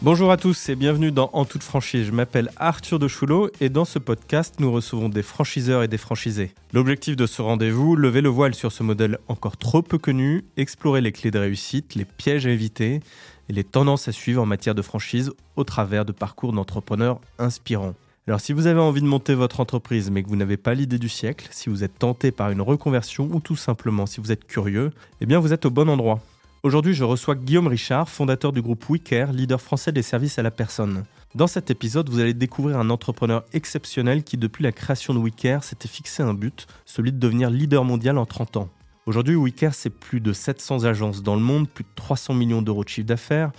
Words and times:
Bonjour 0.00 0.30
à 0.30 0.36
tous 0.36 0.68
et 0.68 0.76
bienvenue 0.76 1.10
dans 1.10 1.28
En 1.32 1.44
toute 1.44 1.64
franchise. 1.64 2.06
Je 2.06 2.12
m'appelle 2.12 2.52
Arthur 2.56 3.00
de 3.00 3.08
Choulot 3.08 3.50
et 3.60 3.68
dans 3.68 3.84
ce 3.84 3.98
podcast, 3.98 4.54
nous 4.60 4.70
recevons 4.70 5.08
des 5.08 5.24
franchiseurs 5.24 5.82
et 5.82 5.88
des 5.88 5.98
franchisés. 5.98 6.52
L'objectif 6.72 7.16
de 7.16 7.26
ce 7.26 7.42
rendez-vous, 7.42 7.96
lever 7.96 8.20
le 8.20 8.28
voile 8.28 8.54
sur 8.54 8.70
ce 8.70 8.84
modèle 8.84 9.18
encore 9.26 9.56
trop 9.56 9.82
peu 9.82 9.98
connu, 9.98 10.44
explorer 10.56 11.00
les 11.00 11.10
clés 11.10 11.32
de 11.32 11.40
réussite, 11.40 11.96
les 11.96 12.04
pièges 12.04 12.46
à 12.46 12.50
éviter 12.50 13.00
et 13.48 13.52
les 13.52 13.64
tendances 13.64 14.06
à 14.06 14.12
suivre 14.12 14.40
en 14.40 14.46
matière 14.46 14.76
de 14.76 14.82
franchise 14.82 15.32
au 15.56 15.64
travers 15.64 16.04
de 16.04 16.12
parcours 16.12 16.52
d'entrepreneurs 16.52 17.20
inspirants. 17.40 17.96
Alors 18.28 18.40
si 18.40 18.52
vous 18.52 18.68
avez 18.68 18.80
envie 18.80 19.02
de 19.02 19.06
monter 19.06 19.34
votre 19.34 19.58
entreprise 19.58 20.12
mais 20.12 20.22
que 20.22 20.28
vous 20.28 20.36
n'avez 20.36 20.58
pas 20.58 20.74
l'idée 20.74 20.98
du 20.98 21.08
siècle, 21.08 21.48
si 21.50 21.70
vous 21.70 21.82
êtes 21.82 21.98
tenté 21.98 22.30
par 22.30 22.50
une 22.50 22.60
reconversion 22.60 23.28
ou 23.32 23.40
tout 23.40 23.56
simplement 23.56 24.06
si 24.06 24.20
vous 24.20 24.30
êtes 24.30 24.46
curieux, 24.46 24.92
eh 25.20 25.26
bien 25.26 25.40
vous 25.40 25.52
êtes 25.52 25.66
au 25.66 25.70
bon 25.70 25.88
endroit. 25.88 26.20
Aujourd'hui, 26.64 26.92
je 26.92 27.04
reçois 27.04 27.36
Guillaume 27.36 27.68
Richard, 27.68 28.08
fondateur 28.08 28.50
du 28.50 28.62
groupe 28.62 28.84
WeCare, 28.88 29.32
leader 29.32 29.60
français 29.60 29.92
des 29.92 30.02
services 30.02 30.40
à 30.40 30.42
la 30.42 30.50
personne. 30.50 31.04
Dans 31.36 31.46
cet 31.46 31.70
épisode, 31.70 32.10
vous 32.10 32.18
allez 32.18 32.34
découvrir 32.34 32.80
un 32.80 32.90
entrepreneur 32.90 33.44
exceptionnel 33.52 34.24
qui, 34.24 34.36
depuis 34.36 34.64
la 34.64 34.72
création 34.72 35.14
de 35.14 35.20
WeCare, 35.20 35.62
s'était 35.62 35.86
fixé 35.86 36.24
un 36.24 36.34
but, 36.34 36.66
celui 36.84 37.12
de 37.12 37.18
devenir 37.18 37.48
leader 37.48 37.84
mondial 37.84 38.18
en 38.18 38.26
30 38.26 38.56
ans. 38.56 38.68
Aujourd'hui, 39.06 39.36
WeCare, 39.36 39.72
c'est 39.72 39.88
plus 39.88 40.20
de 40.20 40.32
700 40.32 40.82
agences 40.82 41.22
dans 41.22 41.36
le 41.36 41.40
monde, 41.40 41.68
plus 41.68 41.84
de 41.84 41.88
300 41.94 42.34
millions 42.34 42.60
d'euros 42.60 42.82
de 42.82 42.88
chiffre 42.88 43.06
d'affaires, 43.06 43.52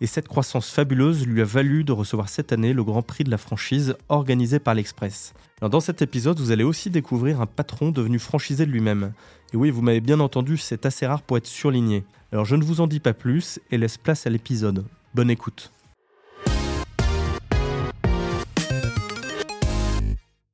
et 0.00 0.06
cette 0.06 0.26
croissance 0.26 0.70
fabuleuse 0.70 1.26
lui 1.26 1.42
a 1.42 1.44
valu 1.44 1.84
de 1.84 1.92
recevoir 1.92 2.30
cette 2.30 2.52
année 2.52 2.72
le 2.72 2.84
Grand 2.84 3.02
Prix 3.02 3.24
de 3.24 3.30
la 3.30 3.38
franchise 3.38 3.96
organisé 4.08 4.60
par 4.60 4.74
l'Express. 4.74 5.34
dans 5.60 5.80
cet 5.80 6.00
épisode, 6.00 6.40
vous 6.40 6.52
allez 6.52 6.64
aussi 6.64 6.88
découvrir 6.88 7.42
un 7.42 7.46
patron 7.46 7.90
devenu 7.90 8.18
franchisé 8.18 8.64
de 8.64 8.70
lui-même. 8.70 9.12
Et 9.52 9.56
oui, 9.56 9.70
vous 9.70 9.82
m'avez 9.82 10.00
bien 10.00 10.20
entendu, 10.20 10.56
c'est 10.56 10.86
assez 10.86 11.06
rare 11.06 11.22
pour 11.22 11.36
être 11.36 11.46
surligné. 11.46 12.04
Alors 12.36 12.44
je 12.44 12.54
ne 12.54 12.64
vous 12.64 12.82
en 12.82 12.86
dis 12.86 13.00
pas 13.00 13.14
plus 13.14 13.60
et 13.70 13.78
laisse 13.78 13.96
place 13.96 14.26
à 14.26 14.30
l'épisode. 14.30 14.84
Bonne 15.14 15.30
écoute. 15.30 15.72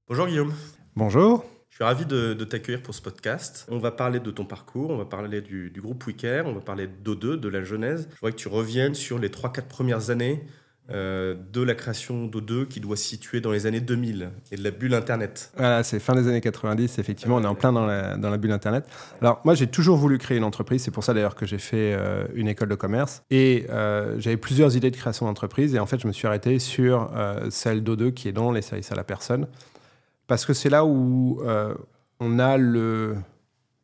Bonjour 0.07 0.29
Guillaume. 0.29 0.55
Bonjour. 0.95 1.45
Je 1.71 1.75
suis 1.75 1.83
ravi 1.83 2.07
de, 2.07 2.35
t'accueillir 2.45 2.85
pour 2.85 2.95
ce 2.95 3.03
podcast. 3.03 3.67
On 3.69 3.79
va 3.79 3.91
parler 3.91 4.21
de 4.21 4.31
ton 4.31 4.45
parcours, 4.45 4.91
on 4.91 4.97
va 4.97 5.07
parler 5.07 5.41
du, 5.41 5.71
du 5.71 5.81
groupe 5.81 6.05
WeCare, 6.07 6.47
on 6.47 6.53
va 6.53 6.61
parler 6.61 6.87
d'O2, 6.87 7.35
de 7.35 7.49
la 7.49 7.65
genèse. 7.65 8.09
Je 8.13 8.21
voudrais 8.21 8.31
que 8.31 8.41
tu 8.41 8.47
reviennes 8.47 8.95
sur 8.95 9.19
les 9.19 9.31
3-4 9.31 9.63
premières 9.67 10.11
années 10.11 10.45
euh, 10.91 11.37
de 11.53 11.63
la 11.63 11.75
création 11.75 12.27
d'O2 12.27 12.67
qui 12.67 12.81
doit 12.81 12.97
se 12.97 13.05
situer 13.05 13.41
dans 13.41 13.53
les 13.53 13.67
années 13.67 13.81
2000 13.81 14.31
et 14.51 14.57
de 14.57 14.65
la 14.65 14.73
bulle 14.73 14.95
Internet. 14.95 15.53
Voilà, 15.57 15.85
c'est 15.85 16.01
fin 16.01 16.13
des 16.15 16.27
années 16.27 16.41
90, 16.41 16.99
effectivement, 16.99 17.37
on 17.37 17.43
est 17.45 17.47
en 17.47 17.55
plein 17.55 17.73
dans 17.73 17.87
la, 17.87 18.37
bulle 18.37 18.51
Internet. 18.51 18.85
Alors 19.21 19.41
moi 19.45 19.55
j'ai 19.55 19.69
toujours 19.69 19.97
voulu 19.97 20.19
créer 20.19 20.39
une 20.39 20.45
entreprise, 20.45 20.83
c'est 20.83 20.91
pour 20.91 21.05
ça 21.05 21.15
d'ailleurs 21.15 21.37
que 21.37 21.47
j'ai 21.47 21.59
fait 21.59 21.95
euh, 21.95 22.27
une 22.35 22.49
école 22.49 22.69
de 22.69 22.75
commerce 22.75 23.23
et 23.31 23.67
euh, 23.71 24.17
j'avais 24.19 24.37
plusieurs 24.37 24.77
idées 24.77 24.91
de 24.91 24.97
création 24.97 25.27
d'entreprise 25.27 25.73
et 25.75 25.79
en 25.79 25.87
fait 25.87 26.01
je 26.01 26.09
me 26.09 26.13
suis 26.13 26.27
arrêté 26.27 26.59
sur 26.59 27.11
celle 27.51 27.85
d'O2 27.85 28.13
qui 28.13 28.29
est 28.29 28.33
dans 28.33 28.51
les 28.51 28.63
services 28.63 28.91
à 28.91 28.97
la 28.97 29.05
personne 29.05 29.47
parce 30.27 30.45
que 30.45 30.53
c'est 30.53 30.69
là 30.69 30.85
où 30.85 31.43
on 32.19 32.39
a 32.39 32.57
le 32.57 33.17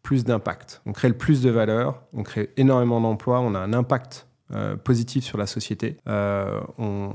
plus 0.02 0.24
d'impact, 0.24 0.80
on 0.86 0.92
crée 0.92 1.08
le 1.08 1.16
plus 1.16 1.42
de 1.42 1.50
valeur, 1.50 2.02
on 2.12 2.22
crée 2.22 2.50
énormément 2.56 3.00
d'emplois, 3.00 3.40
on 3.40 3.55
a 3.55 3.58
un 3.58 3.72
impact 3.72 4.27
euh, 4.54 4.77
positif 4.77 5.24
sur 5.24 5.36
la 5.36 5.46
société. 5.46 5.98
Euh, 6.08 6.60
on 6.78 7.12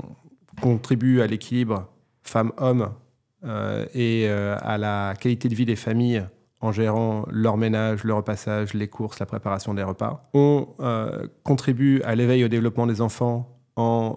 contribue 0.62 1.20
à 1.20 1.26
l'équilibre 1.26 1.88
femmes-hommes 2.22 2.90
euh, 3.44 3.86
et 3.92 4.28
à 4.28 4.78
la 4.78 5.14
qualité 5.18 5.48
de 5.48 5.54
vie 5.54 5.66
des 5.66 5.74
familles 5.76 6.24
en 6.60 6.70
gérant 6.70 7.26
leur 7.30 7.56
ménage, 7.56 8.04
le 8.04 8.14
repassage, 8.14 8.72
les 8.72 8.86
courses, 8.86 9.18
la 9.18 9.26
préparation 9.26 9.74
des 9.74 9.82
repas. 9.82 10.30
On 10.32 10.68
contribue 11.42 12.00
à 12.02 12.14
l'éveil 12.14 12.44
au 12.44 12.48
développement 12.48 12.86
des 12.86 13.00
enfants 13.02 13.58
en 13.76 14.16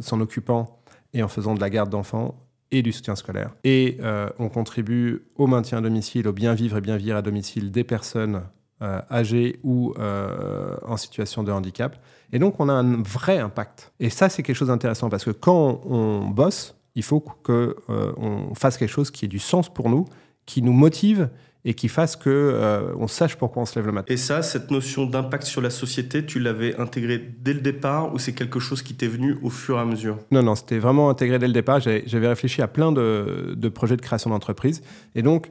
s'en 0.00 0.20
occupant 0.20 0.80
et 1.12 1.22
en 1.22 1.28
faisant 1.28 1.54
de 1.54 1.60
la 1.60 1.68
garde 1.68 1.90
d'enfants 1.90 2.46
et 2.70 2.80
du 2.80 2.92
soutien 2.92 3.14
scolaire. 3.14 3.50
Et 3.64 3.98
on 4.38 4.48
contribue 4.48 5.26
au 5.34 5.46
maintien 5.46 5.78
à 5.78 5.80
domicile, 5.82 6.28
au 6.28 6.32
bien 6.32 6.54
vivre 6.54 6.78
et 6.78 6.80
bien 6.80 6.96
vivre 6.96 7.16
à 7.16 7.22
domicile 7.22 7.72
des 7.72 7.84
personnes 7.84 8.42
euh, 8.82 9.00
âgés 9.12 9.60
ou 9.62 9.94
euh, 9.96 10.76
en 10.84 10.96
situation 10.96 11.44
de 11.44 11.52
handicap. 11.52 12.02
Et 12.32 12.38
donc, 12.38 12.60
on 12.60 12.68
a 12.68 12.72
un 12.72 13.02
vrai 13.02 13.38
impact. 13.38 13.92
Et 14.00 14.10
ça, 14.10 14.28
c'est 14.28 14.42
quelque 14.42 14.56
chose 14.56 14.68
d'intéressant 14.68 15.08
parce 15.08 15.24
que 15.24 15.30
quand 15.30 15.82
on 15.84 16.28
bosse, 16.28 16.74
il 16.94 17.02
faut 17.02 17.20
qu'on 17.20 17.74
euh, 17.90 18.12
on 18.16 18.54
fasse 18.54 18.76
quelque 18.76 18.90
chose 18.90 19.10
qui 19.10 19.24
ait 19.24 19.28
du 19.28 19.38
sens 19.38 19.72
pour 19.72 19.88
nous, 19.90 20.06
qui 20.46 20.62
nous 20.62 20.72
motive 20.72 21.28
et 21.64 21.74
qui 21.74 21.86
fasse 21.86 22.16
que 22.16 22.92
on 22.98 23.06
sache 23.06 23.36
pourquoi 23.36 23.62
on 23.62 23.66
se 23.66 23.76
lève 23.76 23.86
le 23.86 23.92
matin. 23.92 24.12
Et 24.12 24.16
ça, 24.16 24.42
cette 24.42 24.72
notion 24.72 25.06
d'impact 25.06 25.44
sur 25.44 25.60
la 25.60 25.70
société, 25.70 26.26
tu 26.26 26.40
l'avais 26.40 26.74
intégré 26.76 27.18
dès 27.18 27.54
le 27.54 27.60
départ 27.60 28.12
ou 28.12 28.18
c'est 28.18 28.32
quelque 28.32 28.58
chose 28.58 28.82
qui 28.82 28.94
t'est 28.94 29.06
venu 29.06 29.38
au 29.42 29.48
fur 29.48 29.78
et 29.78 29.80
à 29.80 29.84
mesure? 29.84 30.18
Non, 30.32 30.42
non, 30.42 30.56
c'était 30.56 30.80
vraiment 30.80 31.08
intégré 31.08 31.38
dès 31.38 31.46
le 31.46 31.52
départ. 31.52 31.78
J'avais 31.78 32.26
réfléchi 32.26 32.62
à 32.62 32.66
plein 32.66 32.90
de, 32.90 33.54
de 33.56 33.68
projets 33.68 33.96
de 33.96 34.02
création 34.02 34.30
d'entreprise. 34.30 34.82
Et 35.14 35.22
donc, 35.22 35.50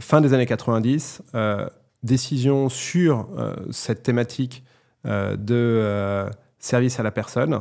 fin 0.00 0.22
des 0.22 0.32
années 0.32 0.46
90, 0.46 1.20
décision 2.02 2.68
sur 2.68 3.28
euh, 3.36 3.54
cette 3.70 4.02
thématique 4.02 4.62
euh, 4.62 4.67
de 5.04 5.54
euh, 5.54 6.28
service 6.58 6.98
à 6.98 7.02
la 7.02 7.10
personne. 7.10 7.60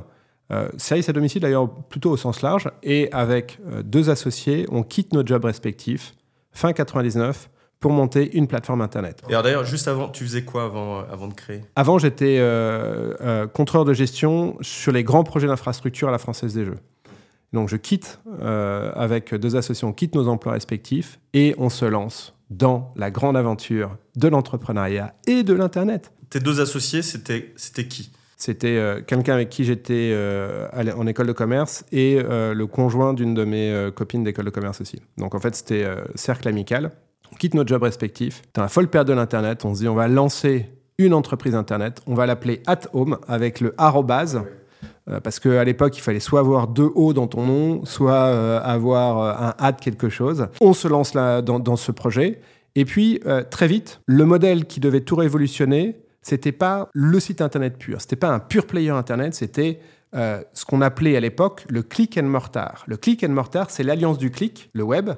service 0.78 1.10
à 1.10 1.14
domicile 1.14 1.42
d'ailleurs 1.42 1.70
plutôt 1.70 2.12
au 2.12 2.18
sens 2.18 2.42
large. 2.42 2.70
Et 2.84 3.10
avec 3.12 3.60
deux 3.84 4.10
associés, 4.10 4.66
on 4.72 4.84
quitte 4.84 5.14
nos 5.14 5.26
jobs 5.26 5.46
respectifs 5.46 6.16
fin 6.52 6.74
99 6.74 7.50
pour 7.80 7.92
monter 7.92 8.36
une 8.36 8.48
plateforme 8.48 8.82
Internet. 8.82 9.22
Et 9.30 9.34
d'ailleurs, 9.34 9.64
juste 9.64 9.88
avant, 9.88 10.10
tu 10.10 10.24
faisais 10.24 10.44
quoi 10.44 10.64
avant, 10.64 11.02
avant 11.02 11.28
de 11.28 11.36
créer? 11.36 11.62
Avant, 11.76 12.00
j'étais 12.00 12.42
contrôleur 13.54 13.86
de 13.86 13.94
gestion 13.94 14.58
sur 14.62 14.92
les 14.92 15.04
grands 15.04 15.24
projets 15.24 15.48
d'infrastructure 15.48 16.08
à 16.08 16.12
la 16.12 16.18
Française 16.18 16.56
des 16.56 16.66
Jeux. 16.66 16.80
Donc 17.54 17.70
je 17.70 17.78
quitte, 17.78 18.20
avec 18.42 19.36
deux 19.36 19.56
associés, 19.56 19.88
on 19.88 19.94
quitte 19.94 20.16
nos 20.16 20.28
emplois 20.28 20.54
respectifs 20.54 21.20
et 21.34 21.54
on 21.60 21.70
se 21.70 21.86
lance 21.86 22.34
dans 22.50 22.92
la 22.96 23.12
grande 23.12 23.38
aventure 23.38 23.98
de 24.16 24.28
l'entrepreneuriat 24.28 25.14
et 25.28 25.44
de 25.44 25.54
l'Internet. 25.54 26.12
Tes 26.30 26.40
deux 26.40 26.60
associés, 26.60 27.02
c'était, 27.02 27.54
qui? 27.88 28.12
C'était 28.36 28.78
euh, 28.78 29.02
quelqu'un 29.02 29.34
avec 29.34 29.50
qui 29.50 29.64
j'étais 29.64 30.12
euh, 30.14 30.68
en 30.96 31.08
école 31.08 31.28
de 31.28 31.32
commerce 31.32 31.86
et 31.92 32.20
euh, 32.22 32.54
le 32.54 32.68
conjoint 32.68 33.14
d'une 33.14 33.34
de 33.34 33.46
mes 33.46 33.90
copines 33.96 34.24
d'école 34.24 34.46
de 34.46 34.50
commerce 34.50 34.82
aussi. 34.82 35.02
Donc 35.18 35.36
en 35.36 35.40
fait, 35.40 35.56
c'était 35.56 35.88
cercle 36.16 36.48
amical. 36.48 36.92
On 37.32 37.36
quitte 37.36 37.54
notre 37.54 37.70
job 37.70 37.84
respectif. 37.84 38.42
Dans 38.54 38.62
la 38.62 38.68
folle 38.68 38.90
perte 38.90 39.08
de 39.08 39.14
l'Internet, 39.14 39.64
on 39.66 39.74
se 39.74 39.82
dit 39.82 39.88
on 39.88 39.96
va 39.96 40.08
lancer 40.08 40.66
une 40.98 41.14
entreprise 41.14 41.56
Internet. 41.56 42.02
On 42.08 42.14
va 42.14 42.26
l'appeler 42.26 42.62
At 42.68 42.82
Home 42.94 43.18
avec 43.28 43.62
le 43.62 43.74
arrobase. 43.78 44.42
Parce 45.24 45.40
qu'à 45.40 45.64
l'époque, 45.64 45.98
il 45.98 46.02
fallait 46.02 46.20
soit 46.20 46.42
avoir 46.42 46.68
deux 46.68 46.92
O 46.94 47.14
dans 47.14 47.28
ton 47.28 47.46
nom, 47.46 47.86
soit 47.86 48.60
avoir 48.60 49.42
un 49.42 49.56
A 49.58 49.72
de 49.72 49.80
quelque 49.80 50.10
chose. 50.10 50.48
On 50.60 50.74
se 50.74 50.90
lance 50.90 51.14
là 51.14 51.42
dans, 51.42 51.76
ce 51.78 51.94
projet. 51.94 52.42
Et 52.76 52.84
puis, 52.84 53.22
très 53.50 53.68
vite, 53.68 54.02
le 54.06 54.26
modèle 54.26 54.66
qui 54.66 54.82
devait 54.82 55.00
tout 55.00 55.16
révolutionner, 55.16 55.96
c'était 56.28 56.52
pas 56.52 56.90
le 56.94 57.20
site 57.20 57.42
internet 57.42 57.78
pur, 57.78 58.02
c'était 58.02 58.16
pas 58.16 58.30
un 58.30 58.40
pur 58.40 58.68
player 58.68 58.90
internet, 58.90 59.34
c'était 59.34 59.80
ce 60.14 60.66
qu'on 60.66 60.82
appelait 60.82 61.16
à 61.16 61.20
l'époque 61.20 61.66
le 61.70 61.84
click 61.84 62.18
and 62.18 62.24
mortar. 62.24 62.84
Le 62.88 62.98
click 62.98 63.24
and 63.24 63.30
mortar, 63.30 63.70
c'est 63.70 63.84
l'alliance 63.84 64.18
du 64.18 64.32
clic, 64.32 64.72
le 64.74 64.82
web, 64.82 65.12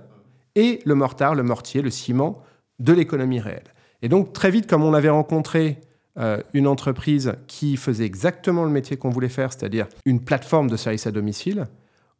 et 0.55 0.81
le 0.85 0.95
mortar, 0.95 1.35
le 1.35 1.43
mortier, 1.43 1.81
le 1.81 1.89
ciment 1.89 2.43
de 2.79 2.93
l'économie 2.93 3.39
réelle. 3.39 3.73
Et 4.01 4.09
donc, 4.09 4.33
très 4.33 4.51
vite, 4.51 4.67
comme 4.67 4.83
on 4.83 4.93
avait 4.93 5.09
rencontré 5.09 5.79
euh, 6.17 6.41
une 6.53 6.67
entreprise 6.67 7.33
qui 7.47 7.77
faisait 7.77 8.05
exactement 8.05 8.65
le 8.65 8.71
métier 8.71 8.97
qu'on 8.97 9.09
voulait 9.09 9.29
faire, 9.29 9.53
c'est-à-dire 9.53 9.87
une 10.05 10.19
plateforme 10.19 10.69
de 10.69 10.77
service 10.77 11.07
à 11.07 11.11
domicile, 11.11 11.67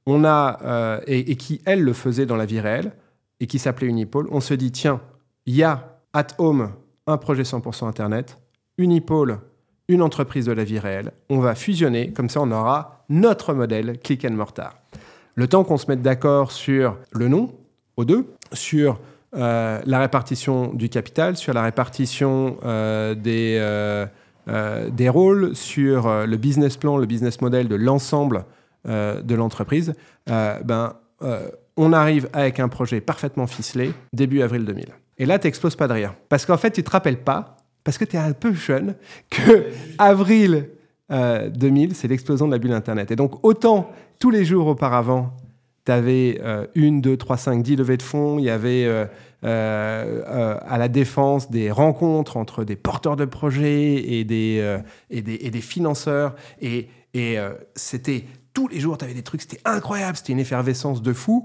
on 0.06 0.24
a, 0.24 0.60
euh, 0.64 1.02
et, 1.08 1.36
qui, 1.36 1.62
elle, 1.66 1.82
le 1.82 1.94
faisait 1.94 2.26
dans 2.26 2.38
la 2.38 2.46
vie 2.46 2.60
réelle, 2.60 2.94
et 3.40 3.48
qui 3.48 3.60
s'appelait 3.60 3.88
Unipole, 3.88 4.28
on 4.32 4.42
se 4.42 4.54
dit, 4.54 4.72
tiens, 4.72 5.02
il 5.46 5.56
y 5.56 5.64
a 5.64 6.00
at 6.14 6.28
home 6.38 6.72
un 7.08 7.18
projet 7.18 7.44
100% 7.44 7.88
Internet, 7.88 8.38
Unipole, 8.80 9.40
une 9.88 10.02
entreprise 10.02 10.46
de 10.46 10.52
la 10.52 10.64
vie 10.64 10.80
réelle, 10.80 11.12
on 11.30 11.40
va 11.40 11.54
fusionner, 11.54 12.12
comme 12.14 12.30
ça 12.30 12.42
on 12.42 12.52
aura 12.52 13.04
notre 13.10 13.54
modèle 13.54 14.00
click 14.00 14.26
and 14.26 14.32
mortar. 14.32 14.78
Le 15.36 15.48
temps 15.48 15.64
qu'on 15.64 15.78
se 15.78 15.88
mette 15.88 16.02
d'accord 16.02 16.52
sur 16.52 16.98
le 17.12 17.28
nom, 17.28 17.54
aux 17.98 18.06
deux, 18.06 18.26
sur 18.54 19.00
euh, 19.36 19.80
la 19.86 20.00
répartition 20.00 20.74
du 20.74 20.90
capital, 20.90 21.36
sur 21.38 21.54
la 21.54 21.62
répartition 21.64 22.58
euh, 22.66 23.14
des, 23.14 23.58
euh, 23.60 24.90
des 24.90 25.10
rôles, 25.10 25.56
sur 25.56 26.26
le 26.26 26.38
business 26.38 26.78
plan, 26.78 26.98
le 26.98 27.06
business 27.06 27.42
model 27.42 27.68
de 27.68 27.76
l'ensemble 27.76 28.46
de 28.86 29.36
l'entreprise, 29.36 29.94
ben, 30.26 30.94
on 31.76 31.94
arrive 31.94 32.30
avec 32.32 32.60
un 32.60 32.70
projet 32.70 33.02
parfaitement 33.02 33.46
ficelé 33.46 33.92
début 34.14 34.42
avril 34.42 34.66
2000. 34.66 34.88
Et 35.18 35.26
là, 35.26 35.38
tu 35.38 35.52
pas 35.78 35.88
de 35.88 35.94
rire. 35.94 36.16
Parce 36.30 36.46
qu'en 36.46 36.58
fait, 36.58 36.72
tu 36.72 36.82
te 36.82 36.90
rappelles 36.90 37.20
pas, 37.20 37.58
parce 37.90 37.98
que 37.98 38.06
tu 38.06 38.18
es 38.18 38.20
un 38.20 38.34
peu 38.34 38.54
jeune, 38.54 38.94
que 39.32 39.66
avril 39.98 40.70
2000, 41.10 41.96
c'est 41.96 42.08
l'explosion 42.08 42.46
de 42.46 42.52
la 42.52 42.60
bulle 42.60 42.74
Internet. 42.74 43.10
Et 43.10 43.16
donc, 43.16 43.44
autant 43.44 43.90
tous 44.20 44.30
les 44.30 44.46
jours 44.46 44.68
auparavant, 44.68 45.32
tu 45.88 45.92
avais 45.92 46.40
euh, 46.44 46.68
une, 46.76 47.02
deux, 47.02 47.18
trois, 47.18 47.38
cinq, 47.38 47.64
dix 47.64 47.76
levées 47.76 47.98
de 47.98 48.04
fonds, 48.04 48.38
il 48.38 48.46
y 48.46 48.52
avait 48.52 48.86
euh, 49.44 50.60
à 50.62 50.78
la 50.78 50.88
défense 50.88 51.50
des 51.50 51.72
rencontres 51.72 52.38
entre 52.38 52.64
des 52.64 52.76
porteurs 52.76 53.16
de 53.16 53.26
projets 53.26 53.96
et 53.96 54.24
des, 54.24 54.78
et 55.10 55.24
des, 55.24 55.40
et 55.42 55.50
des 55.50 55.62
financeurs. 55.62 56.36
Et, 56.62 56.90
et 57.16 57.38
c'était 57.74 58.26
tous 58.54 58.68
les 58.68 58.80
jours, 58.80 59.00
tu 59.00 59.06
avais 59.06 59.16
des 59.16 59.24
trucs, 59.24 59.42
c'était 59.42 59.62
incroyable, 59.66 60.16
c'était 60.16 60.34
une 60.34 60.40
effervescence 60.40 61.02
de 61.02 61.12
fou. 61.12 61.42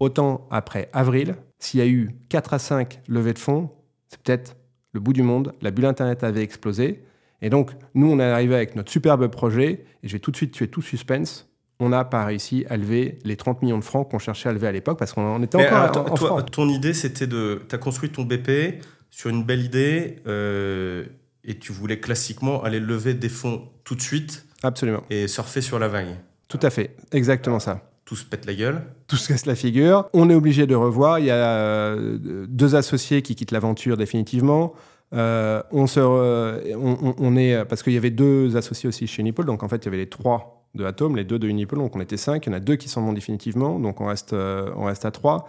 Autant 0.00 0.48
après 0.50 0.88
avril, 0.94 1.34
s'il 1.58 1.80
y 1.80 1.82
a 1.82 1.86
eu 1.86 2.12
4 2.30 2.54
à 2.54 2.58
5 2.58 3.00
levées 3.08 3.34
de 3.34 3.38
fonds, 3.38 3.68
c'est 4.08 4.22
peut-être 4.22 4.56
le 4.96 5.00
bout 5.00 5.12
du 5.12 5.22
monde, 5.22 5.52
la 5.60 5.70
bulle 5.70 5.84
Internet 5.84 6.24
avait 6.24 6.42
explosé. 6.42 7.02
Et 7.42 7.50
donc, 7.50 7.72
nous, 7.94 8.10
on 8.10 8.18
est 8.18 8.24
arrivé 8.24 8.54
avec 8.54 8.76
notre 8.76 8.90
superbe 8.90 9.28
projet, 9.28 9.84
et 10.02 10.08
je 10.08 10.12
vais 10.14 10.20
tout 10.20 10.30
de 10.30 10.36
suite 10.36 10.52
tuer 10.52 10.68
tout 10.68 10.80
suspense. 10.80 11.50
On 11.80 11.90
n'a 11.90 12.06
pas 12.06 12.24
réussi 12.24 12.64
à 12.70 12.78
lever 12.78 13.18
les 13.24 13.36
30 13.36 13.60
millions 13.60 13.76
de 13.76 13.84
francs 13.84 14.10
qu'on 14.10 14.18
cherchait 14.18 14.48
à 14.48 14.54
lever 14.54 14.66
à 14.66 14.72
l'époque, 14.72 14.98
parce 14.98 15.12
qu'on 15.12 15.42
était 15.42 15.58
encore 15.58 16.12
en, 16.12 16.14
toi, 16.14 16.42
Ton 16.44 16.70
idée, 16.70 16.94
c'était 16.94 17.26
de... 17.26 17.62
Tu 17.68 17.74
as 17.74 17.78
construit 17.78 18.08
ton 18.08 18.22
BP 18.22 18.82
sur 19.10 19.28
une 19.28 19.44
belle 19.44 19.62
idée, 19.62 20.16
euh, 20.26 21.04
et 21.44 21.58
tu 21.58 21.72
voulais 21.72 22.00
classiquement 22.00 22.62
aller 22.64 22.80
lever 22.80 23.12
des 23.12 23.28
fonds 23.28 23.68
tout 23.84 23.96
de 23.96 24.00
suite. 24.02 24.46
Absolument. 24.62 25.02
Et 25.10 25.28
surfer 25.28 25.60
sur 25.60 25.78
la 25.78 25.88
vague. 25.88 26.16
Tout 26.48 26.60
à 26.62 26.70
fait, 26.70 26.96
exactement 27.12 27.58
ça. 27.58 27.82
Tout 28.06 28.14
se 28.14 28.24
pète 28.24 28.46
la 28.46 28.54
gueule. 28.54 28.82
Tout 29.08 29.16
se 29.16 29.26
casse 29.26 29.46
la 29.46 29.56
figure. 29.56 30.08
On 30.12 30.30
est 30.30 30.34
obligé 30.34 30.68
de 30.68 30.76
revoir. 30.76 31.18
Il 31.18 31.24
y 31.24 31.30
a 31.30 31.34
euh, 31.34 32.46
deux 32.48 32.76
associés 32.76 33.20
qui 33.20 33.34
quittent 33.34 33.50
l'aventure 33.50 33.96
définitivement. 33.96 34.74
Euh, 35.12 35.60
on, 35.72 35.88
se 35.88 36.00
on, 36.00 37.36
est 37.36 37.64
parce 37.64 37.82
qu'il 37.82 37.92
y 37.92 37.96
avait 37.96 38.10
deux 38.10 38.56
associés 38.56 38.88
aussi 38.88 39.06
chez 39.06 39.22
Unipol, 39.22 39.44
donc 39.44 39.62
en 39.62 39.68
fait 39.68 39.76
il 39.76 39.84
y 39.84 39.88
avait 39.88 39.96
les 39.98 40.08
trois 40.08 40.68
de 40.74 40.84
Atom, 40.84 41.16
les 41.16 41.24
deux 41.24 41.38
de 41.38 41.48
Unipol, 41.48 41.80
donc 41.80 41.96
on 41.96 42.00
était 42.00 42.16
cinq. 42.16 42.46
Il 42.46 42.50
y 42.50 42.52
en 42.52 42.56
a 42.56 42.60
deux 42.60 42.76
qui 42.76 42.88
s'en 42.88 43.02
vont 43.02 43.12
définitivement, 43.12 43.80
donc 43.80 44.00
on 44.00 44.06
reste, 44.06 44.32
euh, 44.32 44.70
on 44.76 44.84
reste 44.84 45.04
à 45.04 45.10
trois. 45.10 45.48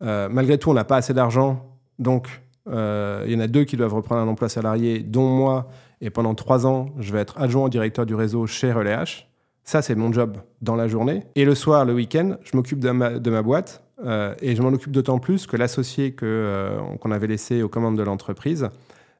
malgré 0.00 0.56
tout, 0.56 0.70
on 0.70 0.74
n'a 0.74 0.84
pas 0.84 0.96
assez 0.96 1.12
d'argent, 1.12 1.78
donc 1.98 2.28
il 2.66 2.72
y 2.72 3.36
en 3.36 3.40
a 3.40 3.48
deux 3.48 3.64
qui 3.64 3.76
doivent 3.76 3.94
reprendre 3.94 4.22
un 4.22 4.28
emploi 4.28 4.48
salarié, 4.48 5.00
dont 5.00 5.28
moi. 5.28 5.68
Et 6.00 6.10
pendant 6.10 6.34
trois 6.34 6.66
ans, 6.66 6.90
je 6.98 7.12
vais 7.12 7.18
être 7.18 7.38
adjoint 7.38 7.68
directeur 7.68 8.06
du 8.06 8.14
réseau 8.14 8.46
chez 8.46 8.72
Relais 8.72 8.94
H. 8.94 9.27
Ça, 9.68 9.82
c'est 9.82 9.94
mon 9.94 10.10
job 10.10 10.38
dans 10.62 10.76
la 10.76 10.88
journée. 10.88 11.24
Et 11.34 11.44
le 11.44 11.54
soir, 11.54 11.84
le 11.84 11.92
week-end, 11.92 12.38
je 12.42 12.56
m'occupe 12.56 12.78
de 12.78 12.90
ma, 12.90 13.42
boîte. 13.42 13.84
Euh, 14.02 14.34
et 14.40 14.56
je 14.56 14.62
m'en 14.62 14.70
occupe 14.70 14.92
d'autant 14.92 15.18
plus 15.18 15.46
que 15.46 15.58
l'associé 15.58 16.16
euh, 16.22 16.80
qu'on 16.96 17.10
avait 17.10 17.26
laissé 17.26 17.60
aux 17.62 17.68
commandes 17.68 17.98
de 17.98 18.02
l'entreprise, 18.02 18.70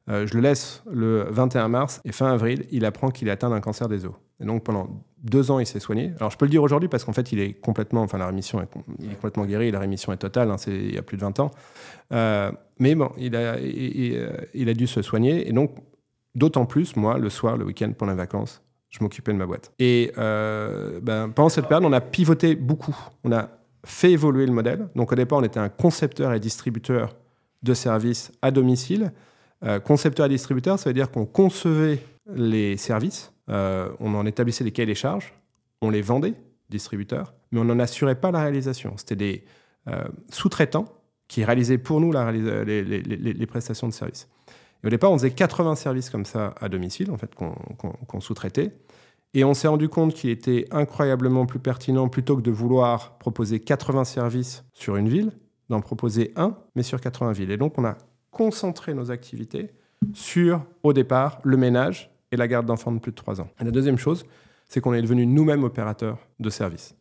euh, 0.08 0.26
je 0.26 0.32
le 0.32 0.40
laisse 0.40 0.82
le 0.90 1.26
21 1.28 1.68
mars 1.68 2.00
et 2.06 2.12
fin 2.12 2.32
avril, 2.32 2.64
il 2.70 2.86
apprend 2.86 3.10
qu'il 3.10 3.28
est 3.28 3.30
atteint 3.30 3.50
d'un 3.50 3.60
cancer 3.60 3.88
des 3.88 4.06
os. 4.06 4.14
Et 4.40 4.46
donc 4.46 4.64
pendant 4.64 4.88
deux 5.22 5.50
ans, 5.50 5.58
il 5.58 5.66
s'est 5.66 5.80
soigné. 5.80 6.14
Alors 6.18 6.30
je 6.30 6.38
peux 6.38 6.46
le 6.46 6.50
dire 6.50 6.62
aujourd'hui 6.62 6.88
parce 6.88 7.04
qu'en 7.04 7.12
fait, 7.12 7.30
il 7.30 7.40
est 7.40 7.52
complètement, 7.52 8.00
enfin 8.00 8.16
la 8.16 8.28
rémission 8.28 8.62
est 8.62 8.70
complètement 9.16 9.44
guéri, 9.44 9.70
la 9.70 9.80
rémission 9.80 10.14
est 10.14 10.16
totale, 10.16 10.50
hein, 10.50 10.56
c'est 10.56 10.74
il 10.74 10.94
y 10.94 10.98
a 10.98 11.02
plus 11.02 11.18
de 11.18 11.22
20 11.24 11.40
ans. 11.40 11.50
mais 12.78 12.94
bon, 12.94 13.10
il 13.18 13.36
a, 13.36 13.60
il 13.60 14.68
a 14.70 14.72
dû 14.72 14.86
se 14.86 15.02
soigner. 15.02 15.46
Et 15.46 15.52
donc, 15.52 15.74
d'autant 16.34 16.64
plus, 16.64 16.96
moi, 16.96 17.18
le 17.18 17.28
soir, 17.28 17.58
le 17.58 17.66
week-end, 17.66 17.92
pendant 17.94 18.12
les 18.12 18.16
vacances, 18.16 18.62
je 18.90 19.02
m'occupais 19.02 19.32
de 19.32 19.38
ma 19.38 19.46
boîte. 19.46 19.72
Et 19.78 20.12
euh, 20.18 21.00
ben, 21.00 21.30
pendant 21.30 21.48
cette 21.48 21.68
période, 21.68 21.84
on 21.84 21.92
a 21.92 22.00
pivoté 22.00 22.54
beaucoup. 22.54 22.96
On 23.24 23.32
a 23.32 23.50
fait 23.84 24.12
évoluer 24.12 24.46
le 24.46 24.52
modèle. 24.52 24.88
Donc 24.96 25.12
au 25.12 25.14
départ, 25.14 25.38
on 25.38 25.44
était 25.44 25.60
un 25.60 25.68
concepteur 25.68 26.32
et 26.32 26.40
distributeur 26.40 27.16
de 27.62 27.74
services 27.74 28.32
à 28.42 28.50
domicile. 28.50 29.12
Euh, 29.64 29.80
concepteur 29.80 30.26
et 30.26 30.28
distributeur, 30.28 30.78
ça 30.78 30.90
veut 30.90 30.94
dire 30.94 31.10
qu'on 31.10 31.26
concevait 31.26 32.02
les 32.32 32.76
services, 32.76 33.32
euh, 33.48 33.88
on 33.98 34.14
en 34.14 34.26
établissait 34.26 34.62
les 34.62 34.70
cahiers 34.70 34.86
des 34.86 34.94
charges, 34.94 35.34
on 35.80 35.90
les 35.90 36.02
vendait, 36.02 36.34
distributeurs, 36.68 37.34
mais 37.50 37.60
on 37.60 37.64
n'en 37.64 37.78
assurait 37.78 38.14
pas 38.14 38.30
la 38.30 38.42
réalisation. 38.42 38.94
C'était 38.96 39.16
des 39.16 39.44
sous-traitants 40.30 40.84
qui 41.28 41.42
réalisaient 41.42 41.78
pour 41.78 41.98
nous 41.98 42.12
les, 42.12 42.84
les, 42.84 43.46
prestations 43.46 43.88
de 43.88 43.92
services. 43.94 44.28
Et 44.82 44.86
au 44.86 44.90
départ, 44.90 45.10
on 45.10 45.18
faisait 45.18 45.30
80 45.30 45.74
services 45.74 46.10
comme 46.10 46.24
ça 46.24 46.54
à 46.60 46.68
domicile, 46.68 47.10
en 47.10 47.16
fait, 47.16 47.34
qu'on 47.34 48.20
sous-traitait. 48.20 48.72
Et 49.34 49.44
on 49.44 49.54
s'est 49.54 49.68
rendu 49.68 49.88
compte 49.88 50.14
qu'il 50.14 50.30
était 50.30 50.66
incroyablement 50.70 51.46
plus 51.46 51.58
pertinent, 51.58 52.08
plutôt 52.08 52.36
que 52.36 52.42
de 52.42 52.50
vouloir 52.50 53.18
proposer 53.18 53.60
80 53.60 54.04
services 54.04 54.64
sur 54.72 54.96
une 54.96 55.08
ville, 55.08 55.32
d'en 55.68 55.80
proposer 55.80 56.32
un, 56.36 56.56
mais 56.76 56.82
sur 56.82 57.00
80 57.00 57.32
villes. 57.32 57.50
Et 57.50 57.56
donc, 57.56 57.78
on 57.78 57.84
a 57.84 57.98
concentré 58.30 58.94
nos 58.94 59.10
activités 59.10 59.70
sur, 60.14 60.64
au 60.82 60.92
départ, 60.92 61.40
le 61.44 61.56
ménage 61.56 62.10
et 62.30 62.36
la 62.36 62.48
garde 62.48 62.66
d'enfants 62.66 62.92
de 62.92 62.98
plus 62.98 63.12
de 63.12 63.16
3 63.16 63.40
ans. 63.40 63.48
Et 63.60 63.64
la 63.64 63.70
deuxième 63.70 63.98
chose, 63.98 64.24
c'est 64.68 64.80
qu'on 64.80 64.94
est 64.94 65.02
devenu 65.02 65.26
nous-mêmes 65.26 65.64
opérateurs 65.64 66.18
de 66.38 66.50
services. 66.50 66.94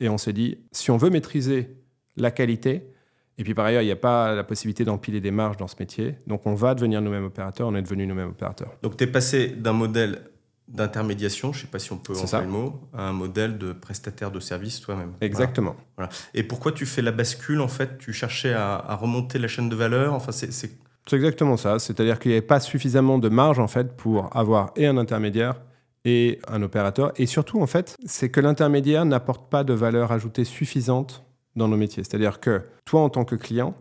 Et 0.00 0.08
on 0.08 0.18
s'est 0.18 0.32
dit, 0.32 0.58
si 0.72 0.90
on 0.90 0.96
veut 0.96 1.10
maîtriser 1.10 1.76
la 2.16 2.30
qualité, 2.30 2.91
et 3.38 3.44
puis 3.44 3.54
par 3.54 3.64
ailleurs, 3.64 3.82
il 3.82 3.86
n'y 3.86 3.92
a 3.92 3.96
pas 3.96 4.34
la 4.34 4.44
possibilité 4.44 4.84
d'empiler 4.84 5.20
des 5.20 5.30
marges 5.30 5.56
dans 5.56 5.68
ce 5.68 5.76
métier. 5.78 6.16
Donc 6.26 6.46
on 6.46 6.54
va 6.54 6.74
devenir 6.74 7.00
nous-mêmes 7.00 7.24
opérateurs, 7.24 7.68
on 7.68 7.74
est 7.74 7.82
devenu 7.82 8.06
nous-mêmes 8.06 8.30
opérateurs. 8.30 8.70
Donc 8.82 8.96
tu 8.96 9.04
es 9.04 9.06
passé 9.06 9.48
d'un 9.48 9.72
modèle 9.72 10.20
d'intermédiation, 10.68 11.52
je 11.52 11.58
ne 11.58 11.62
sais 11.62 11.70
pas 11.70 11.78
si 11.78 11.92
on 11.92 11.98
peut 11.98 12.14
employer 12.16 12.46
le 12.46 12.50
mot, 12.50 12.80
à 12.94 13.08
un 13.08 13.12
modèle 13.12 13.58
de 13.58 13.72
prestataire 13.72 14.30
de 14.30 14.40
service 14.40 14.80
toi-même. 14.80 15.12
Exactement. 15.20 15.76
Voilà. 15.96 16.10
Et 16.34 16.42
pourquoi 16.42 16.72
tu 16.72 16.86
fais 16.86 17.02
la 17.02 17.12
bascule 17.12 17.60
En 17.60 17.68
fait, 17.68 17.98
tu 17.98 18.12
cherchais 18.12 18.54
à, 18.54 18.96
remonter 19.00 19.38
la 19.38 19.48
chaîne 19.48 19.68
de 19.68 19.76
valeur? 19.76 20.14
Enfin, 20.14 20.32
c'est, 20.32 20.50
c'est... 20.52 20.70
exactement 21.12 21.58
ça. 21.58 21.78
C'est-à-dire 21.78 22.18
qu'il 22.18 22.30
n'y 22.30 22.36
avait 22.36 22.46
pas 22.46 22.60
suffisamment 22.60 23.18
de 23.18 23.28
marge 23.28 23.58
en 23.58 23.68
fait 23.68 23.96
pour 23.96 24.34
avoir 24.34 24.72
et 24.76 24.86
un 24.86 24.96
intermédiaire 24.96 25.60
et 26.04 26.38
un 26.48 26.62
opérateur. 26.62 27.12
Et 27.16 27.26
surtout, 27.26 27.60
en 27.60 27.66
fait, 27.66 27.96
c'est 28.06 28.30
que 28.30 28.40
l'intermédiaire 28.40 29.04
n'apporte 29.04 29.50
pas 29.50 29.64
de 29.64 29.74
valeur 29.74 30.10
ajoutée 30.10 30.44
suffisante 30.44 31.24
dans 31.56 31.68
nos 31.68 31.76
métiers. 31.76 32.02
C'est-à-dire 32.04 32.40
que 32.40 32.62
toi, 32.84 33.02
en 33.02 33.10
tant 33.10 33.24
que 33.24 33.34
client, 33.34 33.74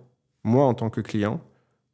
moi, 0.44 0.66
en 0.66 0.74
tant 0.74 0.90
que 0.90 1.02
client, 1.02 1.42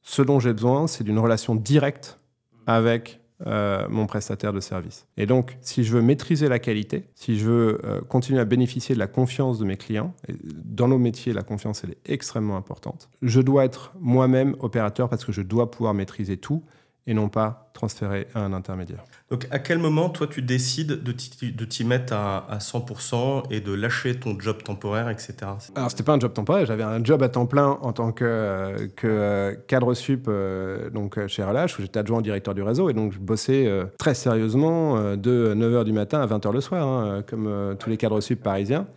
ce 0.01 0.21
dont 0.21 0.39
j'ai 0.39 0.53
besoin, 0.53 0.87
c'est 0.87 1.03
d'une 1.03 1.19
relation 1.19 1.55
directe 1.55 2.19
avec 2.65 3.21
euh, 3.45 3.87
mon 3.89 4.07
prestataire 4.07 4.51
de 4.51 4.59
service. 4.59 5.05
Et 5.15 5.27
donc, 5.27 5.57
si 5.61 5.83
je 5.83 5.93
veux 5.93 6.01
maîtriser 6.01 6.49
la 6.49 6.57
qualité, 6.57 7.05
si 7.13 7.37
je 7.37 7.45
veux 7.45 7.81
euh, 7.85 8.01
continuer 8.01 8.39
à 8.39 8.45
bénéficier 8.45 8.95
de 8.95 8.99
la 8.99 9.05
confiance 9.05 9.59
de 9.59 9.65
mes 9.65 9.77
clients, 9.77 10.15
et 10.27 10.33
dans 10.43 10.87
nos 10.87 10.97
métiers, 10.97 11.33
la 11.33 11.43
confiance, 11.43 11.83
elle 11.83 11.91
est 11.91 12.11
extrêmement 12.11 12.57
importante, 12.57 13.09
je 13.21 13.39
dois 13.39 13.65
être 13.65 13.93
moi-même 13.99 14.55
opérateur 14.59 15.07
parce 15.07 15.23
que 15.23 15.31
je 15.31 15.43
dois 15.43 15.69
pouvoir 15.69 15.93
maîtriser 15.93 16.37
tout 16.37 16.63
et 17.07 17.13
non 17.13 17.29
pas 17.29 17.69
transférer 17.73 18.27
à 18.33 18.41
un 18.41 18.53
intermédiaire. 18.53 19.03
Donc 19.29 19.47
à 19.51 19.59
quel 19.59 19.77
moment, 19.77 20.09
toi, 20.09 20.27
tu 20.27 20.41
décides 20.41 21.03
de 21.03 21.65
t'y 21.65 21.85
mettre 21.85 22.13
à, 22.13 22.57
100% 22.59 23.43
et 23.51 23.61
de 23.61 23.71
lâcher 23.71 24.19
ton 24.19 24.37
job 24.39 24.63
temporaire, 24.63 25.09
etc. 25.09 25.35
Alors 25.75 25.89
c'était 25.89 26.03
pas 26.03 26.13
un 26.13 26.19
job 26.19 26.33
temporaire, 26.33 26.65
j'avais 26.65 26.83
un 26.83 27.03
job 27.03 27.21
à 27.23 27.29
temps 27.29 27.45
plein 27.45 27.77
en 27.81 27.93
tant 27.93 28.11
que, 28.11 28.89
que 28.95 29.57
cadre 29.67 29.93
sup 29.93 30.25
euh, 30.27 30.89
donc 30.89 31.19
chez 31.27 31.43
RLH, 31.43 31.77
où 31.77 31.81
j'étais 31.81 31.99
adjoint 31.99 32.21
directeur 32.21 32.53
du 32.53 32.61
réseau, 32.61 32.89
et 32.89 32.93
donc 32.93 33.13
je 33.13 33.19
bossais 33.19 33.67
euh, 33.67 33.85
très 33.97 34.13
sérieusement 34.13 34.97
euh, 34.97 35.15
de 35.15 35.53
9h 35.55 35.83
du 35.83 35.93
matin 35.93 36.21
à 36.21 36.27
20h 36.27 36.51
le 36.51 36.61
soir, 36.61 36.87
hein, 36.87 37.23
comme 37.27 37.75
tous 37.79 37.89
les 37.89 37.97
cadres 37.97 38.21
sup 38.21 38.41
parisiens. 38.41 38.87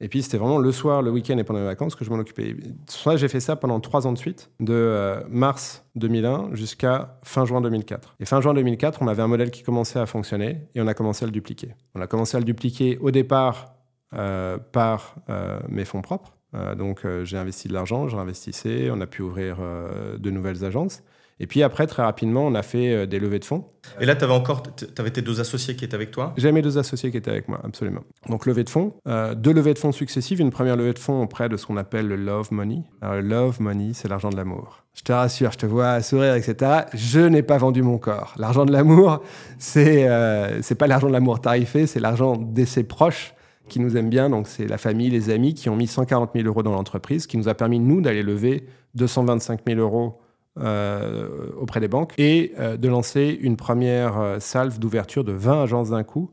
Et 0.00 0.08
puis 0.08 0.22
c'était 0.22 0.38
vraiment 0.38 0.58
le 0.58 0.72
soir, 0.72 1.02
le 1.02 1.10
week-end 1.10 1.36
et 1.36 1.44
pendant 1.44 1.60
les 1.60 1.66
vacances 1.66 1.94
que 1.94 2.04
je 2.04 2.10
m'en 2.10 2.18
occupais. 2.18 2.56
Ça, 2.86 3.16
j'ai 3.16 3.28
fait 3.28 3.40
ça 3.40 3.56
pendant 3.56 3.80
trois 3.80 4.06
ans 4.06 4.12
de 4.12 4.18
suite, 4.18 4.50
de 4.58 4.72
euh, 4.72 5.20
mars 5.28 5.84
2001 5.96 6.54
jusqu'à 6.54 7.18
fin 7.22 7.44
juin 7.44 7.60
2004. 7.60 8.16
Et 8.18 8.24
fin 8.24 8.40
juin 8.40 8.54
2004, 8.54 9.02
on 9.02 9.08
avait 9.08 9.22
un 9.22 9.28
modèle 9.28 9.50
qui 9.50 9.62
commençait 9.62 9.98
à 9.98 10.06
fonctionner 10.06 10.68
et 10.74 10.80
on 10.80 10.86
a 10.86 10.94
commencé 10.94 11.24
à 11.24 11.26
le 11.26 11.32
dupliquer. 11.32 11.74
On 11.94 12.00
a 12.00 12.06
commencé 12.06 12.36
à 12.36 12.40
le 12.40 12.46
dupliquer 12.46 12.96
au 12.98 13.10
départ 13.10 13.74
euh, 14.14 14.56
par 14.58 15.16
euh, 15.28 15.60
mes 15.68 15.84
fonds 15.84 16.02
propres. 16.02 16.32
donc 16.76 17.06
j'ai 17.24 17.36
investi 17.36 17.68
de 17.68 17.74
l'argent, 17.74 18.08
je 18.08 18.16
réinvestissais, 18.16 18.90
on 18.90 19.00
a 19.00 19.06
pu 19.06 19.22
ouvrir 19.22 19.58
de 20.18 20.30
nouvelles 20.30 20.64
agences. 20.64 21.02
Et 21.42 21.46
puis 21.46 21.62
après, 21.62 21.86
très 21.86 22.02
rapidement, 22.02 22.46
on 22.46 22.54
a 22.54 22.62
fait 22.62 22.92
euh, 22.92 23.06
des 23.06 23.18
levées 23.18 23.38
de 23.38 23.46
fonds. 23.46 23.64
Et 23.98 24.04
là, 24.04 24.14
tu 24.14 24.24
avais 24.24 24.34
encore 24.34 24.62
avais 24.98 25.10
tes 25.10 25.22
deux 25.22 25.40
associés 25.40 25.74
qui 25.74 25.86
étaient 25.86 25.94
avec 25.94 26.10
toi? 26.10 26.34
J'ai 26.36 26.52
mes 26.52 26.60
deux 26.60 26.76
associés 26.76 27.10
qui 27.10 27.16
étaient 27.16 27.30
avec 27.30 27.48
moi, 27.48 27.58
absolument. 27.64 28.02
Donc 28.28 28.44
levée 28.44 28.62
de 28.62 28.68
fonds, 28.68 28.92
euh, 29.08 29.34
deux 29.34 29.54
levées 29.54 29.72
de 29.72 29.78
fonds 29.78 29.90
successives. 29.90 30.40
Une 30.40 30.50
première 30.50 30.76
levée 30.76 30.92
de 30.92 30.98
fonds 30.98 31.22
auprès 31.22 31.48
de 31.48 31.56
ce 31.56 31.64
qu'on 31.64 31.78
appelle 31.78 32.06
le 32.06 32.16
love 32.16 32.52
money. 32.52 32.82
Alors, 33.00 33.14
le 33.16 33.22
love 33.22 33.60
money, 33.62 33.92
c'est 33.94 34.06
l'argent 34.06 34.28
de 34.28 34.36
l'amour. 34.36 34.84
Je 34.92 35.02
te 35.02 35.12
rassure, 35.12 35.50
je 35.50 35.56
te 35.56 35.66
vois 35.66 36.02
sourire, 36.02 36.34
etc. 36.34 36.82
Je 36.92 37.20
n'ai 37.20 37.42
pas 37.42 37.56
vendu 37.56 37.82
mon 37.82 37.96
corps. 37.96 38.34
L'argent 38.36 38.66
de 38.66 38.72
l'amour, 38.72 39.22
c'est 39.58 40.06
euh, 40.08 40.60
pas 40.78 40.86
l'argent 40.86 41.06
de 41.06 41.12
l'amour 41.12 41.40
tarifé, 41.40 41.86
c'est 41.86 42.00
l'argent 42.00 42.36
de 42.36 42.64
ses 42.66 42.84
proches 42.84 43.34
qui 43.70 43.80
nous 43.80 43.96
aiment 43.96 44.10
bien. 44.10 44.28
Donc 44.28 44.46
c'est 44.46 44.66
la 44.66 44.76
famille, 44.76 45.08
les 45.08 45.30
amis 45.30 45.54
qui 45.54 45.70
ont 45.70 45.76
mis 45.76 45.86
140 45.86 46.32
000 46.34 46.46
euros 46.46 46.62
dans 46.62 46.72
l'entreprise, 46.72 47.26
qui 47.26 47.38
nous 47.38 47.48
a 47.48 47.54
permis, 47.54 47.78
nous, 47.78 48.02
d'aller 48.02 48.22
lever 48.22 48.66
225 48.94 49.60
000 49.66 49.80
euros 49.80 50.20
auprès 50.60 51.80
des 51.80 51.88
banques 51.88 52.12
et 52.18 52.52
euh, 52.58 52.76
de 52.76 52.88
lancer 52.88 53.38
une 53.40 53.56
première 53.56 54.18
euh, 54.18 54.38
salve 54.40 54.78
d'ouverture 54.78 55.24
de 55.24 55.32
20 55.32 55.62
agences 55.62 55.90
d'un 55.90 56.02
coup. 56.04 56.30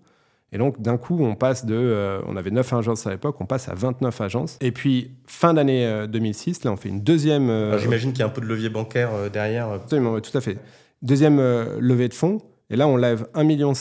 Et 0.51 0.57
donc, 0.57 0.81
d'un 0.81 0.97
coup, 0.97 1.17
on 1.19 1.35
passe 1.35 1.65
de. 1.65 2.21
on 2.25 2.37
avait 2.37 2.51
9 2.51 2.71
agences 2.71 3.05
à 3.05 3.09
l'époque, 3.09 3.35
on 3.41 3.45
passe 3.45 3.67
à 3.67 3.75
29 3.75 4.21
agences. 4.21 4.57
Et 4.61 4.71
puis, 4.71 5.11
fin 5.25 5.53
d'année 5.53 6.05
2006, 6.07 6.63
là, 6.63 6.71
on 6.71 6.77
fait 6.77 6.87
une 6.87 7.01
deuxième. 7.01 7.77
J'imagine 7.79 8.11
qu'il 8.11 8.21
y 8.21 8.23
a 8.23 8.27
un 8.27 8.29
peu 8.29 8.39
de 8.39 8.45
levier 8.45 8.69
bancaire 8.69 9.29
derrière. 9.29 9.67
Absolument, 9.67 10.17
tout 10.21 10.35
à 10.37 10.39
fait. 10.39 10.57
Deuxième 11.01 11.37
levée 11.81 12.07
de 12.07 12.13
fonds. 12.13 12.37
Et 12.69 12.77
là, 12.77 12.87
on 12.87 12.95
lève 12.95 13.27
1,5 13.35 13.43
million 13.43 13.73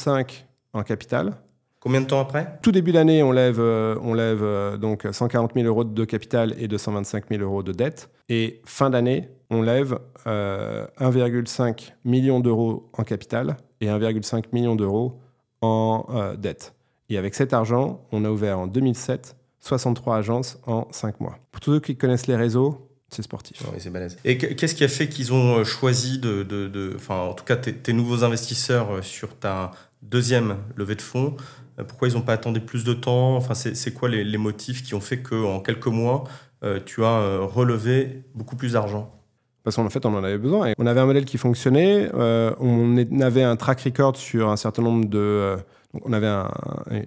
en 0.72 0.82
capital. 0.82 1.34
Combien 1.78 2.00
de 2.00 2.06
temps 2.06 2.18
après? 2.18 2.58
Tout 2.62 2.72
début 2.72 2.90
d'année, 2.90 3.22
on 3.22 3.30
lève, 3.30 3.60
on 3.60 4.12
lève 4.12 4.44
donc 4.80 5.06
140 5.08 5.52
000 5.54 5.68
euros 5.68 5.84
de 5.84 6.04
capital 6.04 6.52
et 6.58 6.66
225 6.66 7.26
000 7.30 7.42
euros 7.44 7.62
de 7.62 7.70
dette. 7.70 8.10
Et 8.28 8.60
fin 8.64 8.90
d'année, 8.90 9.28
on 9.50 9.62
lève 9.62 10.00
1,5 10.26 11.92
million 12.04 12.40
d'euros 12.40 12.90
en 12.92 13.04
capital 13.04 13.56
et 13.80 13.86
1,5 13.86 14.46
million 14.52 14.74
d'euros 14.74 15.20
en 15.62 16.34
dette. 16.36 16.74
Et 17.08 17.18
avec 17.18 17.34
cet 17.34 17.52
argent, 17.52 18.04
on 18.10 18.24
a 18.24 18.30
ouvert 18.30 18.58
en 18.58 18.66
2007 18.66 19.36
63 19.66 20.16
agences 20.16 20.58
en 20.66 20.86
5 20.90 21.20
mois. 21.20 21.38
Pour 21.50 21.60
tous 21.60 21.74
ceux 21.74 21.80
qui 21.80 21.96
connaissent 21.96 22.26
les 22.26 22.36
réseaux, 22.36 22.88
c'est 23.10 23.22
sportif. 23.22 23.62
Oui, 23.72 23.78
c'est 23.78 23.90
balèze. 23.90 24.16
Et 24.24 24.38
qu'est-ce 24.38 24.74
qui 24.74 24.84
a 24.84 24.88
fait 24.88 25.08
qu'ils 25.08 25.32
ont 25.32 25.58
euh, 25.58 25.64
choisi 25.64 26.18
de, 26.18 26.92
enfin, 26.96 27.18
en 27.18 27.34
tout 27.34 27.44
cas, 27.44 27.56
tes, 27.56 27.92
nouveaux 27.92 28.24
investisseurs 28.24 28.90
euh, 28.90 29.02
sur 29.02 29.36
ta 29.38 29.72
deuxième 30.02 30.58
levée 30.76 30.94
de 30.94 31.02
fonds 31.02 31.36
euh, 31.78 31.84
Pourquoi 31.84 32.08
ils 32.08 32.14
n'ont 32.14 32.22
pas 32.22 32.32
attendu 32.32 32.60
plus 32.60 32.84
de 32.84 32.94
temps? 32.94 33.36
Enfin, 33.36 33.54
c'est 33.54 33.92
quoi 33.92 34.08
les, 34.08 34.38
motifs 34.38 34.82
qui 34.82 34.94
ont 34.94 35.00
fait 35.00 35.20
qu'en 35.20 35.60
quelques 35.60 35.86
mois, 35.86 36.24
tu 36.84 37.04
as 37.04 37.38
relevé 37.42 38.24
beaucoup 38.34 38.56
plus 38.56 38.72
d'argent? 38.72 39.15
Parce 39.66 39.74
qu'en 39.74 39.90
fait, 39.90 40.06
on 40.06 40.14
en 40.14 40.22
avait 40.22 40.38
besoin. 40.38 40.72
on 40.78 40.86
avait 40.86 41.00
un 41.00 41.06
modèle 41.06 41.24
qui 41.24 41.38
fonctionnait. 41.38 42.08
on 42.14 43.20
avait 43.20 43.42
un 43.42 43.56
track 43.56 43.80
record 43.80 44.16
sur 44.16 44.48
un 44.48 44.56
certain 44.56 44.82
nombre 44.82 45.06
de, 45.06 45.56
on 46.04 46.12
avait 46.12 46.30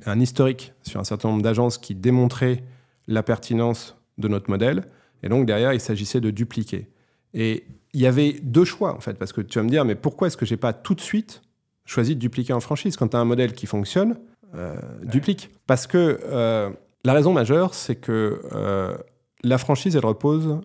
un, 0.06 0.20
historique 0.20 0.74
sur 0.84 1.00
un 1.00 1.06
certain 1.06 1.30
nombre 1.30 1.42
d'agences 1.42 1.78
qui 1.78 1.96
démontraient 1.96 2.64
la 3.08 3.24
pertinence 3.24 3.96
de 4.18 4.28
notre 4.28 4.50
modèle. 4.50 4.84
Et 5.24 5.30
donc 5.30 5.46
derrière, 5.46 5.72
il 5.72 5.80
s'agissait 5.80 6.20
de 6.20 6.32
dupliquer. 6.32 6.90
Et 7.34 7.66
il 7.94 8.02
y 8.02 8.08
avait 8.08 8.34
deux 8.44 8.66
choix, 8.66 8.94
en 8.94 9.00
fait, 9.00 9.14
parce 9.14 9.32
que 9.32 9.40
tu 9.40 9.58
vas 9.58 9.64
me 9.64 9.70
dire, 9.70 9.86
mais 9.86 9.96
pourquoi 9.96 10.28
est-ce 10.28 10.36
que 10.36 10.46
j'ai 10.46 10.58
pas 10.58 10.74
tout 10.74 10.96
de 10.96 11.02
suite 11.02 11.42
choisi 11.86 12.14
de 12.14 12.20
dupliquer 12.20 12.52
en 12.52 12.60
franchise? 12.60 12.98
Quand 12.98 13.08
tu 13.08 13.16
as 13.16 13.20
un 13.20 13.26
modèle 13.26 13.54
qui 13.54 13.68
fonctionne, 13.68 14.18
euh, 14.56 14.76
duplique. 15.04 15.52
Parce 15.68 15.88
que 15.88 16.20
euh, 16.24 16.70
la 17.06 17.14
raison 17.14 17.34
majeure, 17.34 17.74
c'est 17.74 17.96
que 17.96 18.42
euh, 18.54 18.98
la 19.44 19.58
franchise, 19.58 19.96
elle 19.96 20.06
repose 20.06 20.60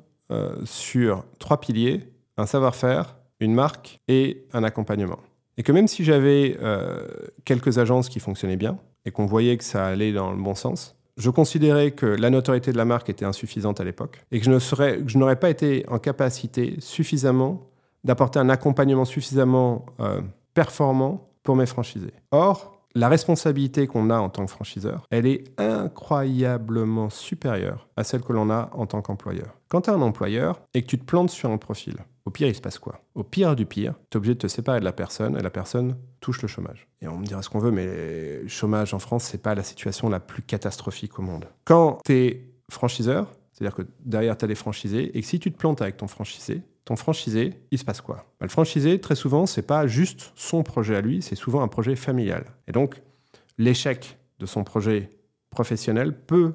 sur 0.64 1.25
trois 1.38 1.61
piliers, 1.61 2.09
un 2.37 2.47
savoir-faire, 2.47 3.16
une 3.40 3.54
marque 3.54 4.00
et 4.09 4.47
un 4.52 4.64
accompagnement. 4.64 5.19
Et 5.57 5.62
que 5.62 5.73
même 5.73 5.87
si 5.87 6.04
j'avais 6.04 6.57
euh, 6.62 7.07
quelques 7.45 7.78
agences 7.78 8.09
qui 8.09 8.21
fonctionnaient 8.21 8.57
bien 8.57 8.78
et 9.04 9.11
qu'on 9.11 9.26
voyait 9.26 9.57
que 9.57 9.64
ça 9.64 9.87
allait 9.87 10.12
dans 10.12 10.33
le 10.33 10.43
bon 10.43 10.54
sens, 10.54 10.97
je 11.16 11.31
considérais 11.31 11.93
que 11.93 12.07
la 12.07 12.31
notoriété 12.31 12.73
de 12.73 12.76
la 12.76 12.85
marque 12.85 13.09
était 13.09 13.25
insuffisante 13.25 13.81
à 13.81 13.85
l'époque 13.85 14.25
et 14.33 14.40
que 14.40 14.45
je 14.45 15.19
n'aurais 15.19 15.38
pas 15.38 15.50
été 15.50 15.85
en 15.88 15.99
capacité 15.99 16.76
suffisamment 16.81 17.71
d'apporter 18.02 18.40
un 18.40 18.49
accompagnement 18.49 19.04
suffisamment 19.04 19.87
euh, 20.00 20.21
performant 20.54 21.31
pour 21.45 21.54
mes 21.54 21.66
franchisés. 21.66 22.12
Or, 22.33 22.74
la 22.95 23.09
responsabilité 23.09 23.87
qu'on 23.87 24.11
a 24.11 24.19
en 24.19 24.29
tant 24.29 24.47
que 24.47 24.51
franchiseur, 24.51 25.07
elle 25.11 25.27
est 25.27 25.45
incroyablement 25.61 27.11
supérieure 27.11 27.89
à 27.97 28.05
celle 28.05 28.23
que 28.23 28.33
l'on 28.33 28.51
a 28.51 28.71
en 28.73 28.87
tant 28.87 29.03
qu'employeur. 29.03 29.55
Quand 29.69 29.83
tu 29.83 29.91
es 29.91 29.93
un 29.93 30.03
employeur 30.03 30.61
et 30.75 30.83
que 30.83 30.87
tu 30.87 30.99
te 30.99 31.05
plantes 31.05 31.31
sur 31.31 31.51
un 31.51 31.59
profil, 31.59 31.97
au 32.25 32.31
pire, 32.31 32.49
il 32.49 32.55
se 32.55 32.61
passe 32.61 32.79
quoi? 32.79 33.03
Au 33.15 33.23
pire 33.23 33.55
du 33.57 33.67
pire, 33.67 33.95
tu 34.11 34.17
es 34.17 34.19
obligé 34.19 34.35
de 34.35 34.39
te 34.39 34.47
séparer 34.47 34.81
de 34.81 34.85
la 34.85 34.93
personne 34.93 35.37
et 35.37 35.43
la 35.43 35.51
personne 35.51 35.97
touche 36.21 36.41
le 36.41 36.49
chômage. 36.49 36.89
Et 37.03 37.09
on 37.09 37.19
me 37.19 37.27
dira 37.27 37.43
ce 37.43 37.51
qu'on 37.51 37.59
veut, 37.59 37.71
mais 37.73 38.41
le 38.43 38.49
chômage 38.49 38.95
en 38.95 38.99
France, 38.99 39.25
c'est 39.25 39.43
pas 39.43 39.55
la 39.55 39.63
situation 39.63 40.09
la 40.09 40.21
plus 40.21 40.43
catastrophique 40.43 41.19
au 41.19 41.23
monde. 41.23 41.47
Quand 41.65 41.99
tu 42.05 42.13
es 42.15 42.49
franchiseur, 42.71 43.31
c'est-à-dire 43.53 43.77
que 43.77 43.83
derrière, 44.05 44.37
tu 44.39 44.45
as 44.45 44.49
des 44.49 44.55
franchisés, 44.55 45.17
et 45.17 45.21
que 45.21 45.27
si 45.27 45.39
tu 45.39 45.53
te 45.53 45.59
plantes 45.59 45.83
avec 45.83 45.97
ton 45.97 46.09
franchisé, 46.09 46.63
ton 46.85 46.97
franchisé, 46.97 47.55
il 47.71 47.79
se 47.79 47.85
passe 47.85 48.00
quoi? 48.00 48.17
Bah, 48.38 48.47
Le 48.47 48.49
franchisé, 48.49 49.00
très 49.00 49.14
souvent, 49.14 49.47
c'est 49.47 49.62
pas 49.62 49.87
juste 49.87 50.33
son 50.35 50.62
projet 50.62 50.97
à 50.97 51.00
lui, 51.00 51.23
c'est 51.23 51.35
souvent 51.35 51.62
un 51.62 51.69
projet 51.69 51.97
familial. 51.97 52.45
Et 52.69 52.73
donc, 52.73 53.03
l'échec 53.59 54.19
de 54.38 54.47
son 54.47 54.64
projet 54.64 55.11
professionnel 55.50 56.17
peut 56.17 56.53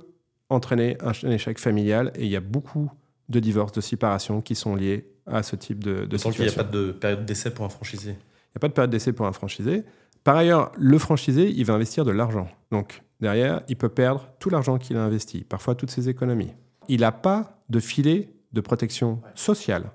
entraîner 0.50 0.98
un, 1.02 1.14
échec 1.32 1.60
familial, 1.60 2.12
et 2.16 2.26
il 2.26 2.32
y 2.32 2.36
a 2.36 2.42
beaucoup 2.42 2.92
de 3.30 3.40
divorces, 3.40 3.72
de 3.72 3.82
séparations 3.82 4.42
qui 4.42 4.56
sont 4.56 4.76
liés 4.76 5.12
à 5.26 5.44
ce 5.44 5.56
type 5.56 5.84
de, 5.84 6.06
de 6.06 6.18
situation. 6.18 6.44
il 6.44 6.48
n'y 6.48 6.54
a 6.54 6.64
pas 6.64 6.64
de 6.64 6.92
période 6.92 7.26
d'essai 7.26 7.52
pour 7.52 7.66
un 7.66 7.70
franchisé. 7.70 8.12
Il 8.12 8.14
n'y 8.14 8.58
a 8.58 8.60
pas 8.60 8.68
de 8.68 8.74
période 8.74 8.90
d'essai 8.90 9.14
pour 9.14 9.28
un 9.28 9.34
franchisé. 9.34 9.84
Par 10.24 10.36
ailleurs, 10.36 10.72
le 10.78 10.98
franchisé, 10.98 11.50
il 11.50 11.66
va 11.66 11.76
investir 11.76 12.04
de 12.04 12.12
l'argent. 12.12 12.48
Donc, 12.72 13.04
derrière, 13.20 13.62
il 13.68 13.78
peut 13.78 13.90
perdre 13.90 14.28
tout 14.40 14.50
l'argent 14.50 14.78
qu'il 14.78 14.98
a 14.98 15.04
investi, 15.04 15.44
parfois 15.44 15.76
toutes 15.76 15.92
ses 15.92 16.10
économies. 16.10 16.52
Il 16.88 17.02
n'a 17.02 17.12
pas 17.12 17.62
de 17.70 17.80
filet 17.80 18.30
de 18.52 18.62
protection 18.62 19.22
sociale. 19.36 19.92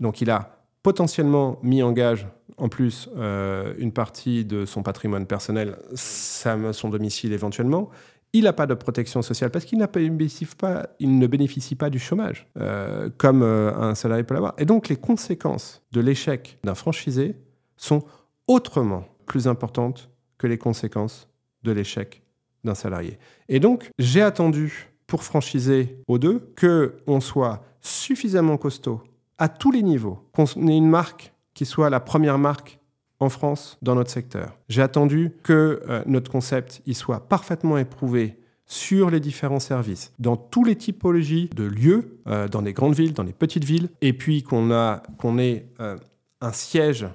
Donc, 0.00 0.20
il 0.20 0.30
a 0.30 0.64
potentiellement 0.84 1.58
mis 1.62 1.82
en 1.82 1.92
gage, 1.92 2.28
en 2.58 2.68
plus, 2.68 3.08
euh, 3.16 3.74
une 3.78 3.92
partie 3.92 4.44
de 4.44 4.64
son 4.66 4.82
patrimoine 4.82 5.26
personnel, 5.26 5.76
son 5.94 6.88
domicile 6.90 7.32
éventuellement. 7.32 7.90
Il 8.34 8.44
n'a 8.44 8.52
pas 8.52 8.66
de 8.66 8.74
protection 8.74 9.22
sociale 9.22 9.50
parce 9.50 9.64
qu'il 9.64 9.78
bénéficie 9.78 10.46
pas, 10.46 10.88
il 10.98 11.18
ne 11.18 11.26
bénéficie 11.26 11.74
pas 11.76 11.88
du 11.88 11.98
chômage, 11.98 12.48
euh, 12.58 13.08
comme 13.16 13.42
euh, 13.42 13.72
un 13.74 13.94
salarié 13.94 14.24
peut 14.24 14.34
l'avoir. 14.34 14.54
Et 14.58 14.66
donc, 14.66 14.88
les 14.88 14.96
conséquences 14.96 15.82
de 15.92 16.00
l'échec 16.00 16.58
d'un 16.64 16.74
franchisé 16.74 17.36
sont 17.76 18.02
autrement 18.46 19.04
plus 19.26 19.48
importantes 19.48 20.10
que 20.36 20.46
les 20.46 20.58
conséquences 20.58 21.28
de 21.62 21.72
l'échec 21.72 22.22
d'un 22.64 22.74
salarié. 22.74 23.18
Et 23.48 23.60
donc, 23.60 23.90
j'ai 23.98 24.22
attendu 24.22 24.90
pour 25.06 25.22
franchiser 25.22 26.02
aux 26.08 26.18
deux 26.18 26.52
qu'on 26.60 27.20
soit 27.20 27.62
suffisamment 27.80 28.56
costaud 28.56 29.00
à 29.38 29.48
tous 29.48 29.70
les 29.70 29.82
niveaux, 29.82 30.28
qu'on 30.32 30.44
ait 30.68 30.76
une 30.76 30.88
marque 30.88 31.32
qui 31.54 31.66
soit 31.66 31.90
la 31.90 32.00
première 32.00 32.38
marque 32.38 32.78
en 33.20 33.28
France 33.28 33.78
dans 33.82 33.94
notre 33.94 34.10
secteur. 34.10 34.56
J'ai 34.68 34.82
attendu 34.82 35.32
que 35.42 35.82
euh, 35.88 36.02
notre 36.06 36.30
concept 36.30 36.82
y 36.86 36.94
soit 36.94 37.28
parfaitement 37.28 37.78
éprouvé 37.78 38.38
sur 38.66 39.10
les 39.10 39.20
différents 39.20 39.60
services, 39.60 40.12
dans 40.18 40.36
tous 40.36 40.64
les 40.64 40.76
typologies 40.76 41.50
de 41.54 41.64
lieux, 41.64 42.18
euh, 42.26 42.48
dans 42.48 42.62
les 42.62 42.72
grandes 42.72 42.94
villes, 42.94 43.12
dans 43.12 43.22
les 43.22 43.32
petites 43.32 43.64
villes, 43.64 43.88
et 44.00 44.12
puis 44.12 44.42
qu'on 44.42 44.98
qu'on 45.18 45.38
ait 45.38 45.66
euh, 45.80 45.96
un 46.40 46.52
siège 46.52 47.06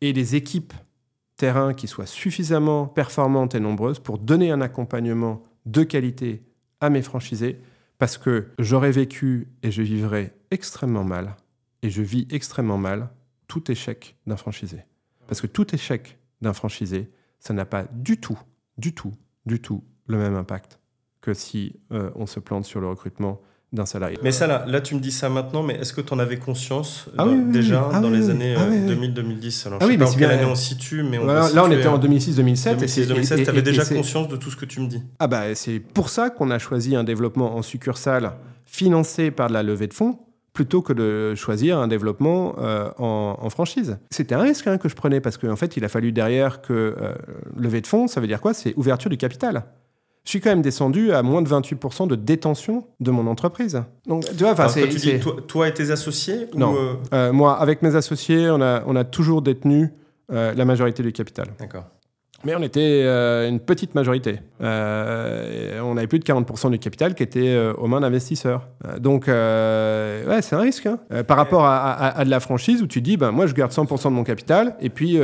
et 0.00 0.12
des 0.12 0.34
équipes 0.34 0.72
terrain 1.36 1.74
qui 1.74 1.88
soient 1.88 2.06
suffisamment 2.06 2.86
performantes 2.86 3.54
et 3.54 3.60
nombreuses 3.60 3.98
pour 3.98 4.18
donner 4.18 4.50
un 4.50 4.60
accompagnement 4.60 5.42
de 5.66 5.82
qualité 5.82 6.42
à 6.80 6.90
mes 6.90 7.02
franchisés, 7.02 7.60
parce 7.98 8.18
que 8.18 8.48
j'aurais 8.58 8.90
vécu 8.90 9.48
et 9.62 9.70
je 9.70 9.82
vivrais 9.82 10.34
extrêmement 10.50 11.04
mal, 11.04 11.36
et 11.84 11.90
je 11.90 12.02
vis 12.02 12.26
extrêmement 12.30 12.78
mal 12.78 13.10
tout 13.46 13.70
échec 13.70 14.16
d'un 14.26 14.38
franchisé. 14.38 14.78
Parce 15.28 15.42
que 15.42 15.46
tout 15.46 15.72
échec 15.74 16.18
d'un 16.40 16.54
franchisé, 16.54 17.10
ça 17.38 17.52
n'a 17.52 17.66
pas 17.66 17.84
du 17.92 18.18
tout, 18.18 18.38
du 18.78 18.94
tout, 18.94 19.12
du 19.44 19.60
tout 19.60 19.84
le 20.06 20.16
même 20.16 20.34
impact 20.34 20.80
que 21.20 21.34
si 21.34 21.76
euh, 21.92 22.10
on 22.16 22.26
se 22.26 22.40
plante 22.40 22.64
sur 22.64 22.80
le 22.80 22.88
recrutement 22.88 23.42
d'un 23.72 23.84
salarié. 23.84 24.16
Mais 24.22 24.32
ça, 24.32 24.46
là, 24.46 24.64
là, 24.66 24.80
tu 24.80 24.94
me 24.94 25.00
dis 25.00 25.12
ça 25.12 25.28
maintenant, 25.28 25.62
mais 25.62 25.74
est-ce 25.74 25.92
que 25.92 26.00
tu 26.00 26.14
en 26.14 26.18
avais 26.18 26.38
conscience 26.38 27.08
ah 27.18 27.26
déjà 27.26 27.90
ah 27.92 28.00
dans 28.00 28.10
les 28.10 28.30
années 28.30 28.54
2000-2010 28.54 29.66
Alors, 29.66 29.78
ah 29.82 29.86
je 29.86 29.90
sais 29.92 29.98
pas 29.98 30.10
en 30.10 30.14
quelle 30.14 30.30
année 30.30 30.44
on 30.44 30.54
situe, 30.54 31.02
mais 31.02 31.18
on 31.18 31.26
Là, 31.26 31.50
on 31.64 31.70
était 31.70 31.88
en 31.88 31.98
2006-2007. 31.98 32.78
2006-2007, 32.78 33.44
tu 33.44 33.50
avais 33.50 33.62
déjà 33.62 33.84
conscience 33.84 34.28
de 34.28 34.36
tout 34.36 34.50
ce 34.50 34.56
que 34.56 34.64
tu 34.64 34.80
me 34.80 34.86
dis 34.86 35.02
Ah 35.18 35.26
bah, 35.26 35.54
c'est 35.54 35.80
pour 35.80 36.08
ça 36.08 36.30
qu'on 36.30 36.50
a 36.50 36.58
choisi 36.58 36.96
un 36.96 37.04
développement 37.04 37.56
en 37.56 37.62
succursale 37.62 38.32
financé 38.64 39.30
par 39.30 39.48
de 39.48 39.52
la 39.52 39.62
levée 39.62 39.86
de 39.86 39.94
fonds, 39.94 40.18
plutôt 40.54 40.82
que 40.82 40.92
de 40.92 41.34
choisir 41.34 41.78
un 41.78 41.88
développement 41.88 42.54
euh, 42.58 42.88
en, 42.98 43.50
franchise. 43.50 43.98
C'était 44.10 44.36
un 44.36 44.40
risque 44.40 44.66
hein, 44.68 44.78
que 44.78 44.88
je 44.88 44.94
prenais 44.94 45.20
parce 45.20 45.36
qu'en 45.36 45.56
fait, 45.56 45.76
il 45.76 45.84
a 45.84 45.88
fallu 45.88 46.12
derrière 46.12 46.62
que 46.62 46.72
euh, 46.72 47.12
lever 47.56 47.80
de 47.80 47.86
fonds, 47.86 48.06
ça 48.06 48.20
veut 48.20 48.28
dire 48.28 48.40
quoi? 48.40 48.54
C'est 48.54 48.72
ouverture 48.76 49.10
du 49.10 49.18
capital. 49.18 49.64
Je 50.24 50.30
suis 50.30 50.40
quand 50.40 50.50
même 50.50 50.62
descendu 50.62 51.12
à 51.12 51.22
moins 51.22 51.42
de 51.42 51.48
28% 51.48 52.06
de 52.06 52.14
détention 52.14 52.86
de 53.00 53.10
mon 53.10 53.26
entreprise. 53.26 53.82
Donc, 54.06 54.24
tu 54.24 54.44
vois, 54.44 54.68
c'est, 54.68 55.20
toi, 55.46 55.68
et 55.68 55.74
tes 55.74 55.90
associés 55.90 56.46
Non. 56.54 56.98
Euh, 57.12 57.32
moi, 57.32 57.60
avec 57.60 57.82
mes 57.82 57.94
associés, 57.94 58.48
on 58.48 58.62
a, 58.62 58.82
on 58.86 58.96
a 58.96 59.04
toujours 59.04 59.42
détenu 59.42 59.92
la 60.30 60.64
majorité 60.64 61.02
du 61.02 61.12
capital. 61.12 61.48
D'accord. 61.58 61.84
Mais 62.44 62.54
on 62.54 62.62
était 62.62 63.02
euh, 63.04 63.48
une 63.48 63.60
petite 63.60 63.94
majorité. 63.94 64.40
Euh, 64.60 65.80
on 65.82 65.96
avait 65.96 66.06
plus 66.06 66.18
de 66.18 66.24
40% 66.24 66.70
du 66.70 66.78
capital 66.78 67.14
qui 67.14 67.22
était 67.22 67.48
euh, 67.48 67.72
aux 67.74 67.86
mains 67.86 68.00
d'investisseurs. 68.00 68.68
donc, 68.98 69.26
ouais, 69.26 70.42
c'est 70.42 70.54
un 70.54 70.60
risque. 70.60 70.86
Hein. 70.86 70.98
par 71.26 71.36
rapport 71.36 71.64
à, 71.64 72.24
de 72.24 72.30
la 72.30 72.40
franchise 72.40 72.82
où 72.82 72.86
tu 72.86 73.00
dis, 73.00 73.16
ben, 73.16 73.30
moi, 73.30 73.46
je 73.46 73.54
garde 73.54 73.72
100% 73.72 74.04
de 74.04 74.08
mon 74.10 74.24
capital 74.24 74.76
et 74.80 74.90
puis 74.90 75.18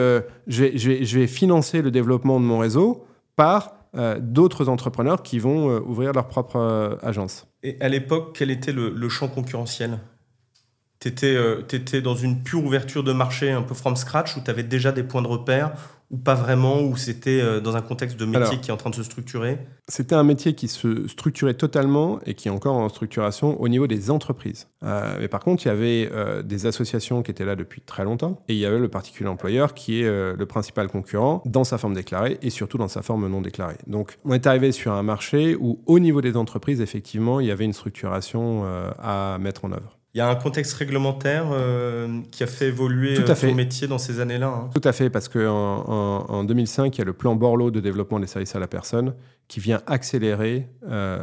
je 0.46 1.18
vais, 1.18 1.26
financer 1.26 1.82
le 1.82 1.90
développement 1.90 2.40
de 2.40 2.44
mon 2.44 2.58
réseau 2.58 3.04
par 3.36 3.74
d'autres 4.20 4.68
entrepreneurs 4.68 5.22
qui 5.22 5.38
vont 5.38 5.78
ouvrir 5.80 6.12
leur 6.12 6.28
propre 6.28 6.98
agence. 7.02 7.46
Et 7.62 7.76
à 7.80 7.88
l'époque, 7.88 8.34
quel 8.38 8.50
était 8.50 8.72
le, 8.72 9.08
champ 9.08 9.28
concurrentiel? 9.28 9.98
Tu 11.00 11.08
étais, 11.08 12.00
dans 12.00 12.14
une 12.14 12.42
pure 12.42 12.64
ouverture 12.64 13.04
de 13.04 13.12
marché 13.12 13.50
un 13.50 13.62
peu 13.62 13.74
from 13.74 13.96
scratch 13.96 14.36
où 14.36 14.40
tu 14.42 14.50
avais 14.50 14.62
déjà 14.62 14.92
des 14.92 15.02
points 15.02 15.22
de 15.22 15.28
repère 15.28 15.72
ou 16.10 16.18
pas 16.18 16.34
vraiment, 16.34 16.82
ou 16.82 16.96
c'était 16.96 17.40
euh, 17.40 17.60
dans 17.60 17.76
un 17.76 17.82
contexte 17.82 18.18
de 18.18 18.24
métier 18.24 18.58
qui 18.58 18.70
est 18.70 18.72
en 18.72 18.76
train 18.76 18.90
de 18.90 18.96
se 18.96 19.04
structurer 19.04 19.58
C'était 19.86 20.16
un 20.16 20.24
métier 20.24 20.54
qui 20.54 20.66
se 20.66 21.06
structurait 21.06 21.54
totalement 21.54 22.18
et 22.26 22.34
qui 22.34 22.48
est 22.48 22.50
encore 22.50 22.76
en 22.76 22.88
structuration 22.88 23.60
au 23.60 23.68
niveau 23.68 23.86
des 23.86 24.10
entreprises. 24.10 24.66
Euh, 24.82 25.18
mais 25.20 25.28
par 25.28 25.40
contre, 25.40 25.64
il 25.64 25.68
y 25.68 25.70
avait 25.70 26.10
euh, 26.12 26.42
des 26.42 26.66
associations 26.66 27.22
qui 27.22 27.30
étaient 27.30 27.44
là 27.44 27.54
depuis 27.54 27.80
très 27.80 28.04
longtemps 28.04 28.42
et 28.48 28.54
il 28.54 28.58
y 28.58 28.66
avait 28.66 28.80
le 28.80 28.88
particulier 28.88 29.28
employeur 29.28 29.72
qui 29.74 30.02
est 30.02 30.10
le 30.10 30.46
principal 30.46 30.88
concurrent 30.88 31.42
dans 31.44 31.64
sa 31.64 31.78
forme 31.78 31.94
déclarée 31.94 32.38
et 32.42 32.50
surtout 32.50 32.78
dans 32.78 32.88
sa 32.88 33.02
forme 33.02 33.28
non 33.28 33.40
déclarée. 33.40 33.78
Donc, 33.86 34.18
on 34.24 34.32
est 34.32 34.46
arrivé 34.46 34.72
sur 34.72 34.92
un 34.92 35.02
marché 35.02 35.54
où, 35.54 35.80
au 35.86 35.98
niveau 35.98 36.20
des 36.20 36.36
entreprises, 36.36 36.80
effectivement, 36.80 37.40
il 37.40 37.46
y 37.46 37.50
avait 37.50 37.64
une 37.64 37.72
structuration 37.72 38.64
à 38.98 39.38
mettre 39.38 39.64
en 39.64 39.72
œuvre. 39.72 40.00
Il 40.12 40.18
y 40.18 40.20
a 40.20 40.28
un 40.28 40.34
contexte 40.34 40.72
réglementaire 40.72 41.46
euh, 41.52 42.20
qui 42.32 42.42
a 42.42 42.48
fait 42.48 42.66
évoluer 42.66 43.14
Tout 43.14 43.30
euh, 43.30 43.54
métier 43.54 43.86
dans 43.86 43.98
ces 43.98 44.18
années-là. 44.18 44.48
Hein. 44.48 44.70
Tout 44.74 44.80
à 44.82 44.92
fait, 44.92 45.08
parce 45.08 45.28
qu'en 45.28 45.40
en, 45.46 46.42
2005, 46.42 46.96
il 46.96 46.98
y 46.98 47.02
a 47.02 47.04
le 47.04 47.12
plan 47.12 47.36
Borloo 47.36 47.70
de 47.70 47.78
développement 47.78 48.18
des 48.18 48.26
services 48.26 48.56
à 48.56 48.58
la 48.58 48.66
personne 48.66 49.14
qui 49.46 49.60
vient 49.60 49.80
accélérer 49.86 50.68
euh, 50.88 51.22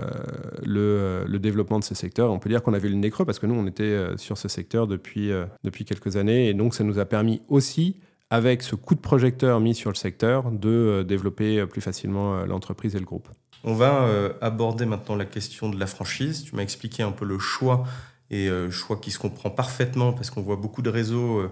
le, 0.66 1.38
développement 1.38 1.80
de 1.80 1.84
ce 1.84 1.96
secteur. 1.96 2.32
On 2.32 2.40
peut 2.40 2.50
dire 2.50 2.64
qu'on 2.64 2.74
avait 2.74 2.88
le 2.88 2.96
nez 2.96 3.10
creux 3.10 3.26
parce 3.26 3.40
que 3.40 3.46
nous, 3.46 3.56
on 3.56 3.68
était 3.68 4.06
sur 4.16 4.38
ce 4.38 4.48
secteur 4.48 4.88
depuis, 4.88 5.32
depuis 5.64 5.84
quelques 5.84 6.16
années. 6.16 6.48
Et 6.48 6.54
donc, 6.54 6.74
ça 6.74 6.86
nous 6.86 6.98
a 6.98 7.06
permis 7.06 7.42
aussi, 7.50 7.98
avec 8.30 8.64
ce 8.64 8.76
coup 8.76 8.96
de 8.96 9.02
projecteur 9.02 9.60
mis 9.60 9.76
sur 9.76 9.92
le 9.92 9.96
secteur, 9.96 10.50
de 10.52 11.04
développer 11.08 11.66
plus 11.66 11.82
facilement 11.82 12.46
l'entreprise 12.46 12.96
et 12.96 13.00
le 13.00 13.06
groupe. 13.06 13.28
On 13.64 13.74
va 13.74 14.08
aborder 14.40 14.86
maintenant 14.86 15.16
la 15.16 15.26
question 15.26 15.70
de 15.70 15.78
la 15.78 15.88
franchise. 15.88 16.44
Tu 16.44 16.56
m'as 16.56 16.64
expliqué 16.64 17.04
un 17.04 17.12
peu 17.12 17.26
le 17.26 17.40
choix 17.40 17.84
et 18.30 18.50
euh, 18.50 18.70
je 18.70 18.84
crois 18.84 18.98
qu'il 18.98 19.14
se 19.14 19.20
comprend 19.20 19.50
parfaitement 19.50 20.14
parce 20.14 20.30
qu'on 20.30 20.42
voit 20.42 20.56
beaucoup 20.56 20.82
de 20.82 20.90
réseaux 20.90 21.40
euh, 21.40 21.52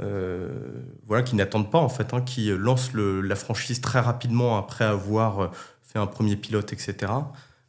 euh, 0.00 0.48
voilà, 1.06 1.22
qui 1.22 1.36
n'attendent 1.36 1.70
pas 1.70 1.78
en 1.78 1.88
fait, 1.88 2.14
hein, 2.14 2.20
qui 2.20 2.50
lancent 2.50 2.92
la 2.94 3.36
franchise 3.36 3.80
très 3.80 4.00
rapidement 4.00 4.58
après 4.58 4.84
avoir 4.84 5.50
fait 5.82 5.98
un 5.98 6.06
premier 6.06 6.36
pilote, 6.36 6.72
etc. 6.72 7.12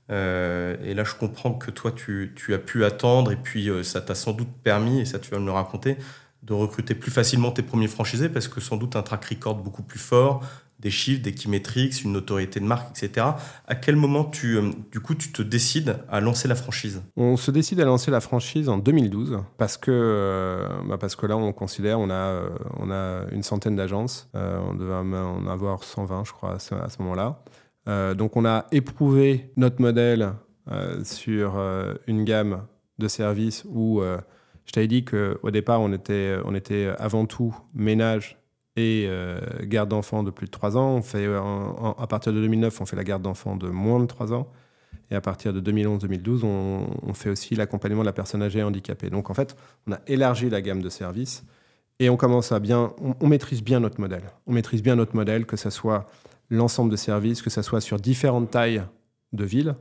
et 0.09 0.93
là, 0.93 1.03
je 1.03 1.15
comprends 1.15 1.53
que 1.53 1.71
toi, 1.71 1.91
tu, 1.91 2.33
tu 2.35 2.53
as 2.53 2.59
pu 2.59 2.83
attendre 2.85 3.31
et 3.31 3.35
puis 3.35 3.69
ça 3.83 4.01
t'a 4.01 4.15
sans 4.15 4.33
doute 4.33 4.49
permis, 4.63 4.99
et 4.99 5.05
ça 5.05 5.19
tu 5.19 5.31
vas 5.31 5.39
me 5.39 5.45
le 5.45 5.51
raconter, 5.51 5.97
de 6.43 6.53
recruter 6.53 6.95
plus 6.95 7.11
facilement 7.11 7.51
tes 7.51 7.63
premiers 7.63 7.87
franchisés 7.87 8.29
parce 8.29 8.47
que 8.47 8.59
sans 8.61 8.77
doute 8.77 8.95
un 8.95 9.01
track 9.01 9.25
record 9.25 9.55
beaucoup 9.55 9.83
plus 9.83 9.99
fort, 9.99 10.43
des 10.79 10.89
chiffres, 10.89 11.21
des 11.21 11.33
metrics, 11.47 12.03
une 12.03 12.13
notoriété 12.13 12.59
de 12.59 12.65
marque, 12.65 12.97
etc. 12.97 13.27
À 13.67 13.75
quel 13.75 13.95
moment 13.95 14.23
tu, 14.23 14.57
euh, 14.57 14.71
du 14.91 14.99
coup, 14.99 15.13
tu 15.13 15.31
te 15.31 15.41
décides 15.41 15.97
à 16.09 16.21
lancer 16.21 16.47
la 16.47 16.55
franchise? 16.55 17.01
On 17.17 17.35
se 17.37 17.51
décide 17.51 17.81
à 17.81 17.85
lancer 17.85 18.11
la 18.11 18.21
franchise 18.21 18.69
en 18.69 18.77
2012 18.77 19.39
parce 19.57 19.77
que, 19.77 19.91
euh, 19.91 20.67
bah 20.87 20.97
parce 20.97 21.15
que 21.15 21.25
là, 21.25 21.35
on 21.35 21.51
considère, 21.51 21.99
on 21.99 22.09
a, 22.09 22.13
euh, 22.13 22.49
on 22.77 22.91
a 22.91 23.25
une 23.31 23.43
centaine 23.43 23.75
d'agences. 23.75 24.29
on 24.33 24.73
devait 24.73 24.93
en 24.93 25.47
avoir 25.47 25.83
120, 25.83 26.23
je 26.25 26.31
crois, 26.31 26.53
à 26.53 26.59
ce, 26.59 26.75
ce 26.75 27.01
moment-là. 27.01 27.43
donc, 28.13 28.37
on 28.37 28.45
a 28.45 28.65
éprouvé 28.71 29.51
notre 29.57 29.81
modèle 29.81 30.33
sur 31.03 31.59
une 32.07 32.23
gamme 32.23 32.65
de 32.99 33.07
services 33.07 33.65
où 33.67 34.01
je 34.65 34.71
t'avais 34.71 34.87
dit 34.87 35.03
qu'au 35.03 35.51
départ, 35.51 35.81
on 35.81 35.91
était, 35.91 36.37
on 36.45 36.55
était 36.55 36.93
avant 36.99 37.25
tout 37.25 37.55
ménage 37.73 38.38
euh, 38.79 39.39
garde 39.63 39.89
d'enfants 39.89 40.23
de 40.23 40.31
plus 40.31 40.45
de 40.45 40.51
3 40.51 40.77
ans. 40.77 40.95
On 40.95 41.01
fait, 41.01 41.25
euh, 41.25 41.39
à 41.97 42.07
partir 42.07 42.33
de 42.33 42.39
2009, 42.39 42.81
on 42.81 42.85
fait 42.85 42.95
la 42.95 43.03
garde 43.03 43.21
d'enfants 43.21 43.55
de 43.55 43.67
moins 43.67 43.99
de 43.99 44.05
3 44.05 44.33
ans. 44.33 44.51
Et 45.11 45.15
à 45.15 45.21
partir 45.21 45.53
de 45.53 45.61
2011-2012, 45.61 46.43
on, 46.43 47.13
fait 47.13 47.29
aussi 47.29 47.55
l'accompagnement 47.55 48.01
de 48.01 48.05
la 48.05 48.13
personne 48.13 48.43
âgée 48.43 48.59
et 48.59 48.63
handicapée. 48.63 49.09
Donc 49.09 49.29
en 49.29 49.33
fait, 49.33 49.55
on 49.87 49.93
a 49.93 49.99
élargi 50.07 50.49
la 50.49 50.61
gamme 50.61 50.81
de 50.81 50.89
services 50.89 51.43
et 51.99 52.09
on 52.09 52.17
commence 52.17 52.51
à 52.51 52.59
bien, 52.59 52.93
on, 53.19 53.27
maîtrise 53.27 53.63
bien 53.63 53.79
notre 53.79 53.99
modèle. 53.99 54.23
On 54.45 54.53
maîtrise 54.53 54.83
bien 54.83 54.95
notre 54.95 55.15
modèle, 55.15 55.45
que 55.47 55.57
ce 55.57 55.71
soit 55.71 56.07
l'ensemble 56.51 56.91
de 56.91 56.95
services, 56.95 57.41
que 57.41 57.49
ce 57.49 57.63
soit 57.63 57.81
sur 57.81 57.97
différentes 57.99 58.51
tailles 58.51 58.83
de 59.33 59.43
villes, 59.45 59.75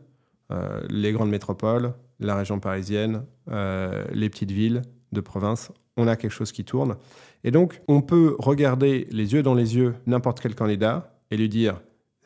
euh, 0.50 0.80
les 0.88 1.12
grandes 1.12 1.30
métropoles, 1.30 1.92
la 2.20 2.34
région 2.34 2.58
parisienne, 2.58 3.22
les 3.46 4.30
petites 4.30 4.50
villes 4.50 4.82
de 5.12 5.20
province. 5.20 5.70
On 5.98 6.08
a 6.08 6.16
quelque 6.16 6.32
chose 6.32 6.52
qui 6.52 6.64
tourne. 6.64 6.96
Et 7.44 7.50
donc, 7.50 7.82
on 7.88 8.00
peut 8.00 8.36
regarder 8.38 9.06
les 9.10 9.34
yeux 9.34 9.42
dans 9.42 9.54
les 9.54 9.76
yeux 9.76 9.94
n'importe 10.06 10.40
quel 10.40 10.54
candidat 10.54 11.12
et 11.30 11.36
lui 11.36 11.50
dire 11.50 11.80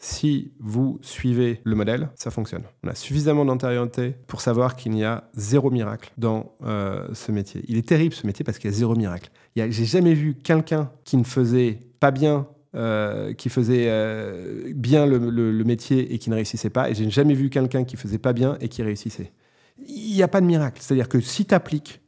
si 0.04 0.50
vous 0.58 0.98
suivez 1.00 1.60
le 1.62 1.76
modèle, 1.76 2.10
ça 2.16 2.32
fonctionne. 2.32 2.64
On 2.82 2.88
a 2.88 2.94
suffisamment 2.94 3.44
d'antériorité 3.44 4.16
pour 4.26 4.40
savoir 4.40 4.74
qu'il 4.74 4.96
y 4.98 5.04
a 5.04 5.30
zéro 5.34 5.70
miracle 5.70 6.12
dans 6.18 6.56
euh, 6.64 7.06
ce 7.14 7.30
métier. 7.30 7.64
Il 7.68 7.76
est 7.76 7.86
terrible 7.86 8.12
ce 8.12 8.26
métier 8.26 8.44
parce 8.44 8.58
qu'il 8.58 8.68
y 8.68 8.74
a 8.74 8.76
zéro 8.76 8.96
miracle. 8.96 9.30
J'ai 9.54 9.84
jamais 9.84 10.14
vu 10.14 10.34
quelqu'un 10.34 10.90
qui 11.04 11.16
ne 11.16 11.22
faisait 11.22 11.78
pas 12.00 12.10
bien, 12.10 12.48
euh, 12.74 13.32
qui 13.32 13.48
faisait 13.48 13.86
euh, 13.86 14.72
bien 14.74 15.06
le, 15.06 15.18
le, 15.18 15.64
métier 15.64 16.12
et 16.12 16.18
qui 16.18 16.30
ne 16.30 16.34
réussissait 16.34 16.70
pas. 16.70 16.90
Et 16.90 16.94
j'ai 16.94 17.08
jamais 17.08 17.34
vu 17.34 17.48
quelqu'un 17.48 17.84
qui 17.84 17.96
faisait 17.96 18.18
pas 18.18 18.32
bien 18.32 18.56
et 18.60 18.68
qui 18.68 18.82
réussissait. 18.82 19.30
Il 19.86 20.16
n'y 20.16 20.22
a 20.24 20.28
pas 20.28 20.40
de 20.40 20.46
miracle. 20.46 20.82
C'est-à-dire 20.82 21.08
que 21.08 21.20
si 21.20 21.44
tu 21.46 21.54
appliques 21.54 22.01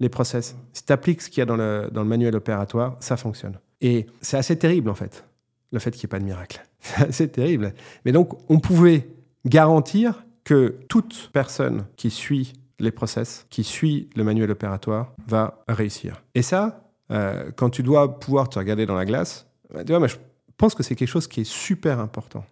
les 0.00 0.08
process, 0.08 0.56
si 0.72 0.84
tu 0.84 0.92
appliques 0.92 1.22
ce 1.22 1.30
qu'il 1.30 1.38
y 1.38 1.42
a 1.42 1.46
dans 1.46 1.56
le, 1.56 1.88
dans 1.92 2.02
le 2.02 2.08
manuel 2.08 2.36
opératoire, 2.36 2.96
ça 3.00 3.16
fonctionne. 3.16 3.58
Et 3.80 4.06
c'est 4.20 4.36
assez 4.36 4.56
terrible, 4.56 4.90
en 4.90 4.94
fait, 4.94 5.24
le 5.72 5.78
fait 5.78 5.90
qu'il 5.90 6.00
n'y 6.00 6.06
ait 6.06 6.08
pas 6.08 6.18
de 6.18 6.24
miracle. 6.24 6.64
C'est 7.10 7.28
terrible. 7.28 7.74
Mais 8.04 8.12
donc, 8.12 8.38
on 8.48 8.60
pouvait 8.60 9.08
garantir 9.44 10.24
que 10.44 10.76
toute 10.88 11.30
personne 11.32 11.84
qui 11.96 12.10
suit 12.10 12.52
les 12.78 12.90
process, 12.90 13.46
qui 13.50 13.64
suit 13.64 14.08
le 14.14 14.24
manuel 14.24 14.50
opératoire, 14.50 15.12
va 15.26 15.64
réussir. 15.68 16.22
Et 16.34 16.42
ça, 16.42 16.88
euh, 17.10 17.50
quand 17.56 17.70
tu 17.70 17.82
dois 17.82 18.20
pouvoir 18.20 18.48
te 18.48 18.58
regarder 18.58 18.86
dans 18.86 18.94
la 18.94 19.04
glace, 19.04 19.46
bah, 19.72 19.84
tu 19.84 19.92
vois, 19.92 20.06
je 20.06 20.16
pense 20.56 20.74
que 20.74 20.82
c'est 20.82 20.94
quelque 20.94 21.08
chose 21.08 21.26
qui 21.26 21.40
est 21.40 21.50
super 21.50 21.98
important. 21.98 22.44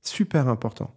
Super 0.00 0.48
important. 0.48 0.94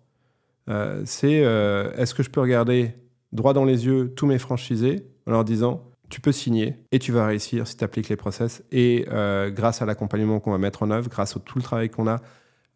Euh, 0.69 1.01
c'est 1.05 1.43
euh, 1.43 1.91
est-ce 1.95 2.13
que 2.13 2.23
je 2.23 2.29
peux 2.29 2.41
regarder 2.41 2.93
droit 3.31 3.53
dans 3.53 3.65
les 3.65 3.85
yeux 3.85 4.13
tous 4.15 4.25
mes 4.25 4.37
franchisés 4.37 5.07
en 5.25 5.31
leur 5.31 5.43
disant 5.43 5.83
tu 6.09 6.21
peux 6.21 6.31
signer 6.31 6.75
et 6.91 6.99
tu 6.99 7.11
vas 7.11 7.25
réussir 7.25 7.67
si 7.67 7.77
tu 7.77 7.83
appliques 7.83 8.09
les 8.09 8.15
process. 8.15 8.63
Et 8.71 9.05
euh, 9.11 9.49
grâce 9.49 9.81
à 9.81 9.85
l'accompagnement 9.85 10.39
qu'on 10.39 10.51
va 10.51 10.57
mettre 10.57 10.83
en 10.83 10.91
œuvre, 10.91 11.09
grâce 11.09 11.35
à 11.35 11.39
tout 11.39 11.57
le 11.57 11.63
travail 11.63 11.89
qu'on 11.89 12.07
a, 12.07 12.21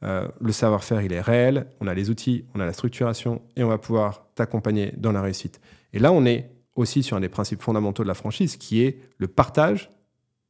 euh, 0.03 0.27
le 0.39 0.51
savoir-faire, 0.51 1.01
il 1.01 1.13
est 1.13 1.21
réel, 1.21 1.67
on 1.79 1.87
a 1.87 1.93
les 1.93 2.09
outils, 2.09 2.45
on 2.55 2.59
a 2.59 2.65
la 2.65 2.73
structuration 2.73 3.41
et 3.55 3.63
on 3.63 3.67
va 3.67 3.77
pouvoir 3.77 4.27
t'accompagner 4.35 4.93
dans 4.97 5.11
la 5.11 5.21
réussite. 5.21 5.61
Et 5.93 5.99
là, 5.99 6.11
on 6.11 6.25
est 6.25 6.49
aussi 6.75 7.03
sur 7.03 7.17
un 7.17 7.19
des 7.19 7.29
principes 7.29 7.61
fondamentaux 7.61 8.03
de 8.03 8.07
la 8.07 8.13
franchise 8.13 8.57
qui 8.57 8.81
est 8.81 8.99
le 9.17 9.27
partage 9.27 9.91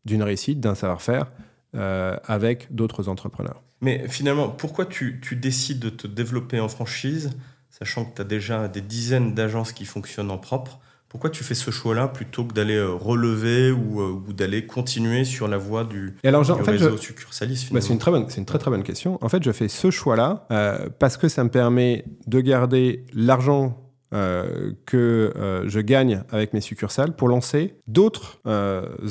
d'une 0.05 0.23
réussite, 0.23 0.59
d'un 0.59 0.75
savoir-faire 0.75 1.31
euh, 1.75 2.17
avec 2.25 2.73
d'autres 2.73 3.09
entrepreneurs. 3.09 3.61
Mais 3.81 4.07
finalement, 4.07 4.49
pourquoi 4.49 4.85
tu, 4.85 5.19
tu, 5.21 5.35
décides 5.35 5.79
de 5.79 5.89
te 5.89 6.07
développer 6.07 6.59
en 6.59 6.69
franchise, 6.69 7.31
sachant 7.69 8.05
que 8.05 8.15
tu 8.15 8.21
as 8.21 8.25
déjà 8.25 8.67
des 8.67 8.81
dizaines 8.81 9.33
d'agences 9.33 9.73
qui 9.73 9.85
fonctionnent 9.85 10.31
en 10.31 10.37
propre? 10.37 10.79
Pourquoi 11.11 11.29
tu 11.29 11.43
fais 11.43 11.55
ce 11.55 11.71
choix-là 11.71 12.07
plutôt 12.07 12.45
que 12.45 12.53
d'aller 12.53 12.77
euh, 12.77 12.93
relever 12.93 13.67
euh, 13.67 13.73
ou, 13.73 14.31
d'aller 14.31 14.65
continuer 14.65 15.25
sur 15.25 15.49
la 15.49 15.57
voie 15.57 15.83
du, 15.83 16.15
Et 16.23 16.29
alors, 16.29 16.49
en 16.49 16.63
fait, 16.63 16.71
réseau 16.71 16.91
bah, 16.91 17.81
C'est 17.81 17.91
une, 17.91 17.99
très 17.99 18.11
bonne, 18.11 18.27
une 18.37 18.45
très 18.45 18.57
très 18.57 18.71
bonne 18.71 18.83
question. 18.83 19.19
En 19.21 19.27
fait, 19.27 19.43
je 19.43 19.51
fais 19.51 19.67
ce 19.67 19.91
choix-là 19.91 20.47
euh, 20.51 20.87
parce 20.99 21.17
que 21.17 21.27
ça 21.27 21.43
me 21.43 21.49
permet 21.49 22.05
de 22.27 22.39
garder 22.39 23.05
l'argent 23.13 23.77
que 24.13 25.63
je 25.67 25.79
gagne 25.79 26.23
avec 26.31 26.51
mes 26.53 26.59
succursales 26.59 27.15
pour 27.15 27.29
lancer 27.29 27.75
d'autres 27.87 28.41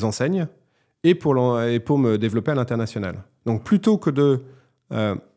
enseignes 0.02 0.46
et 1.04 1.14
pour, 1.14 1.62
et 1.62 1.80
pour 1.80 1.98
me 1.98 2.18
développer 2.18 2.50
à 2.50 2.54
l'international. 2.54 3.24
Donc 3.46 3.64
plutôt 3.64 3.96
que 3.96 4.10
de 4.10 4.42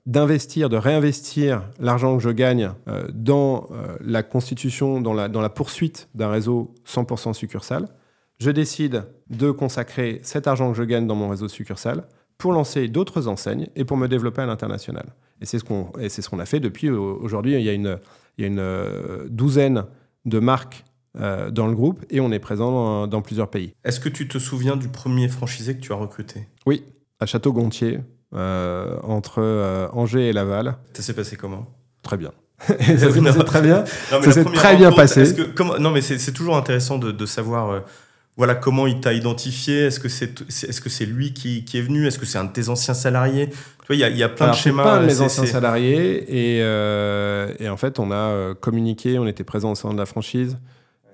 d'investir, 0.06 0.70
de 0.70 0.78
réinvestir 0.78 1.64
l'argent 1.80 2.18
que 2.18 2.24
je 2.24 2.30
gagne 2.30 2.72
euh, 2.88 3.08
dans 3.14 3.70
euh, 3.72 3.96
la 4.02 4.24
constitution, 4.24 5.00
dans 5.00 5.14
la, 5.14 5.30
dans 5.30 5.42
la 5.42 5.50
poursuite 5.50 6.10
d'un 6.14 6.30
réseau 6.30 6.74
100% 6.86 7.34
succursale, 7.34 7.88
je 8.40 8.52
décide 8.52 9.06
de 9.30 9.52
consacrer 9.52 10.20
cet 10.24 10.48
argent 10.48 10.72
que 10.72 10.78
je 10.78 10.84
gagne 10.84 11.08
dans 11.08 11.16
mon 11.16 11.30
réseau 11.30 11.48
succursale 11.48 12.04
pour 12.38 12.52
lancer 12.52 12.90
d'autres 12.90 13.28
enseignes 13.28 13.70
et 13.76 13.86
pour 13.86 13.96
me 13.96 14.08
développer 14.08 14.42
à 14.42 14.46
l'international. 14.46 15.14
Et 15.40 15.46
c'est 15.46 15.60
ce 15.60 15.64
qu'on 15.64 15.92
ce 15.96 16.30
qu'on 16.30 16.40
a 16.40 16.46
fait 16.46 16.60
depuis 16.60 16.88
euh, 16.88 16.98
aujourd'hui. 16.98 17.54
Il 17.54 17.64
y 17.64 17.70
a 17.70 17.74
une, 17.74 17.98
il 18.38 18.42
y 18.42 18.46
a 18.46 18.48
une 18.48 19.30
douzaine 19.30 19.86
de 20.26 20.40
marques 20.40 20.84
dans 21.16 21.68
le 21.68 21.76
groupe 21.76 22.04
et 22.10 22.20
on 22.22 22.32
est 22.32 22.40
présent 22.40 22.72
dans, 22.72 23.08
dans 23.08 23.22
plusieurs 23.22 23.52
pays. 23.52 23.76
Est-ce 23.84 24.00
que 24.00 24.10
tu 24.10 24.28
te 24.28 24.40
souviens 24.40 24.76
du 24.76 24.88
premier 24.88 25.28
franchisé 25.28 25.76
que 25.76 25.80
tu 25.80 25.94
as 25.94 25.96
recruté? 25.96 26.48
Oui, 26.66 26.84
à 27.24 27.26
Château-Gontier, 27.26 27.98
euh, 27.98 28.02
entre 28.34 29.40
euh, 29.40 29.88
Angers 29.94 30.30
et 30.30 30.34
Laval. 30.34 30.76
Ça 30.94 31.04
s'est 31.04 31.14
passé 31.14 31.36
comment? 31.36 31.68
Très 32.02 32.18
bien. 32.18 32.32
ça 32.68 32.76
s'est 32.76 33.44
très 33.46 33.62
bien. 33.62 33.84
ça 33.86 34.32
s'est 34.32 34.44
très 34.46 34.76
bien 34.76 34.92
passé. 34.92 35.24
non, 35.80 35.92
mais 35.92 36.02
c'est 36.02 36.32
toujours 36.32 36.58
intéressant 36.58 36.98
de, 36.98 37.26
savoir. 37.26 37.72
Euh, 37.72 37.80
voilà 38.36 38.56
comment 38.56 38.88
il 38.88 39.00
t'a 39.00 39.14
identifié. 39.14 39.86
Est-ce 39.86 40.00
que 40.00 40.10
c'est 40.10 40.42
est-ce 40.50 40.82
que 40.82 40.90
c'est 40.90 41.06
lui 41.06 41.34
qui, 41.34 41.66
qui, 41.66 41.78
est 41.78 41.82
venu? 41.82 42.08
Est-ce 42.08 42.18
que 42.18 42.26
c'est 42.26 42.40
un 42.40 42.46
de 42.46 42.52
tes 42.52 42.70
anciens 42.70 42.96
salariés? 42.96 43.50
Tu 43.50 43.88
vois, 43.88 43.96
il 43.96 44.00
y 44.00 44.04
a, 44.04 44.10
y 44.10 44.24
a, 44.24 44.30
plein 44.30 44.50
de 44.50 44.56
schémas. 44.56 44.84
Pas 44.84 45.00
mes 45.02 45.22
anciens 45.22 45.46
salariés 45.46 46.26
et, 46.28 46.60
et, 47.64 47.70
en 47.70 47.78
fait 47.78 48.00
on 48.00 48.12
a 48.12 48.56
communiqué, 48.56 49.20
on 49.20 49.28
était 49.28 49.44
présent 49.44 49.72
au 49.72 49.76
sein 49.76 49.94
de 49.94 50.00
la 50.00 50.08
franchise 50.08 50.58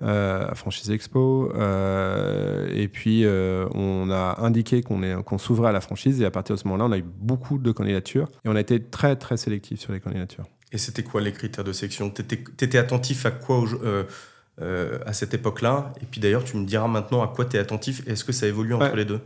à 0.00 0.54
Franchise 0.54 0.90
Expo. 0.90 1.52
et 1.54 2.88
puis, 2.88 3.24
on 3.26 4.10
a 4.10 4.40
indiqué 4.40 4.82
qu'on 4.82 5.38
s'ouvrait 5.38 5.68
à 5.70 5.72
la 5.72 5.80
franchise. 5.80 6.20
Et 6.20 6.24
à 6.24 6.30
partir 6.30 6.54
de 6.56 6.60
ce 6.60 6.68
moment-là, 6.68 6.86
on 6.86 6.92
a 6.92 6.98
eu 6.98 7.04
beaucoup 7.04 7.58
de 7.58 7.72
candidatures. 7.72 8.28
Et 8.44 8.48
on 8.48 8.56
a 8.56 8.60
été 8.60 8.82
très, 8.82 9.16
très 9.16 9.36
sélectif 9.36 9.80
sur 9.80 9.92
les 9.92 10.00
candidatures. 10.00 10.46
Et 10.72 10.78
c'était 10.78 11.02
quoi 11.02 11.20
les 11.20 11.32
critères 11.32 11.64
de 11.64 11.72
sélection? 11.72 12.10
Tu 12.10 12.22
étais, 12.22 12.78
attentif 12.78 13.26
à 13.26 13.30
quoi 13.30 13.64
à 14.60 15.12
cette 15.12 15.34
époque-là? 15.34 15.92
Et 16.02 16.06
puis 16.06 16.20
d'ailleurs, 16.20 16.44
tu 16.44 16.56
me 16.56 16.64
diras 16.64 16.88
maintenant 16.88 17.22
à 17.22 17.28
quoi 17.28 17.44
tu 17.44 17.56
es 17.56 17.60
attentif. 17.60 18.06
Est-ce 18.06 18.24
que 18.24 18.32
ça 18.32 18.46
évolue 18.46 18.74
entre 18.74 18.96
les 18.96 19.04
deux? 19.04 19.20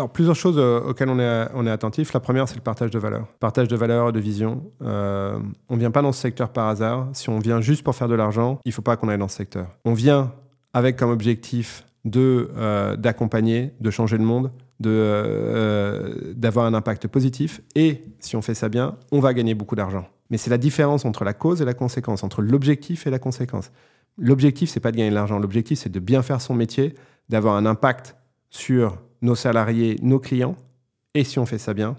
Alors, 0.00 0.10
plusieurs 0.10 0.34
choses 0.34 0.56
euh, 0.56 0.80
auxquelles 0.80 1.10
on 1.10 1.18
est, 1.18 1.70
attentif. 1.70 2.14
La 2.14 2.20
première, 2.20 2.48
c'est 2.48 2.54
le 2.54 2.62
partage 2.62 2.90
de 2.90 2.98
valeurs. 2.98 3.26
Partage 3.38 3.68
de 3.68 3.76
valeurs 3.76 4.08
et 4.08 4.12
de 4.12 4.18
vision. 4.18 4.62
Euh, 4.82 5.38
on 5.68 5.74
ne 5.74 5.78
vient 5.78 5.90
pas 5.90 6.00
dans 6.00 6.12
ce 6.12 6.22
secteur 6.22 6.48
par 6.48 6.68
hasard. 6.68 7.08
Si 7.12 7.28
on 7.28 7.38
vient 7.38 7.60
juste 7.60 7.82
pour 7.82 7.94
faire 7.94 8.08
de 8.08 8.14
l'argent, 8.14 8.60
il 8.64 8.70
ne 8.70 8.72
faut 8.72 8.80
pas 8.80 8.96
qu'on 8.96 9.10
aille 9.10 9.18
dans 9.18 9.28
ce 9.28 9.36
secteur. 9.36 9.66
On 9.84 9.92
vient 9.92 10.32
avec 10.72 10.96
comme 10.96 11.10
objectif 11.10 11.84
de 12.06 12.48
euh, 12.56 12.96
d'accompagner, 12.96 13.74
de 13.80 13.90
changer 13.90 14.16
le 14.16 14.24
monde, 14.24 14.52
de 14.80 16.32
d'avoir 16.34 16.64
un 16.64 16.72
impact 16.72 17.06
positif. 17.08 17.60
Et 17.74 18.02
si 18.20 18.36
on 18.36 18.42
fait 18.42 18.54
ça 18.54 18.70
bien, 18.70 18.96
on 19.12 19.20
va 19.20 19.34
gagner 19.34 19.52
beaucoup 19.52 19.76
d'argent. 19.76 20.08
Mais 20.30 20.38
c'est 20.38 20.48
la 20.48 20.56
différence 20.56 21.04
entre 21.04 21.24
la 21.24 21.34
cause 21.34 21.60
et 21.60 21.66
la 21.66 21.74
conséquence, 21.74 22.24
entre 22.24 22.40
l'objectif 22.40 23.06
et 23.06 23.10
la 23.10 23.18
conséquence. 23.18 23.70
L'objectif, 24.16 24.70
c'est 24.70 24.80
pas 24.80 24.92
de 24.92 24.96
gagner 24.96 25.10
de 25.10 25.14
l'argent. 25.14 25.38
L'objectif, 25.38 25.78
c'est 25.78 25.92
de 25.92 26.00
bien 26.00 26.22
faire 26.22 26.40
son 26.40 26.54
métier, 26.54 26.94
d'avoir 27.28 27.54
un 27.56 27.66
impact 27.66 28.16
sur 28.50 28.98
nos 29.22 29.34
salariés, 29.34 29.96
nos 30.02 30.18
clients. 30.18 30.56
Et 31.14 31.24
si 31.24 31.38
on 31.38 31.46
fait 31.46 31.58
ça 31.58 31.74
bien, 31.74 31.96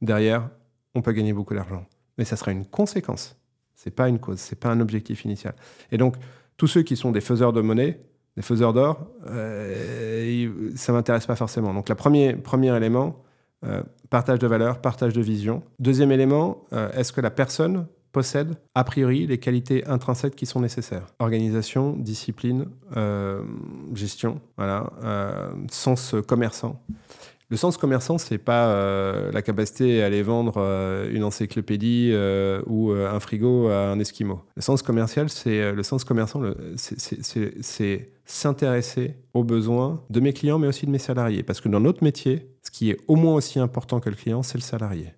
derrière, 0.00 0.48
on 0.94 1.02
peut 1.02 1.12
gagner 1.12 1.32
beaucoup 1.32 1.54
d'argent. 1.54 1.84
Mais 2.18 2.24
ça 2.24 2.36
sera 2.36 2.52
une 2.52 2.66
conséquence. 2.66 3.36
C'est 3.74 3.90
pas 3.90 4.08
une 4.08 4.18
cause, 4.18 4.38
c'est 4.38 4.58
pas 4.58 4.68
un 4.70 4.80
objectif 4.80 5.24
initial. 5.24 5.54
Et 5.90 5.98
donc, 5.98 6.16
tous 6.56 6.66
ceux 6.66 6.82
qui 6.82 6.96
sont 6.96 7.10
des 7.10 7.20
faiseurs 7.20 7.52
de 7.52 7.60
monnaie, 7.60 8.00
des 8.36 8.42
faiseurs 8.42 8.72
d'or, 8.72 9.06
euh, 9.26 10.72
ça 10.76 10.92
m'intéresse 10.92 11.26
pas 11.26 11.36
forcément. 11.36 11.74
Donc, 11.74 11.88
le 11.88 11.94
premier, 11.94 12.34
premier 12.34 12.74
élément, 12.76 13.22
euh, 13.64 13.82
partage 14.10 14.38
de 14.38 14.46
valeur, 14.46 14.80
partage 14.80 15.12
de 15.12 15.22
vision. 15.22 15.62
Deuxième 15.78 16.12
élément, 16.12 16.64
euh, 16.72 16.90
est-ce 16.92 17.12
que 17.12 17.20
la 17.20 17.30
personne 17.30 17.86
possède 18.14 18.56
a 18.74 18.84
priori 18.84 19.26
les 19.26 19.38
qualités 19.38 19.84
intrinsèques 19.86 20.36
qui 20.36 20.46
sont 20.46 20.60
nécessaires. 20.60 21.06
Organisation, 21.18 21.94
discipline, 21.98 22.66
euh, 22.96 23.42
gestion, 23.92 24.40
voilà, 24.56 24.90
euh, 25.02 25.50
sens 25.70 26.14
commerçant. 26.26 26.80
Le 27.50 27.58
sens 27.58 27.76
commerçant, 27.76 28.16
c'est 28.16 28.38
pas 28.38 28.68
euh, 28.68 29.30
la 29.32 29.42
capacité 29.42 30.02
à 30.02 30.06
aller 30.06 30.22
vendre 30.22 30.58
une 31.12 31.24
encyclopédie 31.24 32.14
ou 32.66 32.92
un 32.92 33.20
frigo 33.20 33.68
à 33.68 33.90
un 33.90 33.98
esquimau. 33.98 34.40
Le 34.56 34.62
sens 34.62 34.80
commercial, 34.82 35.28
c'est 35.28 35.72
le 35.72 35.82
sens 35.82 36.04
commerçant, 36.04 36.40
c'est 36.76 38.10
s'intéresser 38.24 39.16
aux 39.34 39.44
besoins 39.44 40.02
de 40.08 40.20
mes 40.20 40.32
clients, 40.32 40.58
mais 40.58 40.68
aussi 40.68 40.86
de 40.86 40.90
mes 40.90 40.98
salariés. 40.98 41.42
Parce 41.42 41.60
que 41.60 41.68
dans 41.68 41.80
notre 41.80 42.02
métier, 42.02 42.48
ce 42.62 42.70
qui 42.70 42.90
est 42.90 42.98
au 43.08 43.16
moins 43.16 43.34
aussi 43.34 43.58
important 43.58 44.00
que 44.00 44.08
le 44.08 44.16
client, 44.16 44.42
c'est 44.42 44.56
le 44.56 44.62
salarié. 44.62 45.12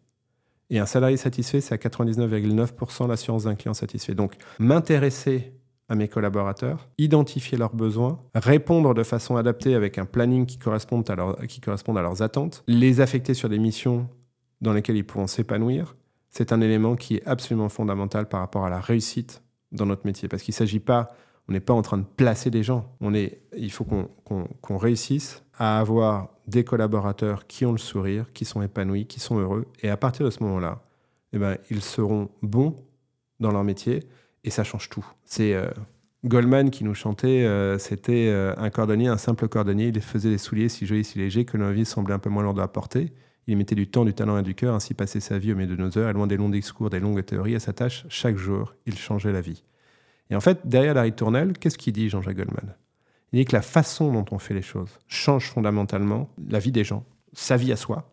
Et 0.70 0.78
un 0.78 0.86
salarié 0.86 1.16
satisfait, 1.16 1.60
c'est 1.60 1.74
à 1.74 1.78
99,9% 1.78 3.08
l'assurance 3.08 3.44
d'un 3.44 3.54
client 3.54 3.74
satisfait. 3.74 4.14
Donc, 4.14 4.34
m'intéresser 4.58 5.52
à 5.88 5.94
mes 5.94 6.08
collaborateurs, 6.08 6.88
identifier 6.98 7.56
leurs 7.56 7.74
besoins, 7.74 8.20
répondre 8.34 8.92
de 8.92 9.04
façon 9.04 9.36
adaptée 9.36 9.74
avec 9.74 9.98
un 9.98 10.04
planning 10.04 10.44
qui 10.44 10.58
corresponde 10.58 11.08
à, 11.10 11.46
qui 11.46 11.60
corresponde 11.60 11.96
à 11.98 12.02
leurs 12.02 12.22
attentes, 12.22 12.64
les 12.66 13.00
affecter 13.00 13.34
sur 13.34 13.48
des 13.48 13.58
missions 13.58 14.08
dans 14.60 14.72
lesquelles 14.72 14.96
ils 14.96 15.06
pourront 15.06 15.28
s'épanouir, 15.28 15.94
c'est 16.30 16.52
un 16.52 16.60
élément 16.60 16.96
qui 16.96 17.16
est 17.16 17.26
absolument 17.26 17.68
fondamental 17.68 18.28
par 18.28 18.40
rapport 18.40 18.64
à 18.64 18.70
la 18.70 18.80
réussite 18.80 19.42
dans 19.72 19.86
notre 19.86 20.04
métier. 20.06 20.28
Parce 20.28 20.42
qu'il 20.42 20.52
ne 20.52 20.56
s'agit 20.56 20.80
pas, 20.80 21.14
on 21.48 21.52
n'est 21.52 21.60
pas 21.60 21.72
en 21.72 21.82
train 21.82 21.98
de 21.98 22.04
placer 22.04 22.50
des 22.50 22.62
gens. 22.62 22.92
On 23.00 23.14
est, 23.14 23.42
il 23.56 23.70
faut 23.70 23.84
qu'on 23.84 24.76
réussisse 24.76 25.44
à 25.58 25.78
avoir 25.78 26.28
des 26.46 26.64
collaborateurs 26.64 27.46
qui 27.46 27.66
ont 27.66 27.72
le 27.72 27.78
sourire, 27.78 28.26
qui 28.32 28.44
sont 28.44 28.62
épanouis, 28.62 29.06
qui 29.06 29.20
sont 29.20 29.38
heureux. 29.38 29.66
Et 29.82 29.88
à 29.88 29.96
partir 29.96 30.24
de 30.24 30.30
ce 30.30 30.42
moment-là, 30.42 30.82
eh 31.32 31.38
ben, 31.38 31.56
ils 31.70 31.82
seront 31.82 32.28
bons 32.42 32.76
dans 33.40 33.50
leur 33.50 33.64
métier 33.64 34.04
et 34.44 34.50
ça 34.50 34.64
change 34.64 34.88
tout. 34.88 35.04
C'est 35.24 35.54
euh, 35.54 35.68
Goldman 36.24 36.70
qui 36.70 36.84
nous 36.84 36.94
chantait, 36.94 37.44
euh, 37.44 37.78
c'était 37.78 38.28
euh, 38.28 38.54
un 38.56 38.70
cordonnier, 38.70 39.08
un 39.08 39.16
simple 39.16 39.48
cordonnier. 39.48 39.88
Il 39.88 40.00
faisait 40.00 40.30
des 40.30 40.38
souliers 40.38 40.68
si 40.68 40.86
jolis, 40.86 41.04
si 41.04 41.18
légers 41.18 41.44
que 41.44 41.56
nos 41.56 41.70
vies 41.72 41.84
semblaient 41.84 42.14
un 42.14 42.18
peu 42.18 42.30
moins 42.30 42.42
lourdes 42.42 42.60
à 42.60 42.68
porter. 42.68 43.12
Il 43.46 43.56
mettait 43.56 43.74
du 43.74 43.88
temps, 43.88 44.04
du 44.04 44.12
talent 44.12 44.38
et 44.38 44.42
du 44.42 44.54
cœur, 44.54 44.74
ainsi 44.74 44.92
passait 44.94 45.20
sa 45.20 45.38
vie 45.38 45.52
au 45.52 45.56
milieu 45.56 45.76
de 45.76 45.80
nos 45.80 45.96
heures, 45.98 46.10
et 46.10 46.12
loin 46.12 46.26
des 46.26 46.36
longs 46.36 46.48
discours, 46.48 46.90
des 46.90 46.98
longues 46.98 47.24
théories, 47.24 47.54
à 47.54 47.60
sa 47.60 47.72
tâche, 47.72 48.04
chaque 48.08 48.36
jour, 48.36 48.74
il 48.86 48.98
changeait 48.98 49.30
la 49.30 49.40
vie. 49.40 49.62
Et 50.30 50.34
en 50.36 50.40
fait, 50.40 50.58
derrière 50.64 50.94
la 50.94 51.02
ritournelle, 51.02 51.52
qu'est-ce 51.52 51.78
qu'il 51.78 51.92
dit 51.92 52.08
Jean-Jacques 52.08 52.36
Goldman? 52.36 52.74
Il 53.40 53.44
que 53.46 53.56
la 53.56 53.62
façon 53.62 54.12
dont 54.12 54.24
on 54.30 54.38
fait 54.38 54.54
les 54.54 54.62
choses 54.62 54.98
change 55.08 55.50
fondamentalement 55.50 56.30
la 56.48 56.58
vie 56.58 56.72
des 56.72 56.84
gens, 56.84 57.04
sa 57.32 57.56
vie 57.56 57.72
à 57.72 57.76
soi, 57.76 58.12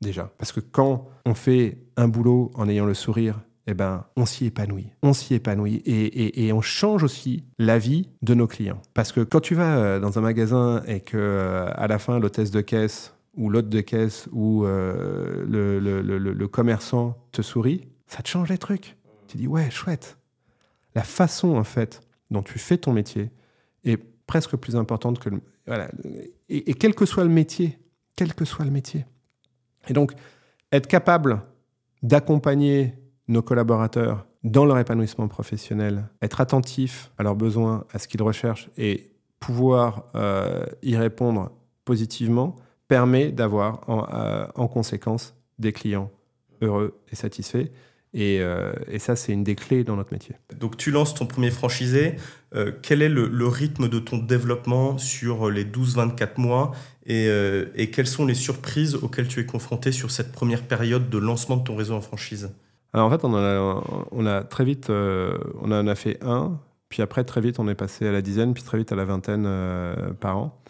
déjà. 0.00 0.32
Parce 0.38 0.52
que 0.52 0.60
quand 0.60 1.08
on 1.24 1.34
fait 1.34 1.78
un 1.96 2.08
boulot 2.08 2.50
en 2.54 2.68
ayant 2.68 2.86
le 2.86 2.94
sourire, 2.94 3.40
eh 3.66 3.74
ben, 3.74 4.04
on 4.16 4.26
s'y 4.26 4.46
épanouit. 4.46 4.92
On 5.02 5.12
s'y 5.12 5.34
épanouit 5.34 5.82
et, 5.84 6.52
on 6.52 6.60
change 6.60 7.02
aussi 7.02 7.44
la 7.58 7.78
vie 7.78 8.08
de 8.22 8.34
nos 8.34 8.46
clients. 8.46 8.80
Parce 8.94 9.12
que 9.12 9.20
quand 9.20 9.40
tu 9.40 9.54
vas 9.54 9.76
euh, 9.76 10.00
dans 10.00 10.18
un 10.18 10.20
magasin 10.20 10.82
et 10.86 11.00
que 11.00 11.16
euh, 11.16 11.68
à 11.74 11.88
la 11.88 11.98
fin 11.98 12.20
l'hôtesse 12.20 12.52
de 12.52 12.60
caisse 12.60 13.14
ou 13.36 13.50
l'hôte 13.50 13.68
de 13.68 13.80
caisse 13.80 14.28
ou 14.32 14.64
euh, 14.64 15.44
le, 15.46 15.78
le, 15.80 16.48
commerçant 16.48 17.18
te 17.32 17.42
sourit, 17.42 17.88
ça 18.06 18.22
te 18.22 18.28
change 18.28 18.48
les 18.48 18.58
trucs. 18.58 18.96
Tu 19.26 19.36
dis 19.36 19.48
ouais 19.48 19.68
chouette. 19.70 20.16
La 20.94 21.02
façon 21.02 21.56
en 21.56 21.64
fait 21.64 22.00
dont 22.30 22.42
tu 22.42 22.58
fais 22.58 22.78
ton 22.78 22.92
métier 22.92 23.30
est 23.84 23.98
presque 24.26 24.56
plus 24.56 24.76
importante 24.76 25.18
que 25.18 25.30
le, 25.30 25.40
voilà. 25.66 25.88
Et, 26.48 26.74
quel 26.74 26.94
que 26.94 27.06
soit 27.06 27.24
le 27.24 27.30
métier, 27.30 27.78
quel 28.16 28.34
que 28.34 28.44
soit 28.44 28.64
le 28.64 28.70
métier. 28.70 29.04
Et 29.88 29.92
donc, 29.92 30.12
être 30.72 30.86
capable 30.86 31.42
d'accompagner 32.02 32.94
nos 33.28 33.42
collaborateurs 33.42 34.26
dans 34.42 34.64
leur 34.64 34.78
épanouissement 34.78 35.28
professionnel, 35.28 36.08
être 36.22 36.40
attentif 36.40 37.10
à 37.18 37.22
leurs 37.22 37.34
besoins, 37.34 37.84
à 37.92 37.98
ce 37.98 38.06
qu'ils 38.06 38.22
recherchent 38.22 38.70
et 38.76 39.12
pouvoir 39.40 40.04
euh, 40.14 40.64
y 40.82 40.96
répondre 40.96 41.50
positivement 41.84 42.56
permet 42.88 43.32
d'avoir 43.32 43.80
euh, 43.88 44.46
en 44.54 44.68
conséquence 44.68 45.34
des 45.58 45.72
clients 45.72 46.10
heureux 46.60 47.00
et 47.10 47.16
satisfaits. 47.16 47.66
Euh, 48.14 48.72
et, 48.88 48.98
ça, 48.98 49.16
c'est 49.16 49.32
une 49.32 49.44
des 49.44 49.54
clés 49.54 49.84
dans 49.84 49.96
notre 49.96 50.12
métier. 50.12 50.36
Donc, 50.58 50.76
tu 50.76 50.90
lances 50.90 51.14
ton 51.14 51.26
premier 51.26 51.50
franchisé. 51.50 52.16
Euh, 52.54 52.72
quel 52.82 53.02
est 53.02 53.08
le, 53.08 53.46
rythme 53.46 53.88
de 53.88 53.98
ton 53.98 54.18
développement 54.18 54.98
sur 54.98 55.50
les 55.50 55.64
12-24 55.64 56.40
mois 56.40 56.72
euh, 57.08 57.66
et, 57.74 57.90
quelles 57.90 58.06
sont 58.06 58.24
les 58.24 58.34
surprises 58.34 58.94
auxquelles 58.94 59.28
tu 59.28 59.40
es 59.40 59.46
confronté 59.46 59.92
sur 59.92 60.10
cette 60.10 60.32
première 60.32 60.62
période 60.62 61.10
de 61.10 61.18
lancement 61.18 61.56
de 61.56 61.64
ton 61.64 61.76
réseau 61.76 61.94
en 61.94 62.00
franchise? 62.00 62.50
Alors, 62.92 63.08
en 63.08 63.10
fait, 63.10 63.24
on 63.24 64.26
a, 64.26 64.42
très 64.44 64.64
vite, 64.64 64.88
on 64.88 65.70
en 65.70 65.86
a 65.86 65.94
fait 65.94 66.18
un, 66.22 66.58
puis 66.88 67.02
après, 67.02 67.24
très 67.24 67.40
vite, 67.40 67.58
on 67.58 67.68
est 67.68 67.74
passé 67.74 68.06
à 68.06 68.12
la 68.12 68.22
dizaine, 68.22 68.54
puis 68.54 68.62
très 68.62 68.78
vite 68.78 68.92
à 68.92 68.96
la 68.96 69.04
vingtaine 69.04 69.46
par 70.18 70.38
an. 70.38 70.62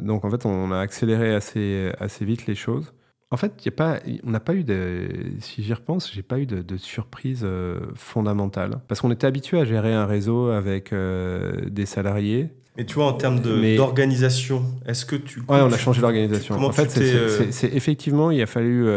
donc, 0.00 0.24
en 0.24 0.30
fait, 0.30 0.44
on 0.44 0.72
a 0.72 0.80
accéléré 0.80 1.32
assez, 1.32 1.92
assez 2.00 2.24
vite 2.24 2.46
les 2.46 2.56
choses. 2.56 2.92
En 3.34 3.36
fait, 3.36 3.64
y 3.64 3.68
a 3.68 3.72
pas, 3.72 3.98
on 4.22 4.30
n'a 4.30 4.38
pas 4.38 4.54
eu 4.54 4.62
de. 4.62 5.08
Si 5.40 5.64
j'y 5.64 5.74
repense, 5.74 6.08
j'ai 6.14 6.22
pas 6.22 6.38
eu 6.38 6.46
de, 6.46 6.76
surprise 6.76 7.40
euh, 7.42 7.80
fondamentale. 7.96 8.78
Parce 8.86 9.00
qu'on 9.00 9.10
était 9.10 9.26
habitué 9.26 9.58
à 9.58 9.64
gérer 9.64 9.92
un 9.92 10.06
réseau 10.06 10.50
avec 10.50 10.92
euh, 10.92 11.68
des 11.68 11.84
salariés. 11.84 12.50
Mais 12.76 12.84
tu 12.84 12.94
vois, 12.94 13.06
en 13.06 13.14
termes 13.14 13.40
d'organisation, 13.40 14.62
est-ce 14.86 15.04
que 15.04 15.16
tu. 15.16 15.40
Ouais, 15.40 15.60
on 15.60 15.72
a 15.72 15.76
changé 15.76 16.00
l'organisation. 16.00 16.54
En 16.54 16.70
fait, 16.70 16.96
euh, 16.96 17.48
c'est 17.50 17.74
effectivement, 17.74 18.30
il 18.30 18.40
a 18.40 18.46
fallu. 18.46 18.88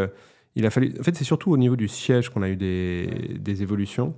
il 0.55 0.67
a 0.67 0.69
fallu. 0.69 0.93
En 0.99 1.03
fait, 1.03 1.15
c'est 1.15 1.23
surtout 1.23 1.49
au 1.51 1.57
niveau 1.57 1.75
du 1.75 1.87
siège 1.87 2.29
qu'on 2.29 2.43
a 2.43 2.49
eu 2.49 2.57
des, 2.57 3.09
des 3.39 3.63
évolutions. 3.63 4.13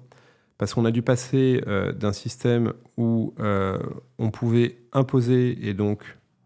Parce 0.57 0.73
qu'on 0.73 0.83
a 0.83 0.91
dû 0.91 1.01
passer 1.01 1.61
d'un 1.97 2.11
système 2.11 2.73
où 2.97 3.33
on 3.37 4.31
pouvait 4.31 4.79
imposer 4.91 5.57
et 5.65 5.73
donc 5.73 6.03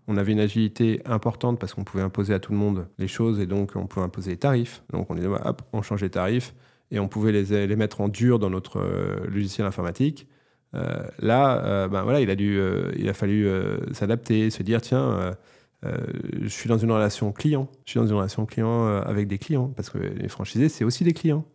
on 0.07 0.17
avait 0.17 0.31
une 0.33 0.39
agilité 0.39 1.01
importante 1.05 1.59
parce 1.59 1.73
qu'on 1.73 1.83
pouvait 1.83 2.03
imposer 2.03 2.33
à 2.33 2.39
tout 2.39 2.51
le 2.51 2.57
monde 2.57 2.87
les 2.97 3.07
choses 3.07 3.39
et 3.39 3.45
donc 3.45 3.71
on 3.75 3.87
pouvait 3.87 4.05
imposer 4.05 4.31
les 4.31 4.37
tarifs. 4.37 4.83
Donc 4.91 5.09
on 5.09 5.15
disait, 5.15 5.27
hop, 5.27 5.61
on 5.71 5.81
change 5.81 6.01
les 6.01 6.09
tarifs 6.09 6.53
et 6.91 6.99
on 6.99 7.07
pouvait 7.07 7.31
les, 7.31 7.67
les 7.67 7.75
mettre 7.75 8.01
en 8.01 8.07
dur 8.07 8.39
dans 8.39 8.49
notre 8.49 8.79
euh, 8.79 9.25
logiciel 9.27 9.65
informatique. 9.65 10.27
Euh, 10.75 11.03
là, 11.19 11.63
euh, 11.65 11.87
ben 11.87 12.03
voilà, 12.03 12.21
il 12.21 12.29
a, 12.29 12.35
dû, 12.35 12.59
il 12.97 13.09
a 13.09 13.13
fallu 13.13 13.47
s'adapter, 13.91 14.49
se 14.49 14.63
dire, 14.63 14.81
tiens, 14.81 15.35
je 15.83 16.47
suis 16.47 16.69
dans 16.69 16.77
une 16.77 16.91
relation 16.91 17.31
client, 17.31 17.69
je 17.85 17.91
suis 17.91 17.99
dans 17.99 18.07
une 18.07 18.15
relation 18.15 18.45
client 18.45 18.85
avec 18.85 19.27
des 19.27 19.37
clients 19.37 19.67
parce 19.75 19.89
que 19.89 19.97
les 19.97 20.29
franchisés, 20.29 20.69
c'est 20.69 20.83
aussi 20.83 21.03
des 21.03 21.13
clients. 21.13 21.45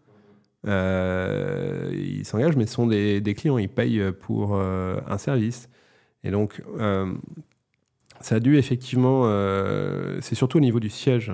ils 0.64 2.24
s'engagent, 2.24 2.56
mais 2.56 2.66
ce 2.66 2.74
sont 2.74 2.86
des, 2.86 3.20
des, 3.20 3.34
clients, 3.34 3.58
ils 3.58 3.68
payent 3.68 4.12
pour 4.20 4.56
un 4.56 5.18
service. 5.18 5.68
Et 6.22 6.30
donc, 6.30 6.62
ça 8.20 8.36
a 8.36 8.40
dû 8.40 8.56
effectivement, 8.56 9.22
euh, 9.24 10.18
c'est 10.20 10.34
surtout 10.34 10.58
au 10.58 10.60
niveau 10.60 10.80
du 10.80 10.90
siège, 10.90 11.32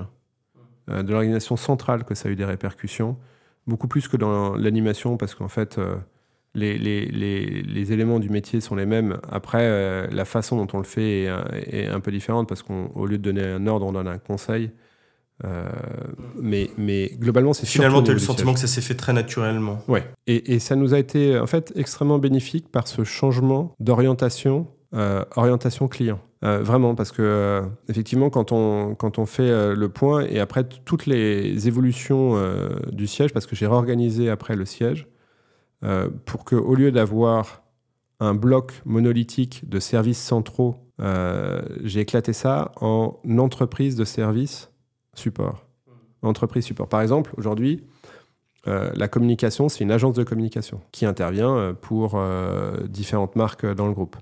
euh, 0.89 1.03
de 1.03 1.11
l'organisation 1.11 1.57
centrale 1.57 2.03
que 2.03 2.15
ça 2.15 2.29
a 2.29 2.31
eu 2.31 2.35
des 2.35 2.45
répercussions, 2.45 3.17
beaucoup 3.67 3.87
plus 3.87 4.07
que 4.07 4.17
dans 4.17 4.55
l'animation, 4.55 5.17
parce 5.17 5.35
qu'en 5.35 5.47
fait, 5.47 5.77
euh, 5.77 5.95
les, 6.53 6.77
les, 6.77 7.05
les, 7.05 7.91
éléments 7.91 8.19
du 8.19 8.29
métier 8.29 8.61
sont 8.61 8.75
les 8.75 8.85
mêmes. 8.85 9.17
Après, 9.29 10.07
la 10.09 10.23
façon 10.23 10.55
dont 10.55 10.67
on 10.73 10.77
le 10.77 10.85
fait 10.85 11.23
est, 11.23 11.29
est 11.69 11.87
un 11.87 11.99
peu 11.99 12.11
différente 12.11 12.47
parce 12.47 12.63
qu'au 12.63 13.05
lieu 13.05 13.17
de 13.17 13.23
donner 13.23 13.43
un 13.43 13.67
ordre, 13.67 13.85
on 13.85 13.91
donne 13.91 14.07
un 14.07 14.19
conseil. 14.19 14.71
Mais, 16.41 16.69
mais 16.77 17.11
globalement, 17.19 17.51
c'est 17.51 17.65
Finalement, 17.65 18.01
tu 18.01 18.11
as 18.11 18.13
le 18.13 18.21
sentiment 18.21 18.53
que 18.53 18.61
ça 18.61 18.67
s'est 18.67 18.79
fait 18.79 18.95
très 18.95 19.11
naturellement. 19.11 19.79
Ouais. 19.89 20.05
Et, 20.27 20.53
et, 20.53 20.59
ça 20.59 20.77
nous 20.77 20.93
a 20.93 20.99
été 20.99 21.37
en 21.37 21.45
fait 21.45 21.73
extrêmement 21.75 22.19
bénéfique 22.19 22.71
par 22.71 22.87
ce 22.87 23.03
changement 23.03 23.75
d'orientation, 23.81 24.65
euh, 24.95 25.23
orientation 25.35 25.87
client. 25.87 26.19
Euh, 26.43 26.61
vraiment, 26.61 26.95
parce 26.95 27.11
que 27.11 27.63
effectivement, 27.89 28.29
quand 28.29 28.51
on, 28.51 28.95
quand 28.95 29.19
on 29.19 29.25
fait 29.25 29.75
le 29.75 29.89
point 29.89 30.25
et 30.25 30.39
après 30.39 30.63
toutes 30.63 31.05
les 31.05 31.67
évolutions 31.67 32.35
du 32.91 33.07
siège, 33.07 33.33
parce 33.33 33.45
que 33.45 33.55
j'ai 33.55 33.67
réorganisé 33.67 34.29
après 34.29 34.55
le 34.55 34.65
siège, 34.65 35.07
pour 36.25 36.45
que 36.45 36.55
au 36.55 36.75
lieu 36.75 36.91
d'avoir 36.91 37.63
un 38.19 38.33
bloc 38.33 38.81
monolithique 38.85 39.67
de 39.67 39.79
services 39.79 40.21
centraux, 40.21 40.75
j'ai 41.83 42.01
éclaté 42.01 42.33
ça 42.33 42.71
en 42.79 43.19
entreprise 43.37 43.95
de 43.95 44.05
services 44.05 44.71
support. 45.15 45.65
Entreprise 46.21 46.65
support. 46.65 46.87
Par 46.87 47.01
exemple, 47.01 47.33
aujourd'hui, 47.37 47.83
euh, 48.67 48.91
la 48.95 49.07
communication, 49.07 49.69
c'est 49.69 49.83
une 49.83 49.91
agence 49.91 50.15
de 50.15 50.23
communication 50.23 50.81
qui 50.91 51.05
intervient 51.05 51.55
euh, 51.55 51.73
pour 51.73 52.13
euh, 52.15 52.87
différentes 52.87 53.35
marques 53.35 53.65
dans 53.65 53.87
le 53.87 53.93
groupe. 53.93 54.15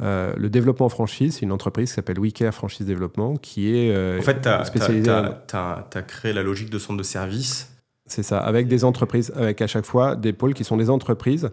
Le 0.00 0.48
développement 0.48 0.88
franchise, 0.88 1.34
c'est 1.34 1.42
une 1.42 1.52
entreprise 1.52 1.90
qui 1.90 1.94
s'appelle 1.96 2.20
WeCare 2.20 2.54
Franchise 2.54 2.86
Développement, 2.86 3.36
qui 3.36 3.74
est 3.74 4.18
en 4.18 4.22
fait, 4.22 4.42
tu 4.42 4.48
as, 4.48 6.02
créé 6.06 6.32
la 6.32 6.42
logique 6.42 6.70
de 6.70 6.78
centre 6.78 6.98
de 6.98 7.02
service. 7.02 7.74
C'est 8.06 8.22
ça, 8.22 8.38
avec 8.38 8.68
des 8.68 8.84
entreprises, 8.84 9.32
avec 9.36 9.60
à 9.60 9.66
chaque 9.66 9.84
fois 9.84 10.16
des 10.16 10.32
pôles 10.32 10.54
qui 10.54 10.64
sont 10.64 10.76
des 10.76 10.88
entreprises 10.88 11.50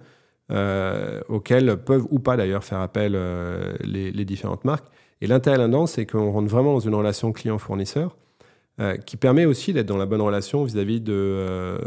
auxquelles 0.50 1.78
peuvent 1.78 2.06
ou 2.12 2.20
pas 2.20 2.38
d'ailleurs 2.38 2.64
faire 2.64 2.80
appel 2.80 3.18
les, 3.82 4.12
les, 4.12 4.26
différentes 4.26 4.64
marques. 4.64 4.86
Et 5.22 5.28
l'intérêt 5.28 5.58
là-dedans, 5.58 5.88
c'est 5.88 6.06
qu'on 6.06 6.32
rentre 6.32 6.50
vraiment 6.50 6.74
dans 6.74 6.80
une 6.80 6.96
relation 6.96 7.32
client-fournisseur 7.32 8.16
euh, 8.82 8.98
qui 8.98 9.16
permet 9.16 9.46
aussi 9.46 9.72
d'être 9.72 9.86
dans 9.86 9.96
la 9.96 10.06
bonne 10.06 10.20
relation 10.20 10.66
vis-à-vis 10.66 11.00
de, 11.00 11.14
euh, 11.14 11.78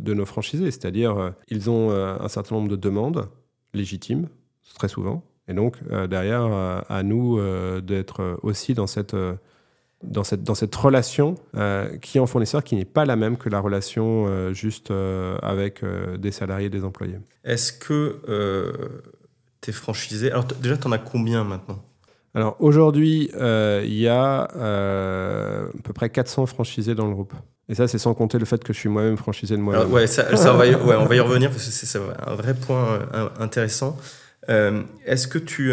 de, 0.00 0.14
nos 0.14 0.24
franchisés. 0.24 0.70
C'est-à-dire, 0.70 1.18
euh, 1.18 1.30
ils 1.48 1.68
ont 1.68 1.90
un 1.90 2.28
certain 2.28 2.54
nombre 2.54 2.68
de 2.68 2.76
demandes 2.76 3.28
légitimes, 3.74 4.28
très 4.74 4.88
souvent. 4.88 5.22
Et 5.48 5.54
donc, 5.54 5.76
derrière, 6.08 6.42
à 6.88 7.02
nous 7.02 7.40
d'être 7.80 8.38
aussi 8.42 8.74
dans 8.74 8.86
cette, 8.86 9.16
dans 10.02 10.22
cette, 10.22 10.42
dans 10.42 10.54
cette 10.54 10.74
relation 10.76 11.36
client-fournisseur 12.02 12.62
qui 12.62 12.76
n'est 12.76 12.84
pas 12.84 13.06
la 13.06 13.16
même 13.16 13.36
que 13.38 13.48
la 13.48 13.60
relation 13.60 14.52
juste 14.52 14.92
avec 15.42 15.82
des 16.18 16.32
salariés 16.32 16.66
et 16.66 16.70
des 16.70 16.84
employés. 16.84 17.18
Est-ce 17.44 17.72
que 17.72 18.20
tu 19.62 19.70
es 19.70 19.72
franchisé? 19.72 20.30
Alors, 20.30 20.44
déjà, 20.44 20.76
tu 20.76 20.86
en 20.86 20.92
as 20.92 20.98
combien 20.98 21.44
maintenant? 21.44 21.82
Alors 22.34 22.56
aujourd'hui, 22.60 23.30
euh, 23.34 23.82
il 23.84 23.98
y 23.98 24.08
a 24.08 24.48
euh, 24.56 25.66
à 25.66 25.82
peu 25.82 25.92
près 25.92 26.10
400 26.10 26.46
franchisés 26.46 26.94
dans 26.94 27.06
le 27.06 27.14
groupe. 27.14 27.34
Et 27.68 27.74
ça, 27.74 27.88
c'est 27.88 27.98
sans 27.98 28.14
compter 28.14 28.38
le 28.38 28.44
fait 28.44 28.62
que 28.62 28.72
je 28.72 28.78
suis 28.78 28.88
moi-même 28.88 29.16
franchisé 29.16 29.56
de 29.56 29.60
moi-même. 29.60 29.92
Ouais, 29.92 30.06
ça, 30.06 30.26
on, 30.32 30.56
va 30.56 30.66
y, 30.66 30.74
on, 30.74 31.04
va 31.04 31.16
y, 31.16 31.20
revenir 31.20 31.50
parce 31.50 31.64
que 31.64 31.70
c'est 31.70 31.98
un 31.98 32.34
vrai 32.34 32.54
point 32.54 33.00
euh, 33.12 33.28
intéressant. 33.38 33.96
Est-ce 34.48 35.28
que 35.28 35.38
tu. 35.38 35.72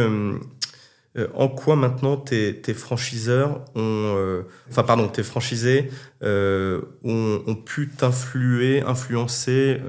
en 1.33 1.47
quoi 1.47 1.75
maintenant 1.75 2.17
tes, 2.17 2.73
franchiseurs 2.73 3.63
ont. 3.75 4.43
enfin, 4.69 4.83
pardon, 4.83 5.07
tes 5.07 5.23
franchisés 5.23 5.89
ont, 6.21 7.57
pu 7.65 7.89
t'influer, 7.89 8.81
influencer 8.81 9.79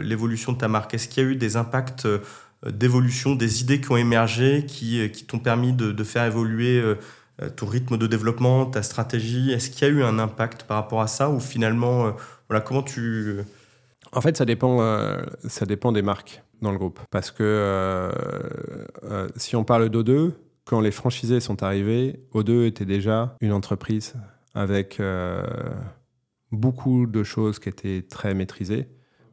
l'évolution 0.00 0.52
de 0.52 0.58
ta 0.58 0.68
marque? 0.68 0.94
Est-ce 0.94 1.08
qu'il 1.08 1.22
y 1.22 1.26
a 1.26 1.30
eu 1.30 1.36
des 1.36 1.56
impacts 1.56 2.06
euh, 2.66 2.70
d'évolution, 2.72 3.34
des 3.36 3.62
idées 3.62 3.80
qui 3.80 3.92
ont 3.92 3.96
émergé, 3.96 4.64
qui, 4.66 5.00
euh, 5.00 5.08
t'ont 5.26 5.38
permis 5.38 5.72
de, 5.72 6.04
faire 6.04 6.24
évoluer 6.24 6.80
euh, 6.80 6.96
ton 7.56 7.66
rythme 7.66 7.96
de 7.96 8.06
développement, 8.06 8.66
ta 8.66 8.82
stratégie? 8.82 9.52
Est-ce 9.52 9.70
qu'il 9.70 9.86
y 9.86 9.90
a 9.90 9.94
eu 9.94 10.02
un 10.02 10.18
impact 10.18 10.64
par 10.64 10.76
rapport 10.78 11.00
à 11.00 11.06
ça 11.06 11.30
ou 11.30 11.40
finalement, 11.40 12.16
voilà, 12.48 12.60
comment 12.60 12.82
tu... 12.82 13.38
En 14.12 14.20
fait, 14.20 14.36
ça 14.36 14.44
dépend, 14.44 14.78
ça 15.46 15.66
dépend 15.66 15.92
des 15.92 16.02
marques 16.02 16.42
dans 16.62 16.72
le 16.72 16.78
groupe. 16.78 17.00
Parce 17.10 17.30
que 17.30 18.10
si 19.36 19.54
on 19.54 19.64
parle 19.64 19.86
d'O2, 19.86 20.32
quand 20.64 20.80
les 20.80 20.90
franchisés 20.90 21.40
sont 21.40 21.62
arrivés, 21.62 22.20
O2 22.34 22.66
était 22.66 22.86
déjà 22.86 23.36
une 23.40 23.52
entreprise 23.52 24.14
avec 24.54 25.00
beaucoup 26.50 27.06
de 27.06 27.22
choses 27.22 27.58
qui 27.58 27.68
étaient 27.68 28.02
très 28.02 28.34
maîtrisées 28.34 28.88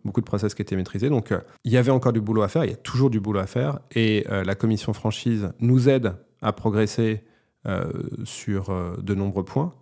beaucoup 0.05 0.21
de 0.21 0.25
process 0.25 0.53
qui 0.53 0.61
étaient 0.61 0.75
maîtrisés. 0.75 1.09
Donc, 1.09 1.31
euh, 1.31 1.39
il 1.65 1.71
y 1.73 1.77
avait 1.77 1.91
encore 1.91 2.13
du 2.13 2.21
boulot 2.21 2.43
à 2.43 2.47
faire, 2.47 2.63
il 2.63 2.69
y 2.69 2.73
a 2.73 2.77
toujours 2.77 3.09
du 3.09 3.19
boulot 3.19 3.39
à 3.39 3.47
faire. 3.47 3.79
Et 3.91 4.25
euh, 4.29 4.43
la 4.43 4.55
commission 4.55 4.93
franchise 4.93 5.51
nous 5.59 5.89
aide 5.89 6.13
à 6.41 6.53
progresser 6.53 7.23
euh, 7.67 7.91
sur 8.23 8.71
de 9.01 9.15
nombreux 9.15 9.43
points. 9.43 9.73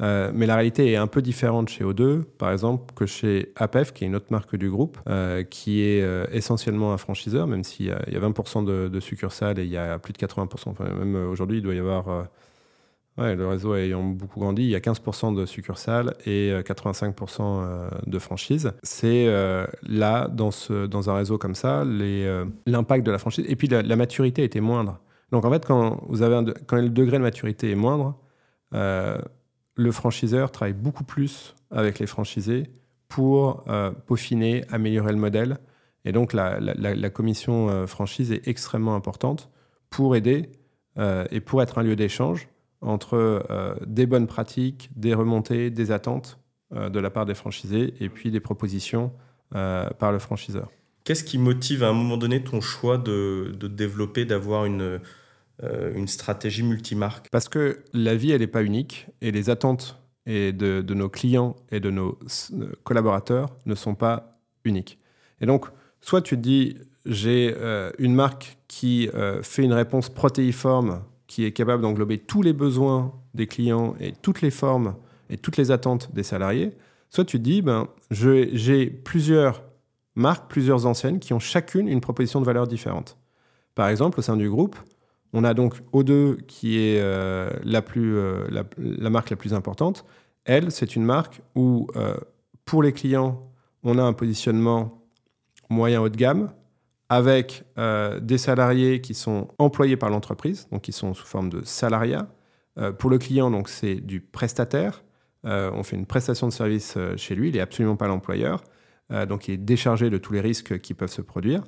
Mais 0.00 0.46
la 0.46 0.54
réalité 0.54 0.92
est 0.92 0.96
un 0.96 1.06
peu 1.06 1.22
différente 1.22 1.68
chez 1.68 1.84
O2, 1.84 2.22
par 2.22 2.52
exemple, 2.52 2.92
que 2.94 3.06
chez 3.06 3.52
APEF, 3.56 3.92
qui 3.92 4.04
est 4.04 4.06
une 4.06 4.16
autre 4.16 4.28
marque 4.30 4.56
du 4.56 4.70
groupe, 4.70 4.98
qui 5.50 5.82
est 5.82 6.04
essentiellement 6.32 6.92
un 6.92 6.98
franchiseur, 6.98 7.46
même 7.46 7.64
s'il 7.64 7.86
y, 7.86 7.90
a 7.90 8.20
20% 8.20 8.64
de, 8.64 9.00
succursales 9.00 9.58
et 9.58 9.64
il 9.64 9.70
y 9.70 9.76
a 9.76 9.98
plus 9.98 10.12
de 10.12 10.18
80%. 10.18 10.68
Enfin, 10.68 10.84
même 10.84 11.16
aujourd'hui, 11.28 11.58
il 11.58 11.62
doit 11.62 11.74
y 11.74 11.78
avoir 11.78 12.28
le 13.18 13.46
réseau 13.46 13.74
ayant 13.74 14.02
beaucoup 14.04 14.40
grandi, 14.40 14.62
il 14.62 14.68
y 14.68 14.76
a 14.76 14.80
15% 14.80 15.34
de 15.34 15.46
succursales 15.46 16.14
et 16.24 16.52
85% 16.52 17.40
euh, 17.40 17.42
euh, 17.42 17.90
de 18.06 18.18
franchises. 18.18 18.72
C'est 18.82 19.26
euh, 19.26 19.66
là, 19.86 20.28
dans, 20.28 20.50
ce, 20.50 20.86
dans 20.86 21.10
un 21.10 21.16
réseau 21.16 21.38
comme 21.38 21.54
ça, 21.54 21.84
l'impact 22.66 23.04
de 23.04 23.10
la 23.10 23.18
franchise. 23.18 23.44
Et 23.48 23.56
puis 23.56 23.68
la, 23.68 23.96
maturité 23.96 24.44
était 24.44 24.60
moindre. 24.60 25.00
Donc 25.32 25.44
en 25.44 25.50
fait, 25.50 25.66
quand, 25.66 26.00
vous 26.08 26.22
avez 26.22 26.52
quand 26.66 26.76
le 26.76 26.88
degré 26.88 27.18
de 27.18 27.22
maturité 27.22 27.70
est 27.70 27.74
moindre, 27.74 28.16
le 29.78 29.92
franchiseur 29.92 30.50
travaille 30.50 30.74
beaucoup 30.74 31.04
plus 31.04 31.54
avec 31.70 31.98
les 31.98 32.06
franchisés 32.06 32.64
pour 33.08 33.64
peaufiner, 34.06 34.64
améliorer 34.70 35.12
le 35.12 35.18
modèle. 35.18 35.58
Et 36.04 36.12
donc 36.12 36.34
la, 36.34 37.10
commission 37.10 37.86
franchise 37.86 38.32
est 38.32 38.46
extrêmement 38.46 38.94
importante 38.94 39.50
pour 39.88 40.14
aider 40.14 40.50
et 40.98 41.40
pour 41.40 41.62
être 41.62 41.78
un 41.78 41.82
lieu 41.82 41.96
d'échange 41.96 42.48
entre 42.80 43.44
euh, 43.50 43.74
des 43.86 44.06
bonnes 44.06 44.26
pratiques, 44.26 44.90
des 44.96 45.14
remontées, 45.14 45.70
des 45.70 45.90
attentes 45.90 46.38
euh, 46.74 46.88
de 46.88 47.00
la 47.00 47.10
part 47.10 47.26
des 47.26 47.34
franchisés 47.34 47.94
et 48.00 48.08
puis 48.08 48.30
des 48.30 48.40
propositions 48.40 49.12
euh, 49.54 49.88
par 49.98 50.12
le 50.12 50.18
franchiseur. 50.18 50.70
Qu'est-ce 51.04 51.24
qui 51.24 51.38
motive 51.38 51.82
à 51.82 51.88
un 51.88 51.92
moment 51.92 52.16
donné 52.16 52.42
ton 52.42 52.60
choix 52.60 52.98
de, 52.98 53.52
développer, 53.62 54.24
d'avoir 54.24 54.66
une, 54.66 55.00
une 55.62 56.06
stratégie 56.06 56.62
multimarque 56.62 57.28
Parce 57.32 57.48
que 57.48 57.82
la 57.92 58.14
vie, 58.14 58.30
elle 58.30 58.40
n'est 58.40 58.46
pas 58.46 58.62
unique 58.62 59.08
et 59.20 59.32
les 59.32 59.50
attentes 59.50 60.00
et 60.24 60.52
de, 60.52 60.82
de, 60.82 60.94
nos 60.94 61.08
clients 61.08 61.56
et 61.72 61.80
de 61.80 61.90
nos 61.90 62.18
collaborateurs 62.84 63.48
ne 63.66 63.74
sont 63.74 63.94
pas 63.96 64.38
uniques. 64.64 64.98
Et 65.40 65.46
donc, 65.46 65.66
soit 66.00 66.22
tu 66.22 66.36
te 66.36 66.40
dis, 66.40 66.76
j'ai 67.06 67.56
une 67.98 68.14
marque 68.14 68.58
qui 68.68 69.08
fait 69.42 69.64
une 69.64 69.72
réponse 69.72 70.10
protéiforme 70.10 71.02
qui 71.28 71.44
est 71.44 71.52
capable 71.52 71.82
d'englober 71.82 72.18
tous 72.18 72.42
les 72.42 72.52
besoins 72.52 73.12
des 73.34 73.46
clients 73.46 73.94
et 74.00 74.12
toutes 74.12 74.40
les 74.40 74.50
formes 74.50 74.96
et 75.30 75.36
toutes 75.36 75.56
les 75.56 75.70
attentes 75.70 76.12
des 76.12 76.22
salariés, 76.22 76.72
soit 77.10 77.24
tu 77.24 77.38
te 77.38 77.42
dis, 77.42 77.62
ben, 77.62 77.86
j'ai 78.10 78.86
plusieurs 78.86 79.62
marques, 80.14 80.50
plusieurs 80.50 80.86
enseignes 80.86 81.18
qui 81.18 81.34
ont 81.34 81.38
chacune 81.38 81.86
une 81.86 82.00
proposition 82.00 82.40
de 82.40 82.46
valeur 82.46 82.66
différente. 82.66 83.16
Par 83.74 83.88
exemple, 83.88 84.18
au 84.18 84.22
sein 84.22 84.36
du 84.36 84.50
groupe, 84.50 84.76
on 85.32 85.44
a 85.44 85.54
donc 85.54 85.74
O2 85.92 86.42
qui 86.46 86.78
est 86.78 87.00
euh, 87.00 87.50
la, 87.62 87.82
plus, 87.82 88.16
euh, 88.16 88.46
la, 88.50 89.10
marque 89.10 89.30
la 89.30 89.36
plus 89.36 89.54
importante. 89.54 90.04
Elle, 90.44 90.70
c'est 90.70 90.96
une 90.96 91.04
marque 91.04 91.42
où, 91.54 91.88
euh, 91.96 92.16
pour 92.64 92.82
les 92.82 92.92
clients, 92.92 93.50
on 93.82 93.98
a 93.98 94.02
un 94.02 94.14
positionnement 94.14 95.06
moyen 95.68 96.00
haut 96.00 96.08
de 96.08 96.16
gamme, 96.16 96.50
avec 97.10 97.64
des 98.20 98.36
salariés 98.36 99.00
qui 99.00 99.14
sont 99.14 99.48
employés 99.58 99.96
par 99.96 100.10
l'entreprise, 100.10 100.68
donc 100.70 100.82
qui 100.82 100.92
sont 100.92 101.14
sous 101.14 101.26
forme 101.26 101.48
de 101.48 101.62
salariat. 101.64 102.28
Pour 102.98 103.08
le 103.08 103.16
client, 103.16 103.50
donc 103.50 103.70
c'est 103.70 103.94
du 103.94 104.20
prestataire. 104.20 105.02
On 105.44 105.82
fait 105.82 105.96
une 105.96 106.04
prestation 106.04 106.48
de 106.48 106.52
service 106.52 106.98
chez 107.16 107.34
lui, 107.34 107.48
il 107.48 107.54
n'est 107.54 107.60
absolument 107.60 107.96
pas 107.96 108.08
l'employeur, 108.08 108.62
donc 109.26 109.48
il 109.48 109.54
est 109.54 109.58
déchargé 109.58 110.10
de 110.10 110.18
tous 110.18 110.34
les 110.34 110.42
risques 110.42 110.80
qui 110.80 110.92
peuvent 110.92 111.10
se 111.10 111.22
produire. 111.22 111.62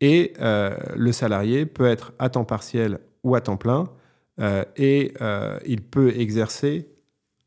Et 0.00 0.32
le 0.38 1.12
salarié 1.12 1.66
peut 1.66 1.86
être 1.86 2.12
à 2.18 2.30
temps 2.30 2.44
partiel 2.44 3.00
ou 3.22 3.34
à 3.34 3.40
temps 3.40 3.56
plein, 3.56 3.90
et 4.76 5.12
il 5.66 5.82
peut 5.82 6.16
exercer 6.16 6.88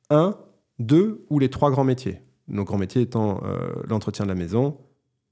un, 0.10 0.38
deux 0.80 1.26
ou 1.30 1.40
les 1.40 1.50
trois 1.50 1.72
grands 1.72 1.84
métiers. 1.84 2.22
Nos 2.48 2.64
grands 2.64 2.78
métiers 2.78 3.02
étant 3.02 3.42
l'entretien 3.88 4.26
de 4.26 4.30
la 4.30 4.36
maison, 4.36 4.78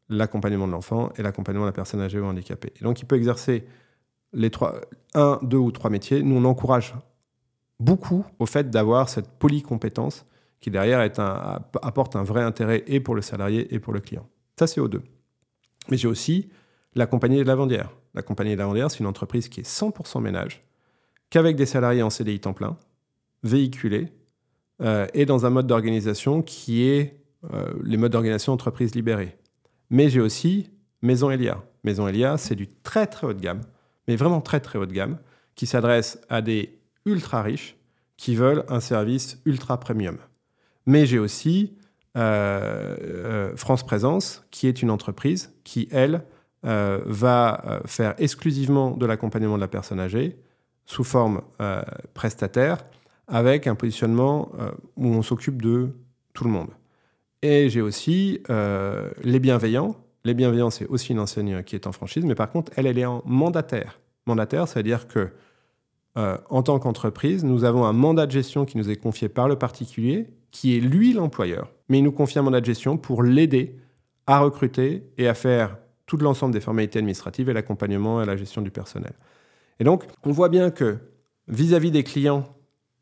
l'accompagnement 0.09 0.67
de 0.67 0.71
l'enfant 0.71 1.11
et 1.17 1.21
l'accompagnement 1.21 1.63
de 1.63 1.69
la 1.69 1.73
personne 1.73 2.01
âgée 2.01 2.19
ou 2.19 2.25
handicapée. 2.25 2.73
Et 2.79 2.83
donc, 2.83 2.99
il 3.01 3.05
peut 3.05 3.15
exercer 3.15 3.65
les 4.33 4.49
trois, 4.49 4.81
un, 5.13 5.39
deux 5.43 5.57
ou 5.57 5.71
trois 5.71 5.89
métiers. 5.89 6.23
Nous, 6.23 6.35
on 6.35 6.45
encourage 6.45 6.95
beaucoup 7.79 8.25
au 8.39 8.45
fait 8.45 8.69
d'avoir 8.69 9.09
cette 9.09 9.29
polycompétence 9.29 10.25
qui, 10.59 10.69
derrière, 10.69 10.99
apporte 11.81 12.15
un 12.15 12.23
vrai 12.23 12.41
intérêt 12.41 12.83
et 12.87 12.99
pour 12.99 13.15
le 13.15 13.21
salarié 13.21 13.73
et 13.73 13.79
pour 13.79 13.93
le 13.93 13.99
client. 13.99 14.27
Ça, 14.57 14.67
c'est 14.67 14.81
aux 14.81 14.87
deux. 14.87 15.03
Mais 15.89 15.97
j'ai 15.97 16.07
aussi 16.07 16.49
la 16.95 17.05
compagnie 17.07 17.37
de 17.37 17.43
lavandière. 17.43 17.89
La 18.13 18.21
compagnie 18.21 18.53
de 18.53 18.57
lavandière, 18.57 18.91
c'est 18.91 18.99
une 18.99 19.07
entreprise 19.07 19.49
qui 19.49 19.61
est 19.61 19.69
100% 19.69 20.21
ménage, 20.21 20.63
qu'avec 21.29 21.55
des 21.55 21.65
salariés 21.65 22.03
en 22.03 22.09
CDI 22.09 22.39
temps 22.39 22.53
plein, 22.53 22.77
véhiculés, 23.43 24.09
euh, 24.81 25.07
et 25.13 25.25
dans 25.25 25.45
un 25.45 25.49
mode 25.49 25.67
d'organisation 25.67 26.41
qui 26.41 26.83
est 26.83 27.21
euh, 27.53 27.73
les 27.83 27.97
modes 27.97 28.11
d'organisation 28.11 28.53
entreprise 28.53 28.95
libérée. 28.95 29.37
Mais 29.89 30.09
j'ai 30.09 30.21
aussi 30.21 30.69
Maison 31.01 31.31
Elia. 31.31 31.63
Maison 31.83 32.07
Elia, 32.07 32.37
c'est 32.37 32.55
du 32.55 32.67
très 32.67 33.07
très 33.07 33.27
haut 33.27 33.33
de 33.33 33.39
gamme, 33.39 33.61
mais 34.07 34.15
vraiment 34.15 34.41
très 34.41 34.59
très 34.59 34.77
haut 34.77 34.85
de 34.85 34.93
gamme, 34.93 35.17
qui 35.55 35.65
s'adresse 35.65 36.19
à 36.29 36.41
des 36.41 36.79
ultra 37.05 37.41
riches 37.41 37.75
qui 38.17 38.35
veulent 38.35 38.65
un 38.69 38.79
service 38.79 39.41
ultra 39.45 39.79
premium. 39.79 40.17
Mais 40.85 41.05
j'ai 41.05 41.19
aussi 41.19 41.75
euh, 42.17 43.55
France 43.55 43.83
Présence, 43.83 44.43
qui 44.51 44.67
est 44.67 44.81
une 44.81 44.91
entreprise 44.91 45.53
qui, 45.63 45.87
elle, 45.91 46.23
va 46.63 47.81
faire 47.85 48.13
exclusivement 48.19 48.91
de 48.91 49.05
l'accompagnement 49.05 49.55
de 49.55 49.61
la 49.61 49.67
personne 49.67 49.99
âgée 49.99 50.37
sous 50.85 51.03
forme 51.03 51.41
prestataire 52.13 52.77
avec 53.31 53.65
un 53.65 53.75
positionnement 53.75 54.51
euh, 54.59 54.71
où 54.97 55.07
on 55.07 55.21
s'occupe 55.21 55.61
de 55.61 55.89
tout 56.33 56.43
le 56.43 56.49
monde. 56.49 56.69
Et 57.41 57.69
j'ai 57.69 57.81
aussi 57.81 58.41
euh, 58.49 59.09
les 59.23 59.39
bienveillants. 59.39 59.95
Les 60.25 60.33
bienveillants, 60.33 60.69
c'est 60.69 60.85
aussi 60.87 61.13
une 61.13 61.19
enseigne 61.19 61.63
qui 61.63 61.75
est 61.75 61.87
en 61.87 61.91
franchise, 61.91 62.25
mais 62.25 62.35
par 62.35 62.51
contre, 62.51 62.71
elle, 62.75 62.85
elle 62.85 62.99
est 62.99 63.05
en 63.05 63.23
mandataire. 63.25 63.99
Mandataire, 64.27 64.67
c'est-à-dire 64.67 65.07
que 65.07 65.29
euh, 66.17 66.37
en 66.49 66.61
tant 66.61 66.77
qu'entreprise, 66.77 67.43
nous 67.43 67.63
avons 67.63 67.85
un 67.85 67.93
mandat 67.93 68.27
de 68.27 68.31
gestion 68.31 68.65
qui 68.65 68.77
nous 68.77 68.89
est 68.89 68.97
confié 68.97 69.29
par 69.29 69.47
le 69.47 69.55
particulier, 69.55 70.27
qui 70.51 70.77
est 70.77 70.81
lui 70.81 71.13
l'employeur, 71.13 71.71
mais 71.87 71.99
il 71.99 72.03
nous 72.03 72.11
confie 72.11 72.37
un 72.37 72.43
mandat 72.43 72.59
de 72.59 72.65
gestion 72.65 72.97
pour 72.97 73.23
l'aider 73.23 73.79
à 74.27 74.41
recruter 74.41 75.09
et 75.17 75.27
à 75.29 75.33
faire 75.33 75.77
tout 76.11 76.17
l'ensemble 76.17 76.53
des 76.53 76.59
formalités 76.59 76.99
administratives 76.99 77.47
et 77.47 77.53
l'accompagnement 77.53 78.21
et 78.21 78.25
la 78.25 78.35
gestion 78.35 78.61
du 78.61 78.69
personnel. 78.69 79.13
Et 79.79 79.85
donc, 79.85 80.03
on 80.25 80.33
voit 80.33 80.49
bien 80.49 80.69
que 80.69 80.97
vis-à-vis 81.47 81.87
-vis 81.87 81.93
des 81.93 82.03
clients, 82.03 82.43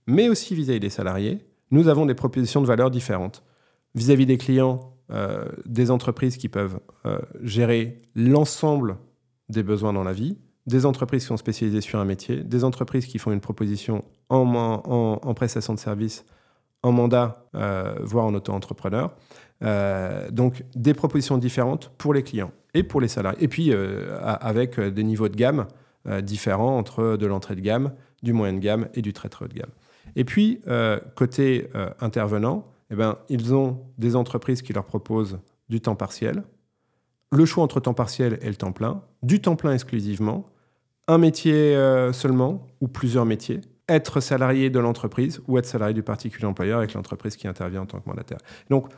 mais 0.06 0.30
aussi 0.30 0.54
vis-à-vis 0.54 0.80
des 0.80 0.92
salariés, 0.92 1.40
nous 1.72 1.88
avons 1.88 2.06
des 2.06 2.14
propositions 2.14 2.62
de 2.62 2.68
valeur 2.68 2.92
différentes. 2.92 3.44
Vis-à-vis 3.96 4.28
des 4.28 4.38
clients, 4.38 4.94
euh, 5.12 5.46
des 5.66 5.90
entreprises 5.90 6.38
qui 6.38 6.50
peuvent 6.50 6.80
euh, 7.08 7.18
gérer 7.42 7.98
l'ensemble 8.14 8.98
des 9.50 9.64
besoins 9.64 9.92
dans 9.92 10.04
la 10.04 10.14
vie, 10.14 10.38
des 10.68 10.86
entreprises 10.86 11.24
qui 11.24 11.30
sont 11.30 11.38
spécialisées 11.38 11.82
sur 11.82 11.98
un 11.98 12.06
métier, 12.06 12.44
des 12.44 12.64
entreprises 12.64 13.08
qui 13.08 13.18
font 13.18 13.32
une 13.32 13.42
proposition 13.42 14.06
en, 14.30 14.46
en, 15.24 15.34
prestation 15.34 15.74
de 15.74 15.80
service, 15.80 16.26
en 16.84 16.92
mandat, 16.92 17.50
euh, 17.56 17.96
voire 18.04 18.26
en 18.26 18.36
auto-entrepreneur. 18.36 19.16
Donc 19.62 20.64
des 20.76 20.94
propositions 20.94 21.38
différentes 21.38 21.92
pour 21.98 22.14
les 22.14 22.24
clients 22.24 22.52
et 22.74 22.84
pour 22.84 23.02
les 23.02 23.08
salariés. 23.08 23.44
Et 23.44 23.48
puis 23.48 23.74
avec 24.22 24.80
des 24.80 25.04
niveaux 25.04 25.28
de 25.28 25.36
gamme 25.36 25.68
différents 26.22 26.78
entre 26.78 27.18
de 27.18 27.26
l'entrée 27.26 27.56
de 27.56 27.62
gamme, 27.62 27.92
du 28.24 28.34
moyen 28.34 28.54
de 28.54 28.60
gamme 28.60 28.88
et 28.94 29.02
du 29.02 29.14
très 29.14 29.30
très 29.30 29.46
haut 29.46 29.48
de 29.48 29.54
gamme. 29.54 29.72
Et 30.16 30.24
puis, 30.24 30.62
euh, 30.68 31.00
côté 31.16 31.70
euh, 31.76 31.90
intervenant, 32.00 32.68
eh 32.92 32.96
ben, 32.96 33.18
ils 33.30 33.54
ont 33.54 33.80
des 33.98 34.16
entreprises 34.16 34.62
qui 34.62 34.74
leur 34.74 34.86
proposent 34.86 35.40
du 35.70 35.82
temps 35.82 35.96
partiel, 35.96 36.44
le 37.32 37.46
choix 37.46 37.64
entre 37.64 37.80
temps 37.80 37.94
partiel 37.94 38.40
et 38.42 38.48
le 38.48 38.56
temps 38.56 38.72
plein, 38.72 39.04
du 39.22 39.40
temps 39.40 39.56
plein 39.56 39.74
exclusivement, 39.74 40.50
un 41.08 41.20
métier 41.20 41.76
euh, 41.76 42.12
seulement 42.12 42.68
ou 42.82 42.88
plusieurs 42.88 43.26
métiers, 43.26 43.62
être 43.88 44.20
salarié 44.20 44.70
de 44.70 44.80
l'entreprise 44.80 45.42
ou 45.48 45.58
être 45.58 45.66
salarié 45.66 45.94
du 45.94 46.04
particulier 46.04 46.46
employeur 46.46 46.80
avec 46.80 46.94
l'entreprise 46.94 47.36
qui 47.36 47.48
intervient 47.48 47.82
en 47.82 47.86
tant 47.86 48.00
que 48.00 48.08
mandataire. 48.08 48.40
Donc, 48.70 48.90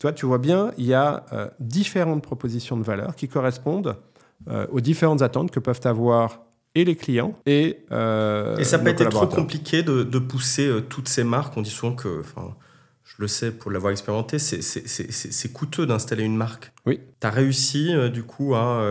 toi, 0.00 0.12
tu 0.12 0.26
vois 0.26 0.38
bien, 0.38 0.72
il 0.78 0.86
y 0.86 0.94
a 0.94 1.24
différentes 1.60 2.22
propositions 2.22 2.76
de 2.76 2.82
valeur 2.82 3.14
qui 3.14 3.28
correspondent 3.28 3.96
aux 4.72 4.80
différentes 4.80 5.22
attentes 5.22 5.50
que 5.50 5.60
peuvent 5.60 5.80
avoir 5.84 6.40
et 6.74 6.84
les 6.84 6.96
clients 6.96 7.36
et 7.46 7.84
euh, 7.90 8.56
Et 8.56 8.64
ça 8.64 8.78
pas 8.78 8.90
été 8.90 9.04
trop 9.08 9.26
compliqué 9.26 9.82
de, 9.82 10.02
de 10.02 10.18
pousser 10.18 10.66
euh, 10.66 10.80
toutes 10.80 11.08
ces 11.08 11.24
marques. 11.24 11.56
On 11.56 11.62
dit 11.62 11.70
souvent 11.70 11.94
que, 11.94 12.20
enfin, 12.20 12.54
je 13.02 13.14
le 13.18 13.26
sais 13.26 13.50
pour 13.50 13.70
l'avoir 13.70 13.90
expérimenté, 13.90 14.38
c'est 14.38 15.52
coûteux 15.52 15.86
d'installer 15.86 16.24
une 16.24 16.36
marque. 16.36 16.72
Oui. 16.86 17.00
Tu 17.20 17.26
as 17.26 17.30
réussi 17.30 17.92
euh, 17.92 18.08
du 18.08 18.22
coup 18.22 18.54
à, 18.54 18.82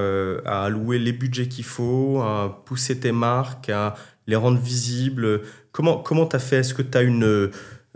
à, 0.46 0.66
allouer 0.66 1.00
les 1.00 1.14
budgets 1.14 1.48
qu'il 1.48 1.64
faut, 1.64 2.22
à 2.22 2.64
pousser 2.66 3.00
tes 3.00 3.14
marques, 3.14 3.70
à 3.70 3.96
les 4.28 4.36
rendre 4.36 4.60
visibles. 4.60 5.42
Comment 5.72 5.98
tu 5.98 6.04
comment 6.04 6.28
as 6.28 6.40
fait? 6.40 6.58
Est-ce 6.58 6.74
que 6.74 6.82
tu 6.82 6.98
as 6.98 7.02
une... 7.02 7.50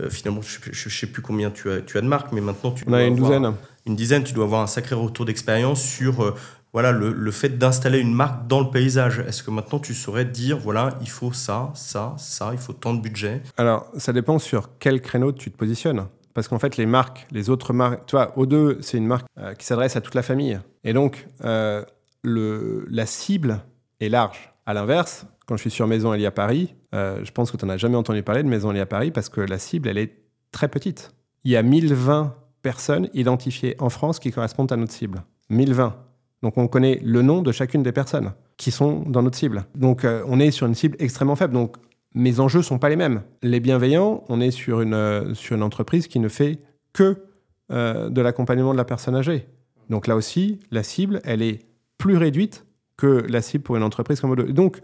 finalement, 0.10 0.42
je 0.42 0.86
ne 0.86 0.92
sais 0.92 1.08
plus 1.08 1.22
combien 1.22 1.52
tu 1.52 1.70
as, 1.72 1.82
tu 1.82 1.98
as 1.98 2.02
de 2.02 2.08
marques, 2.08 2.32
mais 2.32 2.42
maintenant 2.42 2.72
tu... 2.72 2.84
On 2.88 2.94
a 2.94 3.04
une 3.04 3.16
douzaine. 3.16 3.54
Une 3.86 3.96
dizaine, 3.96 4.24
tu 4.24 4.34
dois 4.34 4.46
avoir 4.46 4.62
un 4.62 4.68
sacré 4.68 4.96
retour 4.96 5.26
d'expérience 5.26 5.84
sur 5.84 6.34
voilà, 6.74 6.92
le, 6.92 7.32
fait 7.32 7.50
d'installer 7.50 8.00
une 8.00 8.14
marque 8.14 8.48
dans 8.48 8.60
le 8.60 8.72
paysage 8.72 9.20
Est-ce 9.20 9.44
que 9.44 9.52
maintenant 9.52 9.78
tu 9.80 9.94
saurais 9.94 10.26
dire, 10.26 10.58
voilà, 10.58 10.98
il 11.02 11.10
faut 11.10 11.32
ça, 11.32 11.72
ça, 11.76 12.16
ça, 12.18 12.50
il 12.52 12.58
faut 12.58 12.74
tant 12.74 12.96
de 12.96 13.02
budget? 13.02 13.44
Alors, 13.58 13.92
ça 13.98 14.12
dépend 14.12 14.40
sur 14.40 14.72
quel 14.80 15.00
créneau 15.00 15.32
tu 15.32 15.52
te 15.52 15.58
positionnes. 15.58 16.08
Parce 16.34 16.48
qu'en 16.48 16.58
fait, 16.58 16.78
les 16.78 16.88
marques, 16.88 17.28
les 17.32 17.52
autres 17.52 17.74
marques, 17.74 18.08
tu 18.08 18.16
vois, 18.16 18.34
O2, 18.38 18.78
c'est 18.82 18.98
une 18.98 19.06
marque 19.06 19.28
euh, 19.38 19.54
qui 19.54 19.68
s'adresse 19.68 19.96
à 19.96 20.02
toute 20.02 20.16
la 20.16 20.24
famille. 20.24 20.60
Et 20.84 20.94
donc, 20.94 21.28
euh, 21.46 21.84
le, 22.24 22.88
la 22.90 23.06
cible 23.06 23.60
est 24.00 24.10
large. 24.10 24.53
À 24.66 24.74
l'inverse, 24.74 25.26
quand 25.46 25.58
je 25.58 25.62
suis 25.62 25.72
sur 25.72 25.88
Maison 25.88 26.14
Elie 26.14 26.26
à 26.26 26.32
Paris, 26.32 26.76
euh, 26.96 27.20
je 27.24 27.32
pense 27.32 27.52
que 27.52 27.58
tu 27.58 27.66
n'en 27.66 27.74
as 27.74 27.78
jamais 27.78 27.98
entendu 27.98 28.24
parler 28.24 28.44
de 28.44 28.48
Maison 28.48 28.72
Elie 28.72 28.80
à 28.80 28.86
Paris 28.86 29.12
parce 29.12 29.28
que 29.28 29.42
la 29.42 29.60
cible, 29.60 29.90
elle 29.90 29.98
est 29.98 30.24
très 30.52 30.70
petite. 30.70 31.14
Il 31.44 31.52
y 31.52 31.58
a 31.58 31.64
1020 31.64 32.34
personnes 32.62 33.10
identifiées 33.14 33.76
en 33.80 33.90
France 33.90 34.20
qui 34.20 34.32
correspondent 34.32 34.72
à 34.72 34.78
notre 34.78 34.94
cible. 34.94 35.24
1020. 35.50 35.96
Donc 36.44 36.58
on 36.58 36.68
connaît 36.68 37.00
le 37.04 37.22
nom 37.22 37.42
de 37.42 37.52
chacune 37.52 37.84
des 37.84 37.92
personnes 37.92 38.32
qui 38.56 38.72
sont 38.72 39.02
dans 39.02 39.22
notre 39.22 39.38
cible. 39.38 39.66
Donc 39.76 40.06
euh, 40.06 40.24
on 40.28 40.40
est 40.40 40.52
sur 40.52 40.66
une 40.66 40.76
cible 40.76 40.96
extrêmement 41.00 41.36
faible. 41.36 41.54
Donc 41.54 41.76
mes 42.14 42.40
enjeux 42.40 42.62
sont 42.62 42.80
pas 42.80 42.88
les 42.88 42.96
mêmes. 42.96 43.24
Les 43.42 43.60
bienveillants, 43.60 44.24
on 44.30 44.40
est 44.40 44.52
sur 44.52 44.80
une, 44.80 44.94
euh, 44.94 45.34
sur 45.34 45.58
une 45.58 45.64
entreprise 45.64 46.08
qui 46.08 46.20
ne 46.20 46.30
fait 46.30 46.60
que 46.94 47.26
de 47.70 48.22
l'accompagnement 48.22 48.72
de 48.72 48.78
la 48.78 48.86
personne 48.86 49.16
âgée. 49.16 49.48
Donc 49.90 50.06
là 50.06 50.16
aussi, 50.16 50.60
la 50.70 50.84
cible, 50.84 51.22
elle 51.24 51.42
est 51.42 51.66
plus 51.98 52.18
réduite 52.18 52.68
que 52.98 53.26
la 53.28 53.42
cible 53.42 53.64
pour 53.64 53.76
une 53.76 53.84
entreprise 53.84 54.20
comme 54.20 54.32
Odo. 54.32 54.44
Donc 54.44 54.82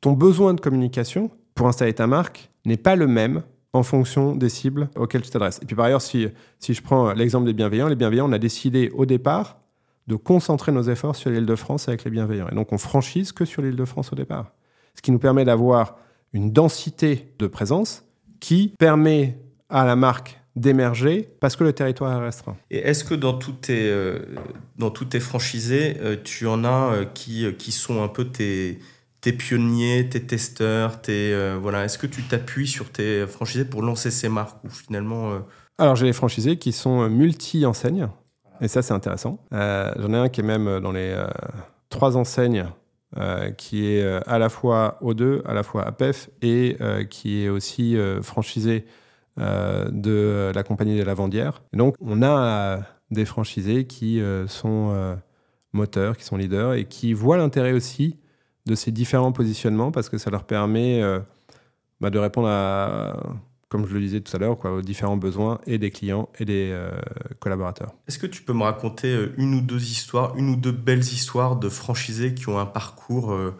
ton 0.00 0.12
besoin 0.12 0.54
de 0.54 0.60
communication 0.60 1.30
pour 1.54 1.68
installer 1.68 1.92
ta 1.92 2.06
marque 2.06 2.50
n'est 2.64 2.76
pas 2.76 2.96
le 2.96 3.06
même 3.06 3.42
en 3.72 3.82
fonction 3.82 4.36
des 4.36 4.48
cibles 4.48 4.90
auxquelles 4.96 5.22
tu 5.22 5.30
t'adresses. 5.30 5.58
Et 5.62 5.66
puis 5.66 5.74
par 5.74 5.86
ailleurs, 5.86 6.02
si, 6.02 6.28
si 6.58 6.74
je 6.74 6.82
prends 6.82 7.12
l'exemple 7.12 7.46
des 7.46 7.54
bienveillants, 7.54 7.88
les 7.88 7.96
bienveillants, 7.96 8.28
on 8.28 8.32
a 8.32 8.38
décidé 8.38 8.90
au 8.94 9.06
départ 9.06 9.58
de 10.08 10.16
concentrer 10.16 10.72
nos 10.72 10.82
efforts 10.82 11.16
sur 11.16 11.30
l'île 11.30 11.46
de 11.46 11.54
France 11.54 11.88
avec 11.88 12.04
les 12.04 12.10
bienveillants. 12.10 12.48
Et 12.50 12.54
donc 12.54 12.72
on 12.72 12.78
franchise 12.78 13.32
que 13.32 13.44
sur 13.44 13.62
l'île 13.62 13.76
de 13.76 13.84
France 13.84 14.12
au 14.12 14.16
départ. 14.16 14.52
Ce 14.94 15.00
qui 15.00 15.10
nous 15.10 15.18
permet 15.18 15.44
d'avoir 15.44 15.96
une 16.32 16.52
densité 16.52 17.34
de 17.38 17.46
présence 17.46 18.04
qui 18.40 18.74
permet 18.78 19.38
à 19.68 19.84
la 19.84 19.96
marque 19.96 20.41
d'émerger 20.56 21.28
parce 21.40 21.56
que 21.56 21.64
le 21.64 21.72
territoire 21.72 22.20
est 22.20 22.24
restreint. 22.24 22.56
Et 22.70 22.78
est-ce 22.78 23.04
que 23.04 23.14
dans 23.14 23.32
tous 23.32 23.52
tes, 23.52 23.88
euh, 23.88 24.18
dans 24.76 24.90
tous 24.90 25.06
tes 25.06 25.20
franchisés, 25.20 25.96
euh, 26.00 26.16
tu 26.22 26.46
en 26.46 26.64
as 26.64 26.92
euh, 26.92 27.04
qui, 27.04 27.46
qui 27.54 27.72
sont 27.72 28.02
un 28.02 28.08
peu 28.08 28.26
tes, 28.26 28.78
tes 29.20 29.32
pionniers, 29.32 30.08
tes 30.08 30.22
testeurs, 30.22 31.00
tes, 31.00 31.34
voilà. 31.60 31.84
Est-ce 31.84 31.98
que 31.98 32.06
tu 32.06 32.22
t'appuies 32.22 32.66
sur 32.66 32.90
tes 32.90 33.26
franchisés 33.26 33.64
pour 33.64 33.82
lancer 33.82 34.10
ces 34.10 34.28
marques 34.28 34.62
ou 34.64 34.68
finalement 34.68 35.38
Alors 35.78 35.96
j'ai 35.96 36.06
les 36.06 36.12
franchisés 36.12 36.58
qui 36.58 36.72
sont 36.72 37.08
multi-enseignes. 37.08 38.08
Et 38.60 38.68
ça, 38.68 38.82
c'est 38.82 38.94
intéressant. 38.94 39.38
J'en 39.50 40.12
ai 40.12 40.16
un 40.16 40.28
qui 40.28 40.40
est 40.40 40.44
même 40.44 40.80
dans 40.80 40.92
les 40.92 41.16
trois 41.88 42.16
enseignes, 42.16 42.66
qui 43.56 43.86
est 43.86 44.04
à 44.26 44.38
la 44.38 44.48
fois 44.48 44.98
O2, 45.02 45.42
à 45.46 45.54
la 45.54 45.62
fois 45.62 45.86
APEF, 45.86 46.28
et 46.42 46.76
qui 47.08 47.44
est 47.44 47.48
aussi 47.48 47.96
franchisé 48.22 48.86
de 49.38 50.52
la 50.54 50.62
compagnie 50.62 50.94
des 50.94 51.04
lavandières. 51.04 51.62
Et 51.72 51.76
donc, 51.76 51.94
on 52.00 52.22
a 52.22 52.80
des 53.10 53.24
franchisés 53.24 53.86
qui 53.86 54.20
sont 54.46 55.16
moteurs, 55.72 56.16
qui 56.16 56.24
sont 56.24 56.36
leaders, 56.36 56.74
et 56.74 56.84
qui 56.84 57.12
voient 57.14 57.38
l'intérêt 57.38 57.72
aussi 57.72 58.18
de 58.66 58.74
ces 58.74 58.90
différents 58.90 59.32
positionnements, 59.32 59.90
parce 59.90 60.08
que 60.08 60.18
ça 60.18 60.30
leur 60.30 60.44
permet 60.44 61.02
bah, 62.00 62.10
de 62.10 62.18
répondre 62.18 62.48
à 62.48 63.16
comme 63.72 63.88
je 63.88 63.94
le 63.94 64.00
disais 64.00 64.20
tout 64.20 64.36
à 64.36 64.38
l'heure, 64.38 64.62
aux 64.66 64.82
différents 64.82 65.16
besoins 65.16 65.58
et 65.66 65.78
des 65.78 65.90
clients 65.90 66.28
et 66.38 66.44
des 66.44 66.68
euh, 66.72 66.90
collaborateurs. 67.40 67.94
Est-ce 68.06 68.18
que 68.18 68.26
tu 68.26 68.42
peux 68.42 68.52
me 68.52 68.64
raconter 68.64 69.08
euh, 69.08 69.32
une 69.38 69.54
ou 69.54 69.62
deux 69.62 69.80
histoires, 69.80 70.36
une 70.36 70.50
ou 70.50 70.56
deux 70.56 70.72
belles 70.72 71.00
histoires 71.00 71.56
de 71.56 71.70
franchisés 71.70 72.34
qui 72.34 72.50
ont 72.50 72.58
un 72.58 72.66
parcours 72.66 73.32
euh, 73.32 73.54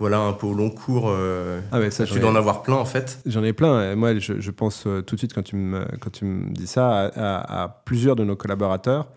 voilà, 0.00 0.18
un 0.18 0.32
peu 0.32 0.46
au 0.48 0.54
long 0.54 0.70
cours 0.70 1.08
ah 1.10 1.90
ça, 1.90 2.04
Tu 2.04 2.18
dois 2.18 2.30
en 2.30 2.36
avoir 2.36 2.62
plein 2.62 2.74
en 2.74 2.84
fait 2.84 3.20
J'en 3.26 3.44
ai 3.44 3.52
plein. 3.52 3.94
moi, 3.94 4.18
je, 4.18 4.50
pense 4.50 4.86
tout 5.06 5.14
de 5.14 5.18
suite 5.18 5.34
quand 5.34 5.44
tu 5.44 5.56
me, 5.56 5.84
quand 6.00 6.10
tu 6.10 6.24
me 6.24 6.50
dis 6.50 6.66
ça 6.66 7.06
à, 7.14 7.62
à 7.64 7.68
plusieurs 7.68 8.16
de 8.16 8.24
nos 8.24 8.34
collaborateurs 8.34 9.08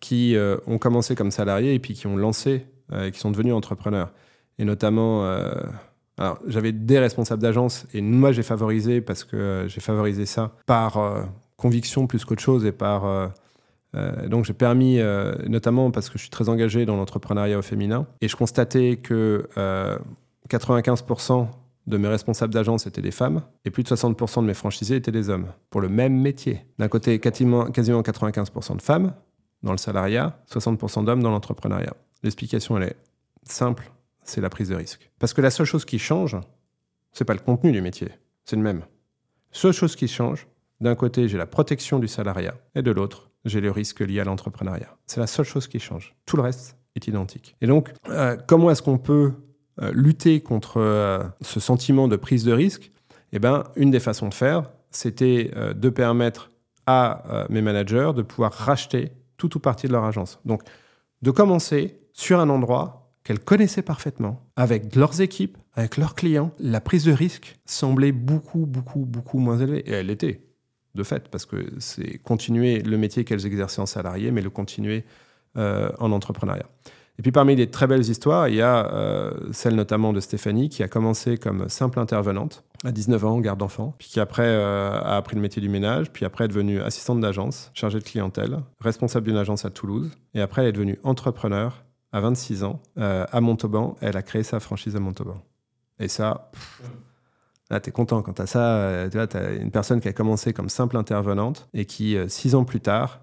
qui 0.00 0.36
ont 0.66 0.78
commencé 0.78 1.14
comme 1.14 1.30
salariés 1.30 1.74
et 1.74 1.78
puis 1.78 1.94
qui 1.94 2.06
ont 2.06 2.16
lancé, 2.16 2.66
qui 3.12 3.18
sont 3.20 3.30
devenus 3.30 3.54
entrepreneurs. 3.54 4.10
Et 4.58 4.64
notamment 4.64 5.24
alors, 6.16 6.38
j'avais 6.46 6.72
des 6.72 6.98
responsables 6.98 7.42
d'agence 7.42 7.86
et 7.92 8.00
moi, 8.00 8.30
j'ai 8.30 8.44
favorisé 8.44 9.00
parce 9.00 9.24
que 9.24 9.36
euh, 9.36 9.68
j'ai 9.68 9.80
favorisé 9.80 10.26
ça 10.26 10.52
par 10.66 10.96
euh, 10.98 11.22
conviction 11.56 12.06
plus 12.06 12.24
qu'autre 12.24 12.42
chose 12.42 12.64
et 12.64 12.72
par 12.72 13.32
euh, 13.94 14.28
donc 14.28 14.44
j'ai 14.44 14.52
permis, 14.52 15.00
notamment 15.46 15.90
parce 15.90 16.08
que 16.08 16.18
je 16.18 16.22
suis 16.22 16.30
très 16.30 16.48
engagé 16.48 16.86
dans 16.86 16.96
l'entrepreneuriat 16.96 17.58
au 17.58 17.62
féminin, 17.62 18.06
et 18.20 18.28
je 18.28 18.36
constatais 18.36 18.96
que 18.96 19.48
95% 20.48 21.48
de 21.86 21.96
mes 21.98 22.08
responsables 22.08 22.52
d'agence 22.52 22.86
étaient 22.86 23.02
des 23.02 23.10
femmes 23.10 23.42
et 23.64 23.70
plus 23.70 23.82
de 23.82 23.88
60% 23.88 24.40
de 24.40 24.46
mes 24.46 24.54
franchisés 24.54 24.96
étaient 24.96 25.12
des 25.12 25.28
hommes 25.28 25.48
pour 25.70 25.80
le 25.80 25.88
même 25.88 26.18
métier. 26.18 26.64
D'un 26.78 26.88
côté, 26.88 27.18
quasiment, 27.18 27.66
quasiment 27.66 28.00
95% 28.00 28.76
de 28.76 28.82
femmes 28.82 29.12
dans 29.62 29.72
le 29.72 29.78
salariat, 29.78 30.38
60% 30.50 31.04
d'hommes 31.04 31.22
dans 31.22 31.30
l'entrepreneuriat. 31.30 31.94
L'explication, 32.22 32.76
elle 32.78 32.84
est 32.84 32.96
simple, 33.44 33.90
c'est 34.22 34.40
la 34.40 34.48
prise 34.48 34.70
de 34.70 34.74
risque. 34.74 35.10
Parce 35.18 35.34
que 35.34 35.42
la 35.42 35.50
seule 35.50 35.66
chose 35.66 35.84
qui 35.84 35.98
change, 35.98 36.36
c'est 37.12 37.24
pas 37.24 37.34
le 37.34 37.40
contenu 37.40 37.72
du 37.72 37.82
métier, 37.82 38.08
c'est 38.44 38.56
le 38.56 38.62
même. 38.62 38.80
La 38.80 38.84
seule 39.60 39.72
chose 39.72 39.94
qui 39.94 40.08
change, 40.08 40.46
d'un 40.80 40.94
côté, 40.94 41.28
j'ai 41.28 41.38
la 41.38 41.46
protection 41.46 41.98
du 41.98 42.08
salariat 42.08 42.54
et 42.74 42.82
de 42.82 42.90
l'autre, 42.90 43.30
j'ai 43.44 43.60
le 43.60 43.70
risque 43.70 44.00
lié 44.00 44.20
à 44.20 44.24
l'entrepreneuriat. 44.24 44.96
C'est 45.06 45.20
la 45.20 45.26
seule 45.26 45.44
chose 45.44 45.68
qui 45.68 45.78
change. 45.78 46.14
Tout 46.26 46.36
le 46.36 46.42
reste 46.42 46.76
est 46.96 47.06
identique. 47.06 47.56
Et 47.60 47.66
donc, 47.66 47.92
euh, 48.08 48.36
comment 48.46 48.70
est-ce 48.70 48.82
qu'on 48.82 48.98
peut 48.98 49.32
euh, 49.80 49.92
lutter 49.92 50.40
contre 50.40 50.80
euh, 50.80 51.22
ce 51.40 51.60
sentiment 51.60 52.08
de 52.08 52.16
prise 52.16 52.44
de 52.44 52.52
risque, 52.52 52.92
eh 53.32 53.38
ben, 53.38 53.64
une 53.76 53.90
des 53.90 54.00
façons 54.00 54.28
de 54.28 54.34
faire, 54.34 54.70
c'était 54.90 55.50
de 55.74 55.88
permettre 55.88 56.50
à 56.86 57.46
mes 57.48 57.62
managers 57.62 58.12
de 58.14 58.22
pouvoir 58.22 58.52
racheter 58.52 59.10
tout 59.36 59.56
ou 59.56 59.58
partie 59.58 59.88
de 59.88 59.92
leur 59.92 60.04
agence. 60.04 60.38
Donc, 60.44 60.62
de 61.20 61.32
commencer 61.32 61.98
sur 62.12 62.38
un 62.38 62.48
endroit 62.48 63.12
qu'elles 63.24 63.40
connaissaient 63.40 63.82
parfaitement, 63.82 64.46
avec 64.54 64.94
leurs 64.94 65.20
équipes, 65.20 65.58
avec 65.74 65.96
leurs 65.96 66.14
clients, 66.14 66.52
la 66.60 66.80
prise 66.80 67.04
de 67.04 67.12
risque 67.12 67.56
semblait 67.64 68.12
beaucoup, 68.12 68.66
beaucoup, 68.66 69.00
beaucoup 69.00 69.38
moins 69.38 69.58
élevée. 69.58 69.80
Et 69.80 69.92
elle 69.92 70.06
l'était, 70.06 70.42
de 70.94 71.02
fait, 71.02 71.28
parce 71.28 71.46
que 71.46 71.56
c'est 71.78 72.18
continuer 72.18 72.80
le 72.80 72.96
métier 72.96 73.24
qu'elles 73.24 73.46
exerçaient 73.46 73.80
en 73.80 73.86
salarié, 73.86 74.30
mais 74.30 74.42
le 74.42 74.50
continuer 74.50 75.04
en 75.56 76.10
entrepreneuriat. 76.10 76.66
Et 77.18 77.22
puis 77.22 77.30
parmi 77.30 77.54
les 77.54 77.70
très 77.70 77.86
belles 77.86 78.08
histoires, 78.08 78.48
il 78.48 78.56
y 78.56 78.62
a 78.62 78.92
euh, 78.92 79.30
celle 79.52 79.76
notamment 79.76 80.12
de 80.12 80.18
Stéphanie 80.18 80.68
qui 80.68 80.82
a 80.82 80.88
commencé 80.88 81.38
comme 81.38 81.68
simple 81.68 82.00
intervenante 82.00 82.64
à 82.84 82.90
19 82.90 83.24
ans, 83.24 83.38
garde 83.38 83.60
d'enfants, 83.60 83.94
puis 83.98 84.08
qui 84.08 84.20
après 84.20 84.46
euh, 84.46 85.00
a 85.00 85.16
appris 85.16 85.36
le 85.36 85.42
métier 85.42 85.62
du 85.62 85.68
ménage, 85.68 86.10
puis 86.10 86.24
après 86.24 86.46
est 86.46 86.48
devenue 86.48 86.80
assistante 86.80 87.20
d'agence, 87.20 87.70
chargée 87.72 88.00
de 88.00 88.04
clientèle, 88.04 88.58
responsable 88.80 89.26
d'une 89.26 89.36
agence 89.36 89.64
à 89.64 89.70
Toulouse, 89.70 90.10
et 90.34 90.40
après 90.40 90.62
elle 90.62 90.68
est 90.68 90.72
devenue 90.72 90.98
entrepreneur 91.04 91.84
à 92.10 92.20
26 92.20 92.64
ans 92.64 92.80
euh, 92.98 93.24
à 93.30 93.40
Montauban. 93.40 93.96
Elle 94.00 94.16
a 94.16 94.22
créé 94.22 94.42
sa 94.42 94.58
franchise 94.58 94.96
à 94.96 95.00
Montauban. 95.00 95.40
Et 96.00 96.08
ça, 96.08 96.50
tu 97.70 97.88
es 97.88 97.92
content 97.92 98.22
quand 98.22 98.34
tu 98.34 98.42
as 98.42 98.46
ça. 98.46 99.06
tu 99.10 99.16
vois, 99.16 99.26
tu 99.26 99.36
as 99.36 99.52
une 99.52 99.70
personne 99.70 100.00
qui 100.00 100.08
a 100.08 100.12
commencé 100.12 100.52
comme 100.52 100.68
simple 100.68 100.96
intervenante 100.96 101.68
et 101.74 101.84
qui, 101.84 102.16
six 102.28 102.54
ans 102.54 102.64
plus 102.64 102.80
tard, 102.80 103.20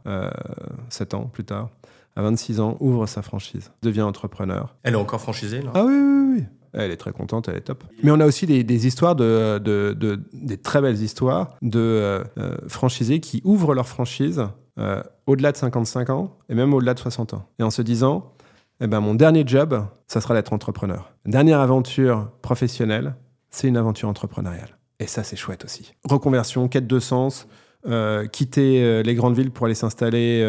sept 0.90 1.14
ans 1.14 1.26
plus 1.26 1.46
tard, 1.46 1.70
à 2.16 2.22
26 2.22 2.60
ans, 2.60 2.78
ouvre 2.80 3.06
sa 3.06 3.22
franchise, 3.22 3.72
devient 3.82 4.02
entrepreneur. 4.02 4.76
Elle 4.84 4.94
est 4.94 4.98
encore 4.98 5.22
franchisée, 5.22 5.62
là 5.62 5.72
Ah 5.74 5.84
oui, 5.86 5.94
oui, 5.94 6.36
oui. 6.38 6.44
Elle 6.74 6.92
est 6.92 6.98
très 6.98 7.12
contente, 7.12 7.50
elle 7.50 7.58
est 7.58 7.62
top. 7.62 7.84
Mais 8.02 8.12
on 8.12 8.20
a 8.20 8.26
aussi 8.26 8.46
des, 8.46 8.88
histoires, 8.88 9.16
de, 9.16 9.60
de, 9.60 10.20
des 10.34 10.58
très 10.58 10.82
belles 10.82 11.02
histoires 11.02 11.56
de 11.62 11.80
euh, 11.80 12.24
euh, 12.38 12.56
franchisés 12.68 13.20
qui 13.20 13.42
ouvrent 13.44 13.74
leur 13.74 13.88
franchise 13.88 14.44
euh, 14.80 15.04
au-delà 15.28 15.52
de 15.52 15.58
55 15.58 16.10
ans 16.12 16.38
et 16.48 16.56
même 16.56 16.74
au-delà 16.74 16.94
de 16.94 17.00
60 17.00 17.34
ans. 17.34 17.46
Et 17.60 17.64
en 17.64 17.72
se 17.72 17.82
disant, 17.82 18.34
eh 18.80 18.88
ben, 18.88 19.02
mon 19.02 19.16
dernier 19.16 19.44
job, 19.46 19.86
ça 20.08 20.22
sera 20.22 20.34
d'être 20.34 20.54
entrepreneur. 20.54 21.12
Dernière 21.26 21.60
aventure 21.60 22.30
professionnelle, 22.42 23.16
c'est 23.52 23.68
une 23.68 23.78
aventure 23.78 24.10
entrepreneuriale. 24.10 24.78
Et 25.00 25.08
ça, 25.08 25.24
c'est 25.24 25.36
chouette 25.36 25.66
aussi. 25.66 25.94
Reconversion, 26.04 26.68
quête 26.68 26.88
de 26.88 27.00
sens, 27.00 27.48
quitter 28.32 29.04
les 29.04 29.16
grandes 29.16 29.36
villes 29.36 29.52
pour 29.52 29.66
aller 29.66 29.76
s'installer 29.76 30.44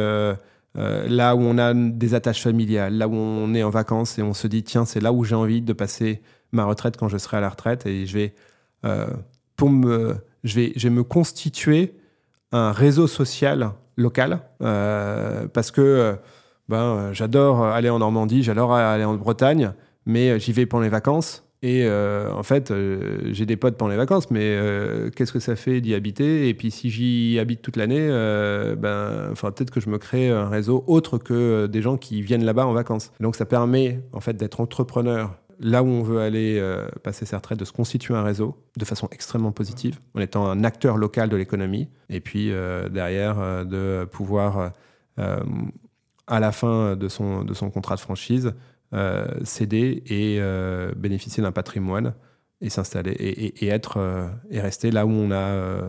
euh, 0.78 1.06
là 1.06 1.36
où 1.36 1.40
on 1.40 1.58
a 1.58 1.74
des 1.74 2.14
attaches 2.14 2.42
familiales, 2.42 2.96
là 2.96 3.06
où 3.06 3.14
on 3.14 3.52
est 3.54 3.62
en 3.62 3.68
vacances 3.68 4.18
et 4.18 4.22
on 4.22 4.32
se 4.32 4.46
dit 4.46 4.62
tiens 4.62 4.86
c'est 4.86 5.00
là 5.00 5.12
où 5.12 5.22
j'ai 5.22 5.34
envie 5.34 5.60
de 5.60 5.72
passer 5.74 6.22
ma 6.50 6.64
retraite 6.64 6.96
quand 6.96 7.08
je 7.08 7.18
serai 7.18 7.36
à 7.36 7.40
la 7.40 7.50
retraite 7.50 7.84
et 7.84 8.06
je 8.06 8.14
vais 8.16 8.34
euh, 8.86 9.06
pour 9.56 9.68
me 9.68 10.16
je 10.44 10.54
vais 10.54 10.72
je 10.76 10.88
vais 10.88 10.94
me 10.94 11.04
constituer 11.04 11.94
un 12.52 12.72
réseau 12.72 13.06
social 13.06 13.72
local 13.98 14.40
euh, 14.62 15.46
parce 15.48 15.70
que 15.70 16.16
ben 16.70 17.12
j'adore 17.12 17.64
aller 17.66 17.90
en 17.90 17.98
Normandie, 17.98 18.42
j'adore 18.42 18.74
aller 18.74 19.04
en 19.04 19.14
Bretagne, 19.14 19.72
mais 20.06 20.40
j'y 20.40 20.52
vais 20.52 20.64
pendant 20.64 20.84
les 20.84 20.88
vacances 20.88 21.44
et 21.64 21.84
euh, 21.84 22.32
en 22.32 22.42
fait, 22.42 22.72
euh, 22.72 23.20
j'ai 23.30 23.46
des 23.46 23.56
potes 23.56 23.76
pendant 23.76 23.92
les 23.92 23.96
vacances, 23.96 24.32
mais 24.32 24.40
euh, 24.42 25.10
qu'est-ce 25.10 25.32
que 25.32 25.38
ça 25.38 25.54
fait 25.54 25.80
d'y 25.80 25.94
habiter? 25.94 26.48
Et 26.48 26.54
puis 26.54 26.72
si 26.72 26.90
j'y 26.90 27.38
habite 27.38 27.62
toute 27.62 27.76
l'année, 27.76 28.08
ben, 28.76 29.28
enfin, 29.30 29.52
peut-être 29.52 29.70
que 29.70 29.80
je 29.80 29.88
me 29.88 29.98
crée 29.98 30.28
un 30.28 30.48
réseau 30.48 30.82
autre 30.88 31.18
que 31.18 31.66
des 31.66 31.80
gens 31.80 31.96
qui 31.96 32.20
viennent 32.20 32.44
là-bas 32.44 32.66
en 32.66 32.72
vacances. 32.72 33.12
Donc 33.20 33.36
ça 33.36 33.46
permet 33.46 34.00
en 34.12 34.20
fait 34.20 34.34
d'être 34.34 34.60
entrepreneur 34.60 35.38
là 35.60 35.84
où 35.84 35.86
on 35.86 36.02
veut 36.02 36.18
aller 36.18 36.60
passer 37.04 37.24
sa 37.24 37.36
retraite, 37.36 37.60
de 37.60 37.64
se 37.64 37.70
constituer 37.70 38.14
un 38.14 38.24
réseau 38.24 38.56
de 38.76 38.84
façon 38.84 39.08
extrêmement 39.12 39.52
positive, 39.52 40.00
en 40.14 40.20
étant 40.20 40.48
un 40.48 40.64
acteur 40.64 40.96
local 40.96 41.28
de 41.28 41.36
l'économie, 41.36 41.88
et 42.08 42.18
puis 42.18 42.50
derrière 42.90 43.64
de 43.64 44.04
pouvoir, 44.10 44.72
à 45.16 46.40
la 46.40 46.50
fin 46.50 46.96
de 46.96 47.08
son, 47.08 47.44
de 47.44 47.54
son 47.54 47.70
contrat 47.70 47.94
de 47.94 48.00
franchise, 48.00 48.54
céder 49.44 50.02
et 50.06 50.38
euh, 50.40 50.92
bénéficier 50.94 51.42
d'un 51.42 51.52
patrimoine 51.52 52.14
et 52.60 52.70
s'installer 52.70 53.12
et, 53.12 53.68
être 53.68 53.96
euh, 53.96 54.28
et 54.50 54.60
rester 54.60 54.90
là 54.90 55.06
où 55.06 55.10
on 55.10 55.30
a 55.30 55.80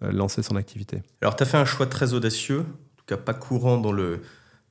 lancé 0.00 0.42
son 0.42 0.56
activité. 0.56 1.02
Alors, 1.20 1.36
tu 1.36 1.42
as 1.42 1.46
fait 1.46 1.58
un 1.58 1.64
choix 1.64 1.86
très 1.86 2.14
audacieux, 2.14 2.60
en 2.60 2.96
tout 2.96 3.04
cas 3.06 3.16
pas 3.16 3.34
courant 3.34 3.78
dans 3.78 3.92
le, 3.92 4.20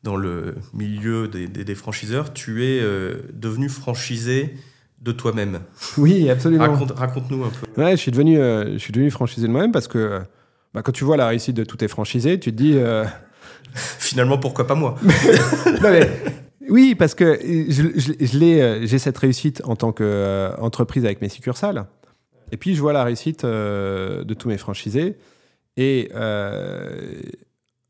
dans 0.04 0.16
le 0.16 0.56
milieu 0.74 1.28
des, 1.28 1.48
des, 1.48 1.76
franchiseurs. 1.76 2.34
Tu 2.34 2.66
es 2.66 2.82
devenu 3.34 3.70
franchisé 3.70 4.56
de 5.02 5.12
toi-même. 5.12 5.60
Oui, 5.98 6.30
absolument. 6.30 6.76
Raconte, 6.96 7.30
nous 7.30 7.44
un 7.44 7.50
peu. 7.50 7.82
Ouais, 7.82 7.92
je 7.92 7.98
suis 7.98 8.12
devenu, 8.12 8.38
je 8.38 8.78
suis 8.78 8.92
devenu 8.92 9.12
franchisé 9.12 9.48
de 9.48 9.52
moi-même 9.52 9.72
parce 9.72 9.88
que 9.88 10.22
bah, 10.74 10.82
quand 10.82 10.92
tu 10.92 11.04
vois 11.04 11.16
la 11.16 11.28
réussite 11.28 11.56
de 11.56 11.64
tous 11.64 11.78
tes 11.78 11.88
franchisés, 11.88 12.40
tu 12.40 12.52
te 12.52 12.58
dis. 12.58 12.78
Finalement, 13.74 14.40
pourquoi 14.40 14.66
pas 14.68 14.76
moi? 14.76 14.96
Non, 15.82 15.92
mais, 15.92 16.10
oui, 16.70 16.96
parce 16.96 17.16
que 17.16 17.24
euh, 17.24 18.86
j'ai 18.86 19.00
cette 19.00 19.18
réussite 19.18 19.62
en 19.66 19.76
tant 19.76 19.92
qu'entreprise 19.92 21.06
avec 21.06 21.22
mes 21.22 21.30
succursales. 21.30 21.86
Et 22.52 22.58
puis, 22.58 22.76
je 22.76 22.82
vois 22.82 22.94
la 22.94 23.04
réussite 23.04 23.44
euh, 23.44 24.24
de 24.24 24.34
tous 24.34 24.48
mes 24.48 24.58
franchisés. 24.58 25.18
Et 25.78 26.10
euh, 26.14 27.22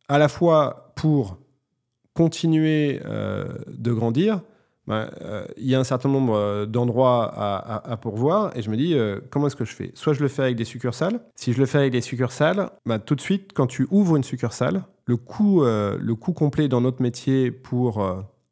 à 0.08 0.18
la 0.18 0.28
fois 0.28 0.94
pour 0.96 1.38
continuer 2.14 3.00
de 3.68 3.94
grandir, 3.94 4.42
ben, 4.88 5.10
il 5.56 5.68
y 5.68 5.76
a 5.76 5.80
un 5.80 5.86
certain 5.86 6.10
nombre 6.10 6.66
d'endroits 6.66 7.32
à, 7.34 7.96
pourvoir. 7.96 8.52
Et 8.58 8.62
je 8.62 8.70
me 8.70 8.76
dis, 8.76 8.98
comment 9.30 9.48
est-ce 9.48 9.56
que 9.56 9.64
je 9.64 9.74
fais? 9.74 9.92
Soit 9.94 10.12
je 10.14 10.22
le 10.22 10.28
fais 10.28 10.42
avec 10.42 10.58
des 10.58 10.66
succursales. 10.66 11.22
Si 11.36 11.54
je 11.54 11.60
le 11.60 11.66
fais 11.66 11.78
avec 11.78 11.94
des 11.94 12.02
succursales, 12.02 12.72
ben, 12.86 13.00
tout 13.00 13.16
de 13.16 13.22
suite, 13.22 13.52
quand 13.54 13.68
tu 13.68 13.88
ouvres 13.92 14.18
une 14.18 14.24
succursale, 14.24 14.84
le 15.06 15.16
coût, 15.16 15.64
le 15.64 16.14
coût 16.16 16.34
complet 16.34 16.68
dans 16.68 16.82
notre 16.82 17.02
métier 17.02 17.52
pour 17.52 18.04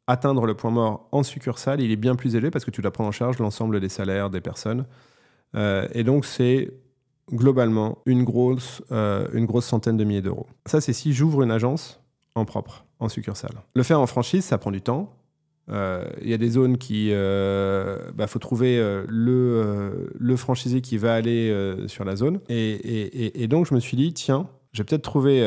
atteindre 0.08 0.46
le 0.46 0.54
point 0.54 0.70
mort 0.70 1.06
en 1.12 1.22
succursale, 1.22 1.80
il 1.80 1.92
est 1.92 1.96
bien 1.96 2.16
plus 2.16 2.34
élevé 2.34 2.50
parce 2.50 2.64
que 2.64 2.70
tu 2.70 2.80
dois 2.80 2.90
prendre 2.90 3.08
en 3.08 3.12
charge 3.12 3.38
l'ensemble 3.38 3.78
des 3.78 3.90
salaires 3.90 4.30
des 4.30 4.40
personnes. 4.40 4.86
Euh, 5.54 5.86
et 5.92 6.02
donc, 6.02 6.24
c'est 6.24 6.72
globalement 7.30 7.98
une 8.06 8.24
grosse, 8.24 8.82
euh, 8.90 9.28
une 9.34 9.44
grosse 9.44 9.66
centaine 9.66 9.98
de 9.98 10.04
milliers 10.04 10.22
d'euros. 10.22 10.46
Ça, 10.64 10.80
c'est 10.80 10.94
si 10.94 11.12
j'ouvre 11.12 11.42
une 11.42 11.50
agence 11.50 12.00
en 12.34 12.46
propre, 12.46 12.86
en 12.98 13.10
succursale. 13.10 13.52
Le 13.74 13.82
faire 13.82 14.00
en 14.00 14.06
franchise, 14.06 14.44
ça 14.44 14.56
prend 14.56 14.70
du 14.70 14.80
temps. 14.80 15.14
Euh, 15.70 16.08
il 16.22 16.30
y 16.30 16.34
a 16.34 16.38
des 16.38 16.48
zones 16.48 16.78
qui... 16.78 17.08
Il 17.08 18.12
bah, 18.14 18.26
faut 18.26 18.38
trouver 18.38 18.78
le, 19.06 20.10
le 20.18 20.36
franchisé 20.36 20.80
qui 20.80 20.96
va 20.96 21.14
aller 21.14 21.54
sur 21.86 22.06
la 22.06 22.16
zone. 22.16 22.40
Et, 22.48 22.70
et, 22.70 23.42
et, 23.42 23.46
donc, 23.46 23.66
je 23.66 23.74
me 23.74 23.80
suis 23.80 23.98
dit, 23.98 24.14
tiens, 24.14 24.48
j'ai 24.72 24.84
peut-être 24.84 25.02
trouvé 25.02 25.44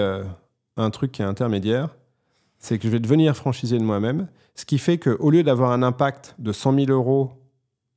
un 0.77 0.89
truc 0.91 1.11
qui 1.11 1.23
est 1.23 1.25
intermédiaire 1.25 1.95
c'est 2.61 2.77
que 2.77 2.85
je 2.85 2.89
vais 2.89 2.99
devenir 2.99 3.35
franchisé 3.35 3.77
de 3.77 3.83
moi-même, 3.83 4.27
ce 4.55 4.65
qui 4.65 4.77
fait 4.77 4.99
qu'au 4.99 5.29
lieu 5.31 5.43
d'avoir 5.43 5.71
un 5.71 5.81
impact 5.83 6.35
de 6.37 6.51
100 6.51 6.85
000 6.85 6.91
euros 6.91 7.31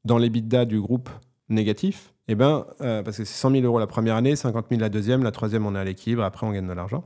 dans 0.04 0.18
l'EBITDA 0.18 0.64
du 0.64 0.80
groupe 0.80 1.10
négatif, 1.50 2.14
eh 2.28 2.34
ben, 2.34 2.66
euh, 2.80 3.02
parce 3.02 3.18
que 3.18 3.24
c'est 3.24 3.34
100 3.34 3.50
000 3.50 3.64
euros 3.64 3.78
la 3.78 3.86
première 3.86 4.16
année, 4.16 4.34
50 4.34 4.66
000 4.70 4.80
la 4.80 4.88
deuxième, 4.88 5.22
la 5.22 5.30
troisième 5.30 5.66
on 5.66 5.74
est 5.74 5.78
à 5.78 5.84
l'équilibre, 5.84 6.24
après 6.24 6.46
on 6.46 6.52
gagne 6.52 6.66
de 6.66 6.72
l'argent. 6.72 7.04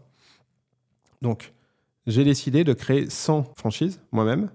Donc 1.21 1.53
j'ai 2.07 2.23
décidé 2.23 2.63
de 2.63 2.73
créer 2.73 3.11
100 3.11 3.53
franchises 3.57 4.01
moi-même. 4.13 4.51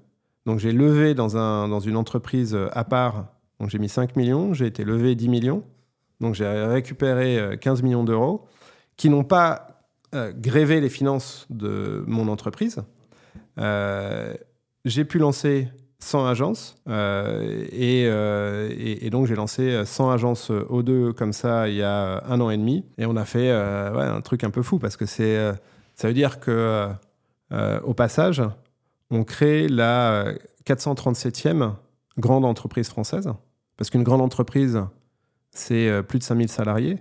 Donc 0.45 0.59
j'ai 0.59 0.71
levé 0.71 1.13
dans, 1.13 1.35
un, 1.37 1.67
dans 1.67 1.81
une 1.81 1.97
entreprise 1.97 2.57
à 2.71 2.83
part, 2.85 3.27
donc 3.59 3.69
j'ai 3.69 3.79
mis 3.79 3.89
5 3.89 4.15
millions, 4.15 4.53
j'ai 4.53 4.65
été 4.65 4.85
levé 4.85 5.15
10 5.15 5.27
millions, 5.27 5.63
donc 6.21 6.35
j'ai 6.35 6.47
récupéré 6.47 7.57
15 7.59 7.79
euh, 7.79 7.83
millions 7.83 8.03
d'euros 8.05 8.45
qui 8.95 9.09
n'ont 9.09 9.23
pas 9.25 9.73
euh, 10.13 10.31
gréver 10.31 10.79
les 10.79 10.89
finances 10.89 11.47
de 11.49 12.03
mon 12.05 12.27
entreprise. 12.27 12.83
Euh, 13.59 14.33
j'ai 14.85 15.05
pu 15.05 15.19
lancer 15.19 15.67
100 15.99 16.25
agences 16.25 16.75
euh, 16.89 17.65
et, 17.71 19.09
donc 19.09 19.27
j'ai 19.27 19.35
lancé 19.35 19.85
100 19.85 20.11
agences 20.11 20.51
O2 20.51 21.13
comme 21.13 21.31
ça 21.33 21.69
il 21.69 21.75
y 21.75 21.83
a 21.83 22.23
un 22.25 22.41
an 22.41 22.49
et 22.49 22.57
demi 22.57 22.83
et 22.97 23.05
on 23.05 23.15
a 23.15 23.25
fait 23.25 23.51
un 23.51 24.21
truc 24.21 24.43
un 24.43 24.49
peu 24.49 24.63
fou 24.63 24.79
parce 24.79 24.97
que 24.97 25.05
c'est 25.05 25.53
ça 25.95 26.07
veut 26.07 26.13
dire 26.13 26.39
que 26.39 26.89
au 27.83 27.93
passage, 27.93 28.41
on 29.11 29.23
crée 29.23 29.67
la 29.67 30.33
437e 30.65 31.73
grande 32.17 32.45
entreprise 32.45 32.89
française. 32.89 33.31
Parce 33.77 33.91
qu'une 33.91 34.03
grande 34.03 34.21
entreprise, 34.21 34.81
c'est 35.51 36.01
plus 36.07 36.17
de 36.17 36.23
5000 36.23 36.49
salariés. 36.49 36.97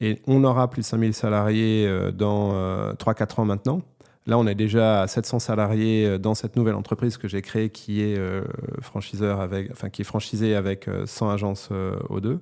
Et 0.00 0.22
on 0.26 0.44
aura 0.44 0.70
plus 0.70 0.80
de 0.80 0.86
5000 0.86 1.12
salariés 1.12 2.10
dans 2.14 2.94
3-4 2.94 3.42
ans 3.42 3.44
maintenant. 3.44 3.82
Là, 4.26 4.38
on 4.38 4.46
est 4.46 4.56
déjà 4.56 5.02
à 5.02 5.06
700 5.06 5.38
salariés 5.38 6.06
euh, 6.06 6.18
dans 6.18 6.34
cette 6.34 6.56
nouvelle 6.56 6.74
entreprise 6.74 7.16
que 7.16 7.28
j'ai 7.28 7.42
créée 7.42 7.70
qui 7.70 8.02
est 8.02 8.18
euh, 8.18 8.42
franchiseur 8.80 9.40
avec, 9.40 9.70
enfin 9.70 9.88
qui 9.88 10.02
est 10.02 10.04
franchisée 10.04 10.56
avec 10.56 10.88
100 11.04 11.28
euh, 11.28 11.32
agences 11.32 11.70
O2. 12.10 12.38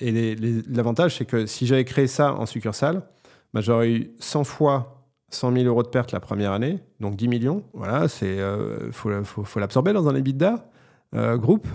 et 0.00 0.36
l'avantage, 0.68 1.18
c'est 1.18 1.26
que 1.26 1.46
si 1.46 1.66
j'avais 1.66 1.84
créé 1.84 2.06
ça 2.06 2.34
en 2.34 2.46
succursale, 2.46 3.02
bah, 3.52 3.60
j'aurais 3.60 3.90
eu 3.90 4.10
100 4.18 4.44
fois 4.44 5.04
100 5.30 5.52
000 5.52 5.64
euros 5.64 5.82
de 5.82 5.88
perte 5.88 6.12
la 6.12 6.20
première 6.20 6.52
année, 6.52 6.78
donc 7.00 7.16
10 7.16 7.28
millions. 7.28 7.64
Voilà, 7.74 8.08
c'est 8.08 8.38
faut, 8.92 9.10
faut, 9.24 9.44
faut 9.44 9.60
l'absorber 9.60 9.92
dans 9.92 10.08
un 10.08 10.14
EBITDA 10.14 10.64
groupe. 11.36 11.66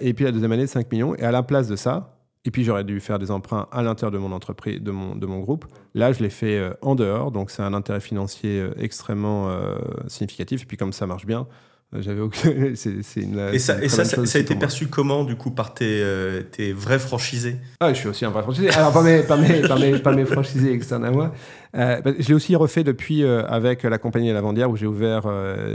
et 0.00 0.12
puis 0.12 0.24
la 0.24 0.32
deuxième 0.32 0.52
année, 0.52 0.66
5 0.66 0.90
millions. 0.92 1.14
Et 1.14 1.22
à 1.22 1.30
la 1.30 1.42
place 1.42 1.68
de 1.68 1.76
ça, 1.76 2.15
et 2.46 2.50
puis 2.52 2.62
j'aurais 2.62 2.84
dû 2.84 3.00
faire 3.00 3.18
des 3.18 3.30
emprunts 3.32 3.66
à 3.72 3.82
l'intérieur 3.82 4.12
de 4.12 4.18
mon 4.18 4.30
entreprise, 4.32 4.80
de 4.80 4.92
mon, 4.92 5.16
de 5.16 5.26
mon 5.26 5.40
groupe. 5.40 5.66
Là, 5.94 6.12
je 6.12 6.22
l'ai 6.22 6.30
fait 6.30 6.56
euh, 6.56 6.70
en 6.80 6.94
dehors, 6.94 7.32
donc 7.32 7.50
c'est 7.50 7.62
un 7.62 7.74
intérêt 7.74 8.00
financier 8.00 8.60
euh, 8.60 8.70
extrêmement 8.78 9.50
euh, 9.50 9.76
significatif. 10.06 10.62
Et 10.62 10.64
puis 10.64 10.76
comme 10.76 10.92
ça 10.92 11.08
marche 11.08 11.26
bien, 11.26 11.48
j'avais 11.92 12.20
aucun... 12.20 12.52
c'est, 12.74 13.00
une, 13.16 13.50
et 13.52 13.58
ça, 13.58 13.82
et 13.82 13.88
ça, 13.88 14.04
ça, 14.04 14.20
a 14.20 14.40
été 14.40 14.54
perçu 14.54 14.86
comment 14.86 15.24
du 15.24 15.34
coup 15.34 15.50
par 15.50 15.74
tes, 15.74 16.04
tes 16.52 16.72
vrais 16.72 17.00
franchisés? 17.00 17.56
Ah, 17.80 17.92
je 17.92 17.98
suis 17.98 18.08
aussi 18.08 18.24
un 18.24 18.30
vrai 18.30 18.42
franchisé. 18.42 18.70
Alors 18.70 18.92
pas 18.92 19.02
mes, 19.02 19.22
pas 19.24 19.36
mes, 19.36 19.62
pas 19.62 19.78
mes, 19.78 19.98
pas 19.98 20.12
mes 20.12 20.24
franchisés 20.24 20.72
externes 20.72 21.04
à 21.04 21.10
moi. 21.10 21.32
Bah, 21.74 22.00
je 22.04 22.28
l'ai 22.28 22.34
aussi 22.34 22.54
refait 22.54 22.84
depuis 22.84 23.24
avec 23.24 23.82
la 23.82 23.98
compagnie 23.98 24.32
Lavandière 24.32 24.70
où 24.70 24.76
j'ai 24.76 24.86
ouvert 24.86 25.24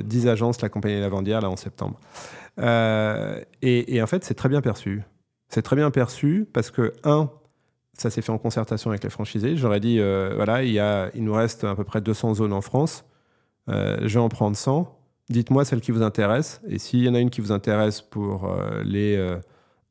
10 0.04 0.28
agences, 0.28 0.62
la 0.62 0.70
compagnie 0.70 1.02
Lavandière 1.02 1.42
là 1.42 1.50
en 1.50 1.58
septembre. 1.58 2.00
Et, 3.62 3.96
et 3.96 4.02
en 4.02 4.08
fait, 4.08 4.24
c'est 4.24 4.36
très 4.36 4.48
bien 4.48 4.62
perçu. 4.62 5.04
C'est 5.52 5.62
très 5.62 5.76
bien 5.76 5.92
perçu 5.92 6.48
parce 6.54 6.72
que, 6.72 6.94
un, 7.04 7.30
ça 7.94 8.10
s'est 8.10 8.22
fait 8.22 8.32
en 8.32 8.38
concertation 8.38 8.90
avec 8.90 9.04
les 9.04 9.10
franchisés. 9.10 9.58
J'aurais 9.58 9.82
dit, 9.82 10.00
euh, 10.00 10.32
voilà, 10.34 10.64
il, 10.64 10.72
y 10.72 10.80
a, 10.80 11.12
il 11.14 11.26
nous 11.26 11.34
reste 11.34 11.66
à 11.66 11.76
peu 11.76 11.84
près 11.84 12.00
200 12.00 12.36
zones 12.36 12.54
en 12.54 12.62
France. 12.62 13.04
Euh, 13.70 13.98
je 14.02 14.14
vais 14.14 14.24
en 14.24 14.30
prendre 14.30 14.56
100. 14.56 14.98
Dites-moi 15.30 15.66
celle 15.66 15.82
qui 15.82 15.92
vous 15.92 16.04
intéresse. 16.04 16.62
Et 16.70 16.80
s'il 16.80 17.04
y 17.04 17.10
en 17.10 17.16
a 17.16 17.20
une 17.20 17.30
qui 17.30 17.42
vous 17.42 17.52
intéresse 17.52 18.02
pour 18.02 18.46
euh, 18.46 18.82
les 18.86 19.18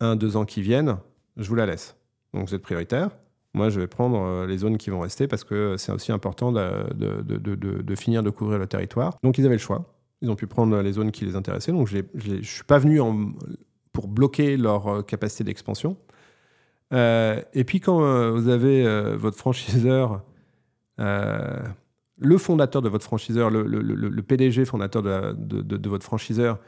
1-2 0.00 0.36
ans 0.36 0.46
qui 0.46 0.62
viennent, 0.62 0.96
je 1.36 1.46
vous 1.46 1.54
la 1.54 1.66
laisse. 1.66 1.94
Donc 2.32 2.48
vous 2.48 2.54
êtes 2.54 2.62
prioritaire. 2.62 3.10
Moi, 3.52 3.68
je 3.68 3.80
vais 3.80 3.86
prendre 3.86 4.46
les 4.46 4.58
zones 4.58 4.78
qui 4.78 4.88
vont 4.88 5.00
rester 5.00 5.26
parce 5.26 5.44
que 5.44 5.76
c'est 5.76 5.92
aussi 5.92 6.10
important 6.10 6.52
de, 6.52 6.94
de, 6.94 7.20
de, 7.22 7.54
de, 7.54 7.94
finir 7.96 8.22
de 8.22 8.30
couvrir 8.30 8.58
le 8.58 8.66
territoire. 8.66 9.18
Donc 9.22 9.36
ils 9.36 9.44
avaient 9.44 9.56
le 9.56 9.60
choix. 9.60 9.92
Ils 10.22 10.30
ont 10.30 10.36
pu 10.36 10.46
prendre 10.46 10.80
les 10.80 10.92
zones 10.92 11.10
qui 11.10 11.26
les 11.26 11.36
intéressaient. 11.36 11.72
Donc 11.72 11.88
je 11.88 11.98
ne 11.98 12.42
suis 12.42 12.64
pas 12.64 12.78
venu 12.78 13.00
en 13.00 13.32
pour 13.92 14.08
bloquer 14.08 14.56
leur 14.56 14.88
euh, 14.88 15.02
capacité 15.02 15.44
d'expansion. 15.44 15.96
Euh, 16.92 17.40
et 17.54 17.64
puis 17.64 17.80
quand 17.80 18.02
euh, 18.02 18.30
vous 18.30 18.48
avez 18.48 18.84
votre 19.16 19.36
franchiseur, 19.36 20.22
le 20.98 22.38
fondateur 22.38 22.82
de 22.82 22.88
votre 22.88 23.04
franchiseur, 23.04 23.50
le, 23.50 24.20
PDG 24.22 24.64
fondateur 24.64 25.02
de, 25.02 25.88
votre 25.88 26.04
franchiseur, 26.04 26.58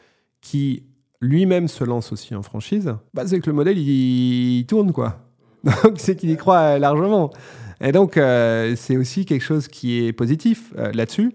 qui 0.41 0.85
lui-même 1.20 1.68
se 1.68 1.85
lance 1.85 2.12
aussi 2.12 2.35
en 2.35 2.43
franchise, 2.43 2.95
bah, 3.14 3.25
c'est 3.27 3.41
que 3.41 3.51
le 3.51 3.55
modèle, 3.55 3.79
il, 3.79 4.64
tourne, 4.66 4.93
quoi. 4.93 5.18
Donc, 5.85 5.95
c'est 5.99 6.16
qu'il 6.16 6.31
y 6.31 6.37
croit 6.37 6.79
largement. 6.79 7.31
Et 7.81 7.93
donc, 7.93 8.14
c'est 8.14 8.97
aussi 8.97 9.27
quelque 9.27 9.43
chose 9.43 9.68
qui 9.68 10.07
est 10.07 10.12
positif 10.12 10.73
là-dessus. 10.77 11.33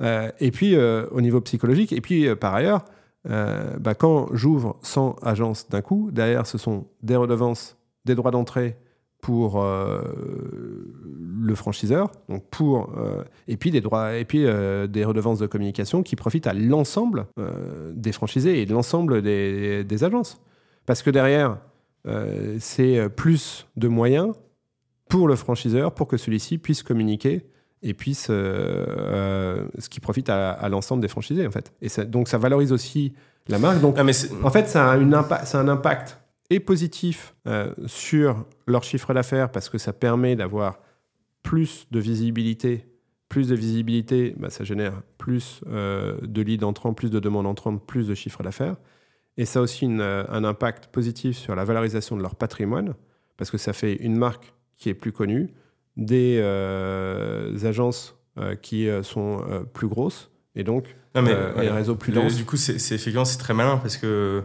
et 0.00 0.50
puis, 0.52 0.76
au 0.76 1.20
niveau 1.20 1.40
psychologique, 1.40 1.92
et 1.92 2.00
puis, 2.00 2.32
par 2.36 2.54
ailleurs, 2.54 2.84
euh, 3.28 3.76
bah, 3.78 3.94
quand 3.94 4.28
j'ouvre 4.32 4.78
100 4.82 5.16
agences 5.22 5.68
d'un 5.68 5.82
coup, 5.82 6.10
derrière, 6.12 6.46
ce 6.46 6.58
sont 6.58 6.86
des 7.02 7.16
redevances, 7.16 7.76
des 8.04 8.14
droits 8.14 8.30
d'entrée 8.30 8.76
pour 9.20 9.62
euh, 9.62 10.02
le 11.40 11.54
franchiseur, 11.54 12.12
donc 12.28 12.44
pour, 12.50 12.92
euh, 12.96 13.24
et 13.48 13.56
puis 13.56 13.70
des 13.70 13.80
droits, 13.80 14.16
et 14.16 14.24
puis 14.24 14.42
des 14.44 15.04
redevances 15.04 15.38
de 15.38 15.46
communication 15.46 16.02
qui 16.02 16.14
profitent 16.14 16.46
à 16.46 16.52
l'ensemble 16.52 17.26
des 17.94 18.12
franchisés 18.12 18.60
et 18.60 18.66
de 18.66 18.72
l'ensemble 18.72 19.22
des, 19.22 20.04
agences. 20.04 20.40
Parce 20.84 21.02
que 21.02 21.10
derrière, 21.10 21.58
c'est 22.60 23.08
plus 23.08 23.66
de 23.76 23.88
moyens 23.88 24.34
pour 25.08 25.26
le 25.26 25.34
franchiseur 25.34 25.92
pour 25.92 26.06
que 26.06 26.16
celui-ci 26.16 26.58
puisse 26.58 26.82
communiquer 26.84 27.46
et 27.82 27.94
puis 27.94 28.14
ce 28.14 29.88
qui 29.88 30.00
profite 30.00 30.28
à, 30.28 30.68
l'ensemble 30.68 31.02
des 31.02 31.08
franchisés 31.08 31.46
en 31.46 31.50
fait. 31.50 31.72
Et 31.82 31.88
donc 32.06 32.28
ça 32.28 32.38
valorise 32.38 32.72
aussi 32.72 33.14
la 33.48 33.58
marque. 33.58 33.80
Donc 33.80 33.96
ah, 33.98 34.04
en 34.42 34.50
fait, 34.50 34.68
ça 34.68 34.92
a, 34.92 34.96
une 34.96 35.14
un 35.14 35.68
impact 35.68 36.18
et 36.50 36.60
positif 36.60 37.34
euh, 37.46 37.72
sur 37.86 38.44
leur 38.66 38.84
chiffre 38.84 39.12
d'affaires 39.12 39.50
parce 39.50 39.68
que 39.68 39.78
ça 39.78 39.92
permet 39.92 40.36
d'avoir 40.36 40.80
plus 41.42 41.86
de 41.90 42.00
visibilité. 42.00 42.86
Plus 43.28 43.48
de 43.48 43.56
visibilité, 43.56 44.34
bah, 44.38 44.50
ça 44.50 44.62
génère 44.62 45.02
plus 45.18 45.60
euh, 45.66 46.16
de 46.22 46.42
leads 46.42 46.64
entrants, 46.64 46.94
plus 46.94 47.10
de 47.10 47.18
demandes 47.18 47.46
entrantes, 47.46 47.84
plus 47.84 48.06
de 48.06 48.14
chiffre 48.14 48.42
d'affaires. 48.42 48.76
Et 49.36 49.44
ça 49.44 49.58
a 49.58 49.62
aussi 49.62 49.86
euh, 49.90 50.24
un 50.28 50.44
impact 50.44 50.86
positif 50.86 51.36
sur 51.36 51.56
la 51.56 51.64
valorisation 51.64 52.16
de 52.16 52.22
leur 52.22 52.36
patrimoine 52.36 52.94
parce 53.36 53.50
que 53.50 53.58
ça 53.58 53.72
fait 53.72 53.94
une 53.94 54.16
marque 54.16 54.54
qui 54.78 54.88
est 54.88 54.94
plus 54.94 55.12
connue, 55.12 55.50
des 55.96 56.38
euh, 56.40 57.56
agences 57.64 58.16
euh, 58.38 58.54
qui 58.54 58.88
euh, 58.88 59.02
sont 59.02 59.42
plus 59.72 59.88
grosses 59.88 60.30
et 60.54 60.64
donc 60.64 60.96
non, 61.14 61.22
mais, 61.22 61.34
des 61.60 61.70
réseaux 61.70 61.96
plus 61.96 62.12
denses. 62.12 62.36
Du 62.36 62.44
coup, 62.44 62.56
c'est 62.56 62.74
effectivement 62.74 63.24
c'est 63.24 63.38
très 63.38 63.54
malin 63.54 63.78
parce 63.78 63.96
que 63.96 64.44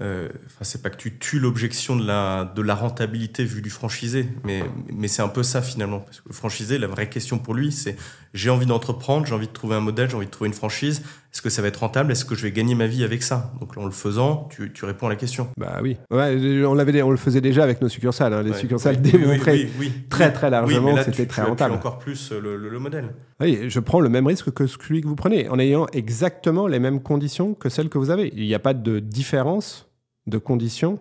euh, 0.00 0.28
c'est 0.62 0.82
pas 0.82 0.88
que 0.88 0.96
tu 0.96 1.18
tues 1.18 1.40
l'objection 1.40 1.96
de 1.96 2.06
la, 2.06 2.50
de 2.56 2.62
la 2.62 2.74
rentabilité 2.74 3.44
vue 3.44 3.60
du 3.60 3.70
franchisé, 3.70 4.28
mais, 4.44 4.62
mais 4.92 5.08
c'est 5.08 5.20
un 5.20 5.28
peu 5.28 5.42
ça 5.42 5.60
finalement. 5.62 6.00
Parce 6.00 6.20
que 6.20 6.28
le 6.28 6.34
franchisé, 6.34 6.78
la 6.78 6.86
vraie 6.86 7.10
question 7.10 7.38
pour 7.38 7.54
lui, 7.54 7.72
c'est 7.72 7.96
j'ai 8.32 8.50
envie 8.50 8.66
d'entreprendre, 8.66 9.26
j'ai 9.26 9.34
envie 9.34 9.48
de 9.48 9.52
trouver 9.52 9.74
un 9.74 9.80
modèle, 9.80 10.08
j'ai 10.08 10.16
envie 10.16 10.26
de 10.26 10.30
trouver 10.30 10.48
une 10.48 10.54
franchise. 10.54 11.02
Est-ce 11.32 11.42
que 11.42 11.50
ça 11.50 11.62
va 11.62 11.68
être 11.68 11.78
rentable? 11.78 12.10
Est-ce 12.10 12.24
que 12.24 12.34
je 12.34 12.42
vais 12.42 12.50
gagner 12.50 12.74
ma 12.74 12.86
vie 12.86 13.04
avec 13.04 13.22
ça? 13.22 13.52
Donc 13.60 13.76
en 13.76 13.84
le 13.84 13.92
faisant, 13.92 14.48
tu, 14.50 14.72
tu, 14.72 14.84
réponds 14.84 15.06
à 15.06 15.10
la 15.10 15.16
question. 15.16 15.48
Bah 15.56 15.78
oui. 15.80 15.96
Ouais, 16.10 16.64
on, 16.64 16.74
l'avait, 16.74 17.02
on 17.02 17.10
le 17.10 17.16
faisait 17.16 17.40
déjà 17.40 17.62
avec 17.62 17.80
nos 17.80 17.88
succursales. 17.88 18.32
Hein. 18.32 18.42
Les 18.42 18.52
succursales 18.52 19.00
démontraient 19.00 19.68
très 20.08 20.32
très 20.32 20.50
largement 20.50 20.96
que 20.96 21.04
c'était 21.04 21.26
très 21.26 21.42
rentable. 21.42 21.74
encore 21.74 21.98
plus 21.98 22.32
le, 22.32 22.56
le, 22.56 22.78
modèle. 22.78 23.14
Oui, 23.40 23.68
je 23.68 23.80
prends 23.80 24.00
le 24.00 24.08
même 24.08 24.26
risque 24.26 24.50
que 24.50 24.66
celui 24.66 25.02
que 25.02 25.06
vous 25.06 25.16
prenez, 25.16 25.48
en 25.48 25.58
ayant 25.58 25.86
exactement 25.92 26.66
les 26.66 26.80
mêmes 26.80 27.00
conditions 27.00 27.54
que 27.54 27.68
celles 27.68 27.88
que 27.88 27.98
vous 27.98 28.10
avez. 28.10 28.32
Il 28.34 28.44
n'y 28.44 28.54
a 28.54 28.58
pas 28.58 28.74
de 28.74 28.98
différence 28.98 29.88
de 30.26 30.38
conditions, 30.38 30.98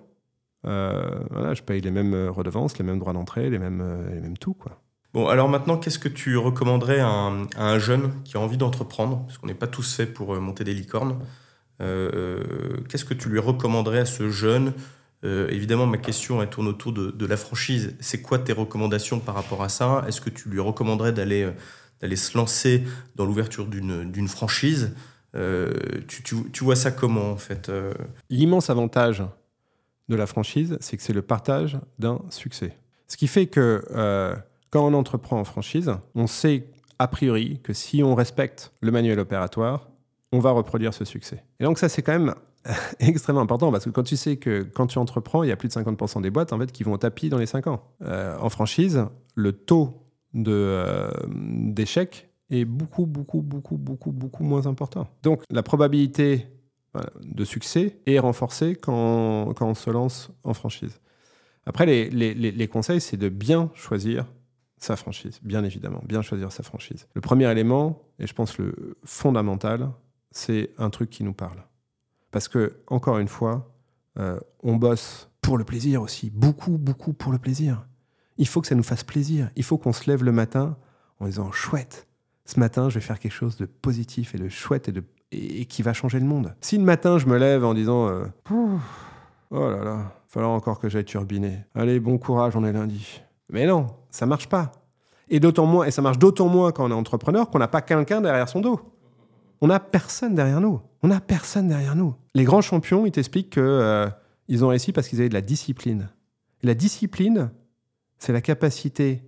euh, 0.66 1.20
voilà, 1.30 1.54
je 1.54 1.64
paye 1.64 1.82
les 1.82 1.92
mêmes 1.92 2.14
euh, 2.14 2.32
redevances, 2.32 2.78
les 2.78 2.86
mêmes 2.86 3.00
droits 3.00 3.14
d'entrée, 3.14 3.50
les 3.50 3.60
mêmes, 3.60 3.82
euh, 3.82 4.14
les 4.14 4.20
mêmes 4.20 4.38
tout. 4.38 4.54
Quoi. 4.54 4.82
Bon, 5.14 5.28
alors 5.28 5.50
maintenant, 5.50 5.78
qu'est-ce 5.78 6.00
que 6.00 6.10
tu 6.10 6.38
recommanderais 6.38 7.00
à 7.00 7.08
un, 7.08 7.80
jeune 7.80 8.12
qui 8.24 8.38
a 8.38 8.40
envie 8.40 8.58
d'entreprendre 8.58 9.24
Parce 9.26 9.38
qu'on 9.38 9.48
n'est 9.48 9.54
pas 9.54 9.68
tous 9.68 9.96
faits 9.96 10.14
pour 10.14 10.40
monter 10.40 10.64
des 10.64 10.74
licornes. 10.74 11.18
qu'est-ce 11.80 13.06
que 13.06 13.16
tu 13.16 13.30
lui 13.30 13.40
recommanderais 13.40 14.00
à 14.00 14.06
ce 14.06 14.30
jeune? 14.30 14.74
Évidemment, 15.24 15.88
ma 15.88 15.98
question 15.98 16.44
elle 16.44 16.50
tourne 16.50 16.68
autour 16.68 16.94
de, 16.94 17.26
la 17.26 17.38
franchise. 17.38 17.96
C'est 18.00 18.22
quoi 18.22 18.38
tes 18.38 18.54
recommandations 18.54 19.20
par 19.20 19.34
rapport 19.34 19.64
à 19.64 19.70
ça? 19.70 20.06
Est-ce 20.08 20.22
que 20.22 20.30
tu 20.30 20.48
lui 20.48 20.60
recommanderais 20.60 21.12
d'aller 21.12 21.52
d'aller 22.02 22.16
se 22.16 22.38
lancer 22.38 22.84
dans 23.16 23.26
l'ouverture 23.26 23.66
d'une 23.66 24.28
franchise? 24.28 24.94
Euh, 25.36 25.72
tu, 26.08 26.64
vois 26.64 26.76
ça 26.76 26.92
comment 26.92 27.32
en 27.32 27.38
fait 27.38 27.70
euh? 27.70 27.94
L'immense 28.32 28.72
avantage 28.72 29.24
de 30.08 30.16
la 30.16 30.26
franchise, 30.26 30.78
c'est 30.82 30.98
que 30.98 31.04
c'est 31.04 31.14
le 31.14 31.22
partage 31.22 31.78
d'un 32.00 32.20
succès. 32.32 32.76
Ce 33.08 33.16
qui 33.16 33.28
fait 33.28 33.46
que 33.46 33.84
euh, 33.92 34.36
quand 34.70 34.86
on 34.86 34.94
entreprend 34.94 35.40
en 35.40 35.44
franchise, 35.44 35.92
on 36.16 36.28
sait 36.28 36.68
a 37.00 37.08
priori 37.08 37.60
que 37.64 37.74
si 37.74 38.04
on 38.04 38.16
respecte 38.16 38.74
le 38.82 38.92
manuel 38.92 39.20
opératoire, 39.20 39.90
on 40.32 40.40
va 40.40 40.52
reproduire 40.52 40.94
ce 40.94 41.06
succès. 41.06 41.44
Et 41.60 41.64
donc 41.64 41.80
ça, 41.80 41.90
c'est 41.90 42.02
quand 42.02 42.12
même 42.12 42.36
extrêmement 43.00 43.42
important 43.42 43.72
parce 43.72 43.86
que 43.86 43.90
quand 43.90 44.04
tu 44.04 44.18
sais 44.18 44.38
que 44.38 44.62
quand 44.62 44.88
tu 44.88 45.00
entreprends, 45.00 45.44
il 45.44 45.50
y 45.50 45.52
a 45.52 45.56
plus 45.56 45.70
de 45.70 45.74
50% 45.74 46.22
des 46.22 46.30
boîtes 46.30 46.54
en 46.54 46.60
fait 46.60 46.72
qui 46.72 46.84
vont 46.84 46.94
au 46.94 46.98
tapis 46.98 47.30
dans 47.30 47.38
les 47.38 47.46
5 47.46 47.68
ans. 47.68 47.84
en 48.02 48.50
franchise, 48.50 49.06
le 49.36 49.54
taux 49.54 50.06
d'échec 50.34 52.30
est 52.50 52.66
beaucoup, 52.66 53.06
beaucoup, 53.06 53.42
beaucoup, 53.42 53.78
beaucoup, 53.78 54.12
beaucoup 54.12 54.44
moins 54.44 54.68
important. 54.68 55.08
Donc 55.24 55.44
la 55.50 55.64
probabilité 55.64 56.48
de 57.22 57.46
succès 57.46 58.00
est 58.06 58.20
renforcée 58.20 58.76
quand, 58.76 59.54
quand, 59.54 59.68
on 59.68 59.76
se 59.76 59.90
lance 59.90 60.32
en 60.44 60.54
franchise. 60.54 61.00
Après, 61.66 61.86
les, 61.86 62.10
les, 62.10 62.34
les 62.34 62.68
conseils, 62.68 63.00
c'est 63.00 63.18
de 63.18 63.30
bien 63.30 63.70
choisir 63.76 64.26
sa 64.80 64.96
franchise, 64.96 65.40
bien 65.44 65.64
évidemment, 65.64 66.02
bien 66.06 66.22
choisir 66.22 66.52
sa 66.52 66.64
franchise. 66.64 67.08
Le 67.14 67.22
premier 67.22 67.50
élément, 67.52 68.02
et 68.20 68.28
je 68.28 68.34
pense 68.34 68.58
le 68.58 68.98
fondamental, 69.04 69.92
c'est 70.32 70.72
un 70.78 70.90
truc 70.90 71.10
qui 71.10 71.24
nous 71.24 71.34
parle. 71.34 71.64
Parce 72.32 72.48
que, 72.48 72.78
encore 72.88 73.18
une 73.18 73.28
fois, 73.28 73.74
euh, 74.20 74.40
on 74.64 74.76
bosse 74.76 75.30
pour 75.42 75.58
le 75.58 75.64
plaisir 75.64 76.02
aussi, 76.02 76.30
beaucoup, 76.30 76.78
beaucoup 76.78 77.14
pour 77.14 77.32
le 77.32 77.40
plaisir. 77.40 77.86
Il 78.38 78.48
faut 78.48 78.62
que 78.62 78.68
ça 78.68 78.76
nous 78.76 78.84
fasse 78.84 79.04
plaisir. 79.04 79.50
Il 79.56 79.64
faut 79.64 79.78
qu'on 79.78 79.94
se 79.94 80.10
lève 80.10 80.24
le 80.24 80.32
matin 80.32 80.78
en 81.20 81.26
disant 81.26 81.52
chouette, 81.52 82.08
ce 82.46 82.60
matin, 82.60 82.90
je 82.90 82.96
vais 82.96 83.06
faire 83.06 83.20
quelque 83.20 83.34
chose 83.34 83.58
de 83.58 83.66
positif 83.66 84.34
et 84.34 84.38
de 84.38 84.50
chouette 84.50 84.90
et, 84.90 84.92
de, 84.92 85.04
et, 85.32 85.66
qui 85.66 85.84
va 85.84 85.94
changer 85.94 86.20
le 86.20 86.26
monde. 86.26 86.56
Si 86.62 86.78
le 86.78 86.84
matin, 86.84 87.18
je 87.18 87.28
me 87.28 87.38
lève 87.38 87.64
en 87.64 87.74
disant 87.74 88.08
euh, 88.08 88.26
Oh 89.52 89.70
là 89.70 89.84
là, 89.84 90.14
falloir 90.28 90.52
encore 90.52 90.80
que 90.80 90.90
j'aille 90.90 91.06
turbiner. 91.06 91.60
Allez, 91.76 92.00
bon 92.00 92.18
courage, 92.18 92.56
on 92.56 92.64
est 92.64 92.72
lundi. 92.72 93.22
Mais 93.50 93.66
non, 93.66 93.88
ça 94.12 94.26
marche 94.26 94.48
pas. 94.48 94.72
Et 95.30 95.40
d'autant 95.40 95.66
moins, 95.66 95.86
et 95.86 95.92
ça 95.92 96.02
marche 96.02 96.18
d'autant 96.18 96.48
moins 96.48 96.72
quand 96.72 96.86
on 96.86 96.92
est 96.92 96.94
entrepreneur 96.94 97.50
qu'on 97.50 97.60
n'a 97.60 97.68
pas 97.68 97.82
quelqu'un 97.82 98.22
derrière 98.22 98.50
son 98.50 98.62
dos. 98.62 98.80
On 99.62 99.68
n'a 99.68 99.80
personne 99.80 100.36
derrière 100.36 100.62
nous. 100.62 100.82
On 101.04 101.10
n'a 101.10 101.20
personne 101.20 101.68
derrière 101.68 101.96
nous. 101.96 102.16
Les 102.34 102.44
grands 102.44 102.62
champions, 102.62 103.06
ils 103.06 103.12
t'expliquent 103.12 103.52
que 103.52 103.60
euh, 103.60 104.10
ils 104.48 104.66
ont 104.66 104.70
réussi 104.70 104.92
parce 104.92 105.08
qu'ils 105.08 105.20
avaient 105.20 105.30
de 105.30 105.34
la 105.34 105.42
discipline. 105.42 106.10
La 106.64 106.74
discipline, 106.74 107.52
c'est 108.18 108.34
la 108.34 108.42
capacité 108.42 109.22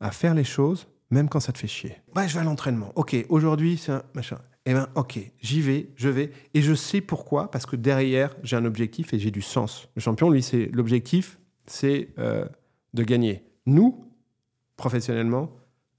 à 0.00 0.10
faire 0.10 0.34
les 0.34 0.44
choses 0.44 0.86
même 1.12 1.28
quand 1.28 1.40
ça 1.40 1.52
te 1.52 1.58
fait 1.58 1.68
chier. 1.68 1.96
Ouais, 2.16 2.26
je 2.26 2.34
vais 2.34 2.40
à 2.40 2.44
l'entraînement. 2.44 2.90
Ok, 2.96 3.14
aujourd'hui, 3.28 3.76
c'est 3.76 3.92
un 3.92 4.02
machin. 4.14 4.38
Eh 4.64 4.72
ben, 4.72 4.88
ok, 4.94 5.18
j'y 5.40 5.60
vais, 5.60 5.90
je 5.96 6.08
vais, 6.08 6.30
et 6.54 6.62
je 6.62 6.72
sais 6.74 7.00
pourquoi, 7.00 7.50
parce 7.50 7.66
que 7.66 7.76
derrière, 7.76 8.34
j'ai 8.42 8.56
un 8.56 8.64
objectif 8.64 9.12
et 9.12 9.18
j'ai 9.18 9.30
du 9.30 9.42
sens. 9.42 9.88
Le 9.94 10.00
champion, 10.00 10.30
lui, 10.30 10.42
c'est 10.42 10.70
l'objectif, 10.72 11.38
c'est 11.66 12.08
euh, 12.18 12.46
de 12.94 13.02
gagner. 13.02 13.44
Nous, 13.66 14.06
professionnellement, 14.76 15.50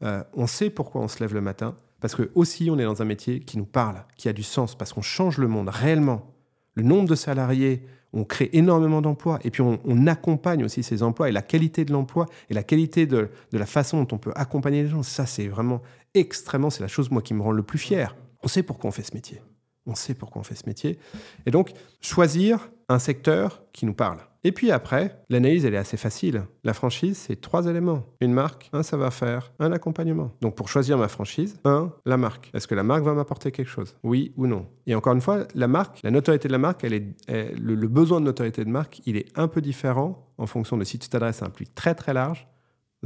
euh, 0.04 0.24
on 0.34 0.48
sait 0.48 0.70
pourquoi 0.70 1.02
on 1.02 1.08
se 1.08 1.20
lève 1.20 1.34
le 1.34 1.42
matin, 1.42 1.76
parce 2.00 2.16
que 2.16 2.32
aussi, 2.36 2.70
on 2.70 2.78
est 2.78 2.84
dans 2.84 3.02
un 3.02 3.06
métier 3.06 3.40
qui 3.40 3.58
nous 3.58 3.66
parle, 3.66 4.04
qui 4.18 4.28
a 4.28 4.34
du 4.34 4.44
sens, 4.44 4.76
parce 4.76 4.94
qu'on 4.94 5.02
change 5.02 5.38
le 5.38 5.48
monde 5.48 5.70
réellement. 5.70 6.34
Le 6.74 6.84
nombre 6.84 7.08
de 7.08 7.16
salariés, 7.16 7.86
on 8.14 8.26
crée 8.26 8.50
énormément 8.54 9.02
d'emplois 9.02 9.40
et 9.44 9.50
puis 9.50 9.62
on, 9.62 10.08
accompagne 10.08 10.64
aussi 10.64 10.84
ces 10.84 11.02
emplois 11.02 11.30
et 11.30 11.32
la 11.32 11.42
qualité 11.42 11.84
de 11.84 11.92
l'emploi 11.92 12.28
et 12.50 12.54
la 12.54 12.62
qualité 12.62 13.08
de, 13.08 13.30
de, 13.52 13.58
la 13.58 13.66
façon 13.66 14.04
dont 14.04 14.16
on 14.16 14.20
peut 14.20 14.34
accompagner 14.36 14.84
les 14.84 14.90
gens. 14.90 15.02
Ça, 15.02 15.26
c'est 15.26 15.48
vraiment 15.48 15.82
extrêmement, 16.14 16.70
c'est 16.70 16.84
la 16.84 16.88
chose, 16.88 17.10
moi, 17.10 17.22
qui 17.22 17.34
me 17.34 17.42
rend 17.42 17.52
le 17.52 17.64
plus 17.64 17.80
fier. 17.80 18.16
On 18.44 18.48
sait 18.48 18.64
pourquoi 18.64 18.90
on 18.90 18.92
fait 18.92 19.04
ce 19.04 19.16
métier. 19.16 19.42
On 19.86 19.96
sait 19.96 20.14
pourquoi 20.14 20.42
on 20.42 20.44
fait 20.44 20.56
ce 20.56 20.68
métier. 20.68 21.00
Et 21.46 21.52
donc, 21.52 21.74
choisir 22.02 22.70
un 22.90 23.00
secteur 23.00 23.64
qui 23.72 23.86
nous 23.86 23.94
parle. 23.94 24.20
Et 24.46 24.52
puis 24.52 24.72
après, 24.72 25.24
l'analyse, 25.30 25.64
elle 25.64 25.74
est 25.74 25.78
assez 25.78 25.96
facile. 25.96 26.44
La 26.66 26.74
franchise, 26.74 27.18
c'est 27.18 27.40
trois 27.40 27.68
éléments. 27.68 28.04
Une 28.20 28.34
marque, 28.34 28.70
un 28.74 28.84
savoir-faire, 28.84 29.54
un 29.60 29.72
accompagnement. 29.72 30.32
Donc 30.42 30.56
pour 30.56 30.68
choisir 30.68 30.98
ma 30.98 31.08
franchise, 31.08 31.58
un, 31.64 31.94
la 32.06 32.18
marque. 32.18 32.50
Est-ce 32.54 32.68
que 32.68 32.76
la 32.76 32.84
marque 32.84 33.04
va 33.04 33.14
m'apporter 33.14 33.52
quelque 33.52 33.70
chose? 33.70 33.96
Oui 34.04 34.34
ou 34.36 34.48
non? 34.48 34.68
Et 34.86 34.96
encore 34.96 35.14
une 35.14 35.22
fois, 35.22 35.48
la 35.56 35.70
marque, 35.70 36.02
la 36.04 36.12
notoriété 36.12 36.50
de 36.50 36.54
la 36.54 36.60
marque, 36.60 36.84
elle 36.84 36.94
est, 36.94 37.56
le, 37.58 37.88
besoin 37.88 38.20
de 38.20 38.26
notoriété 38.26 38.66
de 38.66 38.70
marque, 38.70 39.02
il 39.06 39.16
est 39.16 39.28
un 39.38 39.48
peu 39.48 39.62
différent 39.62 40.28
en 40.38 40.46
fonction 40.46 40.78
de 40.78 40.84
si 40.84 41.00
tu 41.00 41.08
t'adresses 41.08 41.42
à 41.42 41.46
un 41.46 41.50
public 41.50 41.74
très 41.74 41.96
très 41.96 42.14
large 42.14 42.48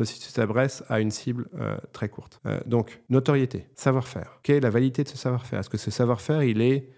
si 0.06 0.20
tu 0.20 0.32
t'adresses 0.32 0.84
à 0.90 1.00
une 1.00 1.12
cible 1.12 1.48
euh, 1.60 1.76
très 1.92 2.10
courte. 2.10 2.40
Euh, 2.46 2.60
donc, 2.66 3.02
notoriété, 3.10 3.68
savoir-faire. 3.76 4.40
Quelle 4.44 4.58
est 4.58 4.62
la 4.62 4.70
validité 4.70 5.04
de 5.04 5.10
ce 5.10 5.18
savoir-faire? 5.18 5.60
Est-ce 5.60 5.70
que 5.70 5.78
ce 5.78 5.92
savoir-faire, 5.92 6.44
il 6.44 6.62
est 6.62 6.90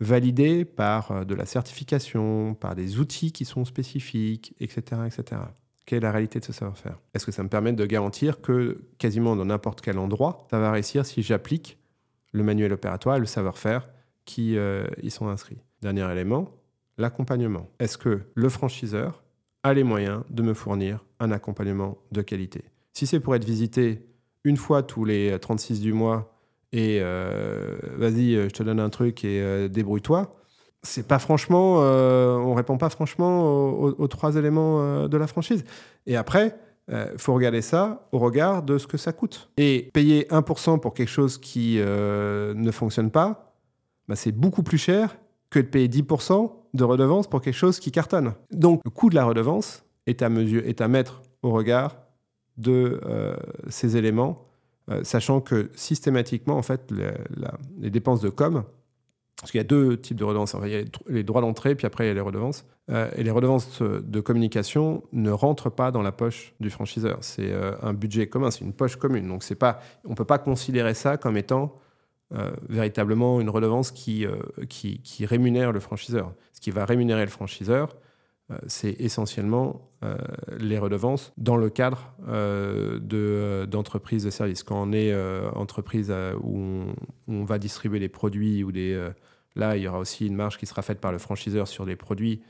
validé 0.00 0.64
par 0.64 1.10
euh, 1.10 1.24
de 1.24 1.34
la 1.34 1.46
certification, 1.46 2.54
par 2.54 2.74
des 2.74 2.98
outils 2.98 3.32
qui 3.32 3.44
sont 3.44 3.64
spécifiques, 3.64 4.54
etc. 4.60 5.02
etc. 5.06 5.42
Quelle 5.84 5.98
est 5.98 6.00
la 6.00 6.12
réalité 6.12 6.40
de 6.40 6.44
ce 6.44 6.52
savoir-faire? 6.52 6.98
Est-ce 7.14 7.24
que 7.24 7.32
ça 7.32 7.42
me 7.42 7.48
permet 7.48 7.72
de 7.72 7.86
garantir 7.86 8.40
que 8.40 8.82
quasiment 8.98 9.36
dans 9.36 9.44
n'importe 9.44 9.80
quel 9.80 9.98
endroit, 9.98 10.46
ça 10.50 10.58
va 10.58 10.72
réussir 10.72 11.06
si 11.06 11.22
j'applique 11.22 11.78
le 12.32 12.42
manuel 12.42 12.72
opératoire 12.72 13.16
et 13.16 13.20
le 13.20 13.26
savoir-faire 13.26 13.88
qui 14.24 14.58
euh, 14.58 14.86
y 15.02 15.10
sont 15.10 15.28
inscrits? 15.28 15.58
Dernier 15.82 16.10
élément, 16.10 16.50
l'accompagnement. 16.98 17.68
Est-ce 17.78 17.98
que 17.98 18.22
le 18.34 18.48
franchiseur 18.48 19.22
a 19.62 19.74
les 19.74 19.84
moyens 19.84 20.22
de 20.30 20.42
me 20.42 20.54
fournir 20.54 21.04
un 21.20 21.30
accompagnement 21.30 21.98
de 22.10 22.22
qualité? 22.22 22.64
Si 22.92 23.06
c'est 23.06 23.20
pour 23.20 23.34
être 23.34 23.44
visité 23.44 24.06
une 24.42 24.56
fois 24.56 24.82
tous 24.82 25.04
les 25.04 25.38
36 25.38 25.80
du 25.80 25.92
mois 25.92 26.35
et 26.72 26.98
euh, 27.00 27.76
vas-y, 27.96 28.34
je 28.34 28.48
te 28.48 28.62
donne 28.62 28.80
un 28.80 28.90
truc 28.90 29.24
et 29.24 29.40
euh, 29.40 29.68
débrouille-toi. 29.68 30.36
C'est 30.82 31.06
pas 31.06 31.18
franchement, 31.18 31.78
euh, 31.80 32.36
on 32.36 32.54
répond 32.54 32.78
pas 32.78 32.90
franchement 32.90 33.72
aux, 33.80 34.08
trois 34.08 34.36
éléments 34.36 35.08
de 35.08 35.16
la 35.16 35.26
franchise. 35.26 35.64
Et 36.06 36.16
après, 36.16 36.56
il 36.88 37.18
faut 37.18 37.34
regarder 37.34 37.60
ça 37.60 38.06
au 38.12 38.20
regard 38.20 38.62
de 38.62 38.78
ce 38.78 38.86
que 38.86 38.96
ça 38.96 39.12
coûte. 39.12 39.50
Et 39.56 39.90
payer 39.92 40.28
1% 40.30 40.78
pour 40.78 40.94
quelque 40.94 41.08
chose 41.08 41.38
qui 41.38 41.78
ne 41.78 42.70
fonctionne 42.70 43.10
pas, 43.10 43.56
bah, 44.06 44.14
c'est 44.14 44.30
beaucoup 44.30 44.62
plus 44.62 44.78
cher 44.78 45.16
que 45.50 45.58
de 45.58 45.66
payer 45.66 45.88
10% 45.88 46.52
de 46.74 46.84
redevance 46.84 47.26
pour 47.26 47.40
quelque 47.40 47.54
chose 47.54 47.80
qui 47.80 47.90
cartonne. 47.90 48.34
Donc, 48.52 48.80
le 48.84 48.90
coût 48.90 49.10
de 49.10 49.16
la 49.16 49.24
redevance 49.24 49.84
est 50.06 50.22
à, 50.22 50.28
mesure, 50.28 50.62
est 50.64 50.80
à 50.80 50.86
mettre 50.86 51.22
au 51.42 51.50
regard 51.50 51.96
de 52.58 53.00
ces 53.68 53.96
éléments 53.96 54.45
euh, 54.90 55.02
sachant 55.02 55.40
que 55.40 55.70
systématiquement, 55.74 56.56
en 56.56 56.62
fait, 56.62 56.92
les 57.78 57.90
dépenses 57.90 58.20
de 58.20 58.28
com, 58.28 58.64
parce 59.40 59.50
qu'il 59.50 59.58
y 59.58 59.60
a 59.60 59.64
deux 59.64 60.00
types 60.00 60.16
de 60.16 60.24
redevances. 60.24 60.56
il 60.62 60.70
y 60.70 60.76
a 60.76 60.82
les 61.08 61.22
droits 61.22 61.40
d'entrée, 61.40 61.74
puis 61.74 61.86
après, 61.86 62.04
il 62.04 62.08
y 62.08 62.10
a 62.10 62.14
les 62.14 62.20
redevances. 62.20 62.64
Euh, 62.90 63.10
et 63.16 63.22
les 63.22 63.30
redevances 63.30 63.82
de 63.82 64.20
communication 64.20 65.02
ne 65.12 65.30
rentrent 65.30 65.70
pas 65.70 65.90
dans 65.90 66.02
la 66.02 66.12
poche 66.12 66.54
du 66.60 66.70
franchiseur. 66.70 67.18
C'est 67.20 67.50
euh, 67.50 67.72
un 67.82 67.92
budget 67.92 68.28
commun, 68.28 68.50
c'est 68.50 68.64
une 68.64 68.72
poche 68.72 68.96
commune. 68.96 69.28
Donc, 69.28 69.44
pas, 69.54 69.80
on 70.04 70.10
ne 70.10 70.14
peut 70.14 70.24
pas 70.24 70.38
considérer 70.38 70.94
ça 70.94 71.16
comme 71.16 71.36
étant 71.36 71.78
véritablement 72.68 73.40
une 73.40 73.48
redevance 73.48 73.92
qui, 73.92 74.26
rémunère 75.20 75.70
le 75.70 75.78
franchiseur. 75.78 76.32
Ce 76.52 76.60
qui 76.60 76.72
va 76.72 76.84
rémunérer 76.84 77.24
le 77.24 77.30
franchiseur, 77.30 77.94
euh, 78.50 78.58
c'est 78.68 78.94
essentiellement 79.00 79.90
euh, 79.95 79.95
les 80.58 80.78
redevances 80.78 81.32
dans 81.36 81.56
le 81.56 81.70
cadre 81.70 82.12
euh, 82.28 83.66
d'entreprises 83.66 84.24
de, 84.24 84.30
services. 84.30 84.62
Quand 84.62 84.82
on 84.82 84.92
est 84.92 85.14
entreprise 85.54 86.12
où 86.42 86.84
on, 87.28 87.44
va 87.44 87.58
distribuer 87.58 88.00
des 88.00 88.08
produits 88.08 88.64
ou 88.64 88.72
des 88.72 89.10
là, 89.54 89.76
il 89.76 89.82
y 89.82 89.88
aura 89.88 89.98
aussi 89.98 90.26
une 90.26 90.36
marge 90.36 90.58
qui 90.58 90.66
sera 90.66 90.82
faite 90.82 91.00
par 91.00 91.12
le 91.12 91.18
franchiseur 91.18 91.68
sur 91.68 91.84
les 91.84 91.96
produits 91.96 92.42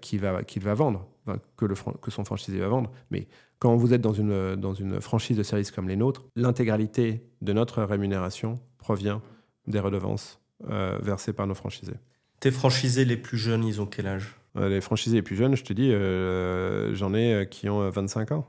qu'il 0.00 0.20
va, 0.20 0.40
va 0.42 0.74
vendre, 0.74 1.08
que, 1.56 1.64
le, 1.64 1.74
que 2.00 2.10
son 2.10 2.24
franchisé 2.24 2.58
va 2.58 2.68
vendre. 2.68 2.90
Mais 3.10 3.26
quand 3.58 3.74
vous 3.76 3.94
êtes 3.94 4.02
dans 4.02 4.12
une, 4.12 4.56
dans 4.56 4.74
une 4.74 5.00
franchise 5.00 5.36
de 5.36 5.42
services 5.42 5.70
comme 5.70 5.88
les 5.88 5.96
nôtres, 5.96 6.24
l'intégralité 6.36 7.26
de 7.40 7.52
notre 7.52 7.82
rémunération 7.82 8.60
provient 8.78 9.22
des 9.66 9.80
redevances 9.80 10.40
versées 10.60 11.32
par 11.32 11.46
nos 11.46 11.54
franchisés. 11.54 11.96
Tes 12.40 12.50
franchisés 12.50 13.04
les 13.04 13.16
plus 13.16 13.38
jeunes, 13.38 13.64
ils 13.64 13.80
ont 13.80 13.86
quel 13.86 14.06
âge? 14.06 14.36
euh, 14.36 14.43
les 14.56 14.80
franchisés 14.80 15.16
les 15.16 15.22
plus 15.22 15.36
jeunes, 15.36 15.56
je 15.56 15.64
te 15.64 15.72
dis, 15.72 15.90
euh, 15.90 16.94
j'en 16.94 17.12
ai 17.14 17.34
euh, 17.34 17.44
qui 17.44 17.68
ont 17.68 17.88
25 17.90 18.32
ans. 18.32 18.46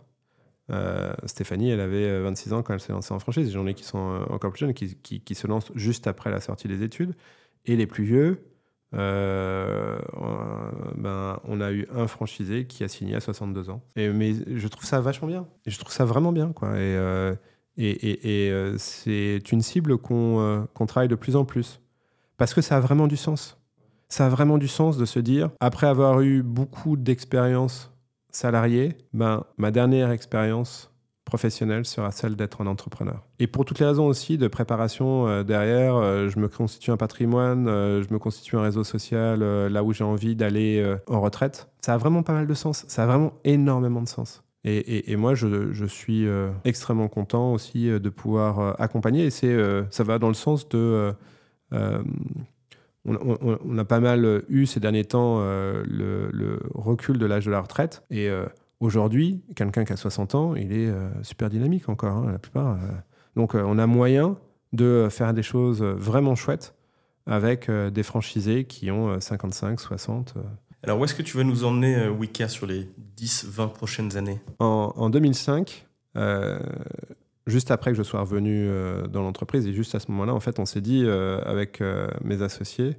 Stéphanie, 1.26 1.70
elle 1.70 1.80
avait 1.80 2.22
26 2.22 2.54
ans 2.54 2.64
quand 2.64 2.74
elle 2.74 2.80
s'est 2.80 2.92
lancée 2.92 3.14
en 3.14 3.20
franchise. 3.20 3.52
J'en 3.52 3.68
ai 3.68 3.76
qui 3.76 3.84
sont 3.84 4.26
encore 4.30 4.52
plus 4.52 4.62
jeunes, 4.62 4.74
qui, 4.74 4.96
qui, 4.96 5.36
se 5.36 5.46
lancent 5.46 5.72
juste 5.76 6.08
après 6.08 6.32
la 6.32 6.40
sortie 6.40 6.68
des 6.68 6.82
études. 6.82 7.14
Et 7.66 7.76
les 7.76 7.86
plus 7.86 8.04
vieux, 8.04 8.44
ben, 8.92 10.00
on 11.44 11.62
a 11.62 11.72
eu 11.72 11.88
un 11.94 12.08
franchisé 12.08 12.66
qui 12.66 12.84
a 12.84 12.88
signé 12.88 13.14
à 13.14 13.20
62 13.20 13.70
ans. 13.70 13.84
Mais 13.96 14.34
je 14.56 14.68
trouve 14.68 14.86
ça 14.86 15.00
vachement 15.02 15.28
bien. 15.28 15.48
Et 15.68 15.70
je 15.70 15.78
trouve 15.78 15.94
ça 15.94 16.04
vraiment 16.04 16.32
bien. 16.32 16.52
Quoi. 16.52 16.80
Et, 16.80 16.98
et, 17.78 18.48
et, 18.48 18.78
c'est 18.80 19.52
une 19.52 19.62
cible 19.62 20.00
qu'on 20.00 20.68
travaille 20.88 21.10
de 21.10 21.16
plus 21.16 21.36
en 21.36 21.46
plus. 21.46 21.80
Parce 22.38 22.56
que 22.56 22.62
ça 22.62 22.78
a 22.78 22.80
vraiment 22.80 23.06
du 23.06 23.18
sens 23.18 23.60
ça 24.10 24.28
a 24.28 24.30
vraiment 24.30 24.58
du 24.58 24.68
sens 24.68 24.98
de 24.98 25.06
se 25.06 25.20
dire, 25.20 25.50
après 25.60 25.88
avoir 25.88 26.22
eu 26.22 26.44
beaucoup 26.44 26.98
d'expériences 26.98 27.92
salariées, 28.32 28.98
ben, 29.14 29.44
ma 29.58 29.72
dernière 29.72 30.12
expérience 30.12 30.92
professionnelle 31.26 31.86
sera 31.86 32.12
celle 32.12 32.36
d'être 32.36 32.62
un 32.62 32.68
entrepreneur. 32.68 33.26
Et 33.40 33.48
pour 33.48 33.66
toutes 33.66 33.80
les 33.80 33.86
raisons 33.86 34.06
aussi 34.06 34.38
de 34.38 34.48
préparation 34.48 35.28
euh, 35.28 35.44
derrière, 35.44 35.96
euh, 35.96 36.30
je 36.30 36.40
me 36.40 36.48
constitue 36.48 36.92
un 36.92 36.98
patrimoine, 36.98 37.68
euh, 37.68 38.04
je 38.04 38.14
me 38.14 38.20
constitue 38.20 38.56
un 38.56 38.62
réseau 38.62 38.84
social 38.84 39.44
là 39.44 39.84
où 39.84 39.92
j'ai 39.92 40.04
envie 40.04 40.36
d'aller 40.36 40.96
en 41.08 41.20
retraite. 41.20 41.68
Ça 41.82 41.96
a 41.96 41.98
vraiment 41.98 42.24
pas 42.24 42.34
mal 42.34 42.48
de 42.48 42.54
sens, 42.54 42.86
ça 42.88 43.04
a 43.04 43.06
vraiment 43.08 43.34
énormément 43.44 44.02
de 44.02 44.08
sens. 44.08 44.44
Et, 44.68 45.12
et, 45.12 45.16
moi, 45.16 45.36
je, 45.36 45.74
je 45.74 45.86
suis 45.86 46.28
extrêmement 46.64 47.08
content 47.08 47.54
aussi 47.54 47.88
de 47.88 48.10
pouvoir 48.10 48.82
accompagner. 48.82 49.26
Et 49.26 49.30
c'est, 49.30 49.56
ça 49.92 50.04
va 50.04 50.18
dans 50.18 50.28
le 50.28 50.34
sens 50.34 50.68
de 50.70 51.14
on, 53.06 53.78
a 53.78 53.86
pas 53.86 54.00
mal 54.00 54.44
eu 54.50 54.66
ces 54.66 54.80
derniers 54.80 55.06
temps 55.06 55.38
euh, 55.40 55.84
le, 55.88 56.60
recul 56.74 57.18
de 57.18 57.26
l'âge 57.26 57.46
de 57.46 57.52
la 57.52 57.62
retraite. 57.62 58.04
Et 58.10 58.30
euh, 58.30 58.46
aujourd'hui, 58.80 59.44
quelqu'un 59.56 59.86
qui 59.86 59.94
a 59.94 59.98
60 59.98 60.36
ans, 60.36 60.56
il 60.56 60.74
est 60.74 60.88
euh, 60.88 61.10
super 61.24 61.50
dynamique 61.50 61.90
encore, 61.90 62.16
hein, 62.16 62.32
la 62.32 62.40
plupart. 62.40 62.78
Donc 63.36 63.54
on 63.54 63.78
a 63.78 63.88
moyen 63.88 64.38
de 64.74 65.08
faire 65.10 65.34
des 65.34 65.44
choses 65.44 65.84
vraiment 65.84 66.36
chouettes 66.36 66.74
avec 67.26 67.70
des 67.70 68.04
franchisés 68.04 68.66
qui 68.66 68.92
ont 68.92 69.20
55, 69.20 69.80
60. 69.80 70.36
Alors 70.84 71.00
où 71.00 71.06
est-ce 71.06 71.16
que 71.16 71.22
tu 71.22 71.38
vas 71.38 71.44
nous 71.44 71.64
emmener, 71.64 72.08
Wika, 72.08 72.48
sur 72.48 72.66
les 72.66 72.90
10, 73.18 73.48
20 73.50 73.68
prochaines 73.70 74.16
années? 74.16 74.40
En, 74.60 74.94
en, 74.96 75.10
2005, 75.10 75.86
juste 77.48 77.72
après 77.72 77.92
que 77.92 77.98
je 77.98 78.04
sois 78.04 78.22
revenu 78.22 78.68
euh, 78.68 79.08
dans 79.08 79.22
l'entreprise, 79.22 79.68
et 79.68 79.74
juste 79.74 79.96
à 79.96 80.00
ce 80.00 80.10
moment-là, 80.12 80.34
en 80.34 80.40
fait, 80.40 80.60
on 80.60 80.66
s'est 80.66 80.82
dit 80.82 81.04
euh, 81.06 81.40
avec 81.46 81.82
euh, 81.82 82.08
mes 82.24 82.42
associés, 82.42 82.98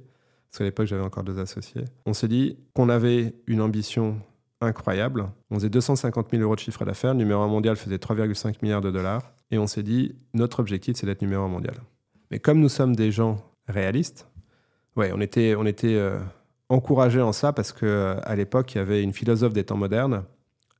parce 0.49 0.59
qu'à 0.59 0.63
l'époque 0.63 0.87
j'avais 0.87 1.03
encore 1.03 1.23
deux 1.23 1.39
associés, 1.39 1.83
on 2.05 2.13
s'est 2.13 2.27
dit 2.27 2.57
qu'on 2.73 2.89
avait 2.89 3.35
une 3.47 3.61
ambition 3.61 4.17
incroyable. 4.61 5.29
On 5.51 5.55
faisait 5.55 5.69
250 5.69 6.31
000 6.31 6.41
euros 6.41 6.55
de 6.55 6.59
chiffre 6.59 6.83
d'affaires. 6.83 7.13
Le 7.13 7.19
numéro 7.19 7.41
1 7.41 7.47
mondial 7.47 7.75
faisait 7.75 7.97
3,5 7.97 8.55
milliards 8.63 8.81
de 8.81 8.89
dollars. 8.89 9.33
Et 9.51 9.59
on 9.59 9.67
s'est 9.67 9.83
dit, 9.83 10.15
notre 10.33 10.59
objectif, 10.59 10.95
c'est 10.97 11.05
d'être 11.05 11.21
numéro 11.21 11.43
1 11.43 11.47
mondial. 11.47 11.75
Mais 12.31 12.39
comme 12.39 12.59
nous 12.59 12.69
sommes 12.69 12.95
des 12.95 13.11
gens 13.11 13.37
réalistes, 13.67 14.27
ouais, 14.95 15.11
on 15.13 15.21
était, 15.21 15.53
on 15.55 15.65
était 15.67 16.01
encouragés 16.69 17.21
en 17.21 17.33
ça 17.33 17.53
parce 17.53 17.71
qu'à 17.71 18.35
l'époque, 18.35 18.73
il 18.73 18.79
y 18.79 18.81
avait 18.81 19.03
une 19.03 19.13
philosophe 19.13 19.53
des 19.53 19.63
temps 19.63 19.77
modernes, 19.77 20.23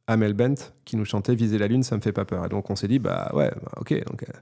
Amel 0.08 0.34
Bent, 0.34 0.56
qui 0.86 0.96
nous 0.96 1.06
chantait 1.06 1.36
Viser 1.36 1.58
la 1.58 1.68
Lune, 1.68 1.84
ça 1.84 1.96
me 1.96 2.02
fait 2.02 2.14
pas 2.14 2.26
peur. 2.26 2.46
Et 2.46 2.50
donc 2.50 2.70
on 2.70 2.76
s'est 2.76 2.88
dit, 2.88 3.00
bah 3.00 3.30
ouais, 3.34 3.52
bah, 3.62 3.72
ok, 3.78 4.06
donc, 4.06 4.24
euh, 4.24 4.34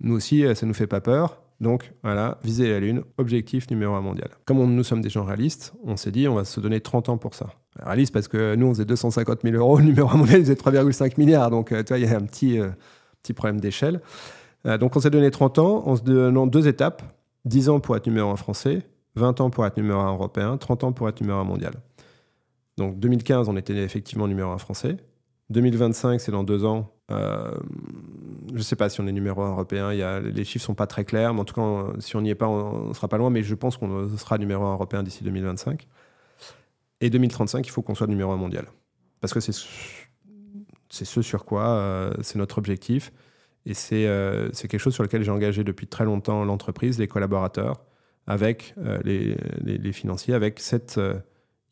nous 0.00 0.14
aussi, 0.14 0.44
euh, 0.44 0.54
ça 0.54 0.66
nous 0.66 0.74
fait 0.74 0.86
pas 0.86 1.00
peur. 1.00 1.42
Donc 1.60 1.92
voilà, 2.02 2.38
viser 2.44 2.68
la 2.68 2.80
Lune, 2.80 3.02
objectif 3.16 3.70
numéro 3.70 3.94
un 3.94 4.02
mondial. 4.02 4.28
Comme 4.44 4.58
nous 4.58 4.84
sommes 4.84 5.00
des 5.00 5.08
gens 5.08 5.24
réalistes, 5.24 5.72
on 5.84 5.96
s'est 5.96 6.10
dit 6.10 6.28
on 6.28 6.34
va 6.34 6.44
se 6.44 6.60
donner 6.60 6.80
30 6.80 7.08
ans 7.08 7.16
pour 7.16 7.34
ça. 7.34 7.46
Réaliste 7.80 8.12
parce 8.12 8.28
que 8.28 8.54
nous 8.56 8.66
on 8.66 8.74
faisait 8.74 8.84
250 8.84 9.40
000 9.42 9.56
euros, 9.56 9.80
numéro 9.80 10.10
un 10.10 10.16
mondial 10.16 10.40
faisait 10.40 10.54
3,5 10.54 11.14
milliards, 11.16 11.50
donc 11.50 11.72
euh, 11.72 11.82
tu 11.82 11.88
vois, 11.88 11.98
il 11.98 12.04
y 12.04 12.12
a 12.12 12.16
un 12.16 12.26
petit, 12.26 12.60
euh, 12.60 12.68
petit 13.22 13.32
problème 13.32 13.60
d'échelle. 13.60 14.00
Donc 14.80 14.96
on 14.96 15.00
s'est 15.00 15.10
donné 15.10 15.30
30 15.30 15.60
ans 15.60 15.86
en 15.86 15.94
se 15.94 16.02
donnant 16.02 16.48
deux 16.48 16.66
étapes, 16.66 17.00
10 17.44 17.68
ans 17.68 17.78
pour 17.78 17.96
être 17.96 18.08
numéro 18.08 18.30
un 18.30 18.36
français, 18.36 18.82
20 19.14 19.40
ans 19.40 19.48
pour 19.48 19.64
être 19.64 19.76
numéro 19.76 20.00
un 20.00 20.12
européen, 20.12 20.56
30 20.56 20.82
ans 20.82 20.92
pour 20.92 21.08
être 21.08 21.20
numéro 21.20 21.38
un 21.38 21.44
mondial. 21.44 21.74
Donc 22.76 22.98
2015 22.98 23.48
on 23.48 23.56
était 23.56 23.76
effectivement 23.76 24.28
numéro 24.28 24.50
un 24.50 24.58
français, 24.58 24.96
2025 25.50 26.20
c'est 26.20 26.32
dans 26.32 26.44
deux 26.44 26.64
ans, 26.64 26.96
euh, 27.10 27.52
je 28.50 28.58
ne 28.58 28.62
sais 28.62 28.76
pas 28.76 28.88
si 28.88 29.00
on 29.00 29.06
est 29.06 29.12
numéro 29.12 29.42
1 29.42 29.50
européen, 29.50 29.92
les 30.20 30.44
chiffres 30.44 30.64
sont 30.64 30.74
pas 30.74 30.86
très 30.86 31.04
clairs, 31.04 31.34
mais 31.34 31.40
en 31.40 31.44
tout 31.44 31.54
cas, 31.54 32.00
si 32.00 32.16
on 32.16 32.20
n'y 32.20 32.30
est 32.30 32.34
pas, 32.34 32.48
on 32.48 32.88
ne 32.88 32.94
sera 32.94 33.08
pas 33.08 33.18
loin, 33.18 33.30
mais 33.30 33.42
je 33.42 33.54
pense 33.54 33.76
qu'on 33.76 34.08
sera 34.16 34.38
numéro 34.38 34.64
1 34.64 34.72
européen 34.72 35.02
d'ici 35.02 35.22
2025. 35.24 35.86
Et 37.00 37.10
2035, 37.10 37.66
il 37.66 37.70
faut 37.70 37.82
qu'on 37.82 37.94
soit 37.94 38.06
numéro 38.06 38.32
1 38.32 38.36
mondial. 38.36 38.66
Parce 39.20 39.32
que 39.32 39.40
c'est 39.40 39.52
ce 39.52 41.22
sur 41.22 41.44
quoi 41.44 41.68
euh, 41.68 42.12
c'est 42.22 42.38
notre 42.38 42.58
objectif. 42.58 43.12
Et 43.66 43.74
euh, 43.92 44.48
c'est 44.52 44.68
quelque 44.68 44.80
chose 44.80 44.94
sur 44.94 45.02
lequel 45.02 45.22
j'ai 45.22 45.30
engagé 45.30 45.64
depuis 45.64 45.86
très 45.86 46.04
longtemps 46.04 46.44
l'entreprise, 46.44 46.98
les 46.98 47.08
collaborateurs, 47.08 47.82
avec 48.26 48.74
les, 49.04 49.92
financiers, 49.92 50.34
avec 50.34 50.60
cette 50.60 51.00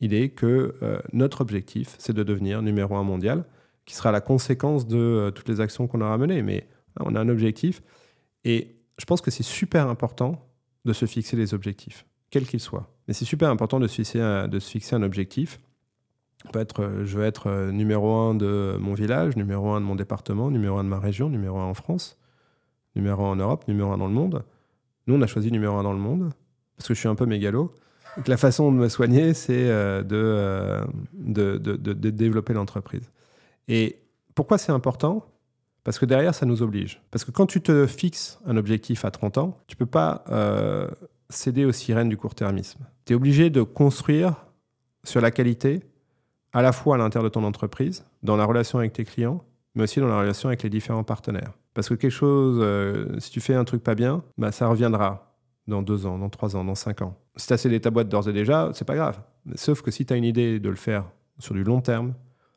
idée 0.04 0.28
que 0.28 0.74
notre 1.12 1.40
objectif, 1.40 1.94
c'est 1.98 2.12
de 2.12 2.22
devenir 2.22 2.62
numéro 2.62 2.94
1 2.94 3.02
mondial 3.02 3.44
qui 3.84 3.94
sera 3.94 4.12
la 4.12 4.20
conséquence 4.20 4.86
de 4.86 4.96
euh, 4.96 5.30
toutes 5.30 5.48
les 5.48 5.60
actions 5.60 5.86
qu'on 5.86 6.00
aura 6.00 6.16
menées. 6.18 6.42
Mais 6.42 6.68
on 7.00 7.14
a 7.14 7.20
un 7.20 7.28
objectif. 7.28 7.82
Et 8.44 8.76
je 8.98 9.04
pense 9.04 9.20
que 9.20 9.30
c'est 9.30 9.42
super 9.42 9.88
important 9.88 10.48
de 10.84 10.92
se 10.92 11.06
fixer 11.06 11.36
des 11.36 11.54
objectifs, 11.54 12.06
quels 12.30 12.46
qu'ils 12.46 12.60
soient. 12.60 12.90
Mais 13.08 13.14
c'est 13.14 13.24
super 13.24 13.50
important 13.50 13.80
de 13.80 13.86
se 13.86 13.96
fixer 13.96 14.20
un, 14.20 14.48
de 14.48 14.58
se 14.58 14.70
fixer 14.70 14.94
un 14.94 15.02
objectif. 15.02 15.60
Peut 16.52 16.60
être, 16.60 16.82
euh, 16.82 17.04
je 17.04 17.18
veux 17.18 17.24
être 17.24 17.48
euh, 17.48 17.72
numéro 17.72 18.12
un 18.14 18.34
de 18.34 18.76
mon 18.78 18.94
village, 18.94 19.36
numéro 19.36 19.70
un 19.70 19.80
de 19.80 19.86
mon 19.86 19.94
département, 19.94 20.50
numéro 20.50 20.78
un 20.78 20.84
de 20.84 20.88
ma 20.88 20.98
région, 20.98 21.28
numéro 21.30 21.58
un 21.58 21.64
en 21.64 21.74
France, 21.74 22.18
numéro 22.96 23.24
un 23.24 23.30
en 23.30 23.36
Europe, 23.36 23.66
numéro 23.66 23.92
un 23.92 23.98
dans 23.98 24.08
le 24.08 24.12
monde. 24.12 24.44
Nous, 25.06 25.14
on 25.14 25.22
a 25.22 25.26
choisi 25.26 25.50
numéro 25.50 25.76
un 25.76 25.82
dans 25.82 25.92
le 25.92 25.98
monde 25.98 26.30
parce 26.76 26.88
que 26.88 26.94
je 26.94 26.98
suis 26.98 27.08
un 27.08 27.14
peu 27.14 27.26
mégalo. 27.26 27.74
La 28.26 28.36
façon 28.36 28.70
de 28.70 28.76
me 28.76 28.88
soigner, 28.88 29.34
c'est 29.34 29.66
de, 29.68 30.02
de, 31.14 31.58
de, 31.58 31.76
de, 31.76 32.10
développer 32.10 32.52
l'entreprise. 32.52 33.10
Et 33.68 33.98
pourquoi 34.34 34.58
c'est 34.58 34.72
important? 34.72 35.26
Parce 35.84 35.98
que 35.98 36.06
derrière, 36.06 36.34
ça 36.34 36.46
nous 36.46 36.62
oblige. 36.62 37.02
Parce 37.10 37.24
que 37.24 37.30
quand 37.30 37.46
tu 37.46 37.60
te 37.60 37.86
fixes 37.86 38.40
un 38.46 38.56
objectif 38.56 39.04
à 39.04 39.10
30 39.10 39.38
ans, 39.38 39.58
tu 39.66 39.74
ne 39.74 39.78
peux 39.78 39.86
pas 39.86 40.24
euh, 40.30 40.88
céder 41.28 41.66
aux 41.66 41.72
sirènes 41.72 42.08
du 42.08 42.16
court-termisme. 42.16 42.80
Tu 43.04 43.12
es 43.12 43.16
obligé 43.16 43.50
de 43.50 43.62
construire 43.62 44.34
sur 45.04 45.20
la 45.20 45.30
qualité, 45.30 45.82
à 46.54 46.62
la 46.62 46.72
fois 46.72 46.94
à 46.94 46.98
l'intérieur 46.98 47.24
de 47.24 47.32
ton 47.34 47.44
entreprise, 47.44 48.04
dans 48.22 48.36
la 48.36 48.46
relation 48.46 48.78
avec 48.78 48.94
tes 48.94 49.04
clients, 49.04 49.44
mais 49.74 49.82
aussi 49.82 50.00
dans 50.00 50.08
la 50.08 50.18
relation 50.18 50.48
avec 50.48 50.62
les 50.62 50.70
différents 50.70 51.04
partenaires. 51.04 51.52
Parce 51.74 51.90
que 51.90 51.94
quelque 51.94 52.10
chose, 52.10 52.58
euh, 52.60 53.18
si 53.20 53.30
tu 53.30 53.40
fais 53.40 53.54
un 53.54 53.64
truc 53.64 53.82
pas 53.82 53.94
bien, 53.94 54.22
bah, 54.38 54.52
ça 54.52 54.68
reviendra 54.68 55.36
dans 55.66 55.82
deux 55.82 56.06
ans, 56.06 56.18
dans 56.18 56.30
trois 56.30 56.56
ans, 56.56 56.64
dans 56.64 56.74
cinq 56.74 57.02
ans. 57.02 57.18
Si 57.36 57.46
tu 57.46 57.52
as 57.52 57.56
cédé 57.56 57.80
ta 57.80 57.90
boîte 57.90 58.08
d'ores 58.08 58.28
et 58.28 58.32
déjà, 58.32 58.70
c'est 58.74 58.84
pas 58.84 58.94
grave. 58.94 59.20
Sauf 59.54 59.82
que 59.82 59.90
si 59.90 60.06
tu 60.06 60.12
as 60.12 60.16
une 60.16 60.24
idée 60.24 60.60
de 60.60 60.68
le 60.68 60.76
faire 60.76 61.10
sur 61.38 61.54
du 61.54 61.64
long 61.64 61.80
terme, 61.80 62.14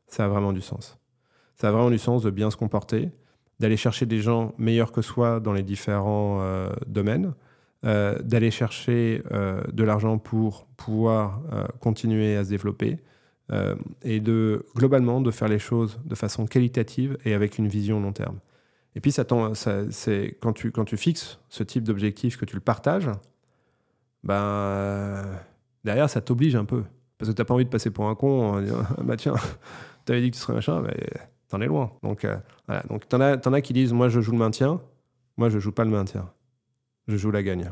ça 0.07 0.25
a 0.25 0.27
vraiment 0.27 0.53
du 0.53 0.61
sens. 0.61 0.97
Ça 1.55 1.69
a 1.69 1.71
vraiment 1.71 1.89
du 1.89 1.97
sens 1.97 2.21
de 2.21 2.29
bien 2.29 2.51
se 2.51 2.57
comporter, 2.57 3.09
d'aller 3.59 3.77
chercher 3.77 4.05
des 4.05 4.19
gens 4.19 4.53
meilleurs 4.57 4.91
que 4.91 5.01
soi 5.01 5.39
dans 5.39 5.53
les 5.53 5.63
différents 5.63 6.39
euh, 6.41 6.69
domaines, 6.85 7.33
euh, 7.85 8.19
d'aller 8.19 8.51
chercher 8.51 9.23
euh, 9.31 9.61
de 9.71 9.83
l'argent 9.83 10.17
pour 10.17 10.65
pouvoir 10.77 11.41
continuer 11.79 12.35
à 12.35 12.45
se 12.45 12.49
développer 12.49 12.97
et 14.03 14.19
de 14.19 14.65
globalement 14.75 15.21
de 15.21 15.31
faire 15.31 15.47
les 15.47 15.57
choses 15.57 15.99
de 16.03 16.15
façon 16.15 16.45
qualitative 16.45 17.17
et 17.23 17.33
avec 17.33 17.57
une 17.57 17.67
vision 17.67 18.01
long 18.01 18.11
terme. 18.11 18.39
Et 18.95 18.99
puis 18.99 19.11
ça, 19.11 19.25
ça 19.53 19.83
c'est 19.89 20.37
quand 20.41 20.51
tu 20.51 20.71
quand 20.71 20.83
tu 20.83 20.97
fixes 20.97 21.39
ce 21.47 21.63
type 21.63 21.83
d'objectif 21.85 22.35
que 22.35 22.43
tu 22.43 22.55
le 22.55 22.61
partages, 22.61 23.09
ben 24.23 25.23
derrière 25.83 26.09
ça 26.09 26.21
t'oblige 26.21 26.55
un 26.55 26.65
peu 26.65 26.83
parce 27.17 27.29
que 27.29 27.35
tu 27.35 27.41
n'as 27.41 27.45
pas 27.45 27.53
envie 27.53 27.65
de 27.65 27.69
passer 27.69 27.91
pour 27.91 28.07
un 28.07 28.15
con 28.15 28.53
en 28.53 28.61
disant 28.61 28.83
bah 29.03 29.17
tiens 29.17 29.35
tu 30.07 30.13
avais 30.13 30.21
dit 30.21 30.31
que 30.31 30.35
tu 30.35 30.41
serais 30.41 30.53
machin, 30.53 30.81
mais 30.81 30.95
t'en 31.49 31.61
es 31.61 31.67
loin. 31.67 31.91
Donc, 32.01 32.25
euh, 32.25 32.37
voilà. 32.67 32.83
Donc, 32.83 33.07
t'en 33.07 33.21
as, 33.21 33.37
en 33.47 33.53
as 33.53 33.61
qui 33.61 33.73
disent 33.73 33.93
Moi, 33.93 34.09
je 34.09 34.21
joue 34.21 34.31
le 34.31 34.37
maintien. 34.37 34.81
Moi, 35.37 35.49
je 35.49 35.59
joue 35.59 35.71
pas 35.71 35.83
le 35.83 35.91
maintien. 35.91 36.29
Je 37.07 37.17
joue 37.17 37.29
la 37.29 37.43
gagne. 37.43 37.71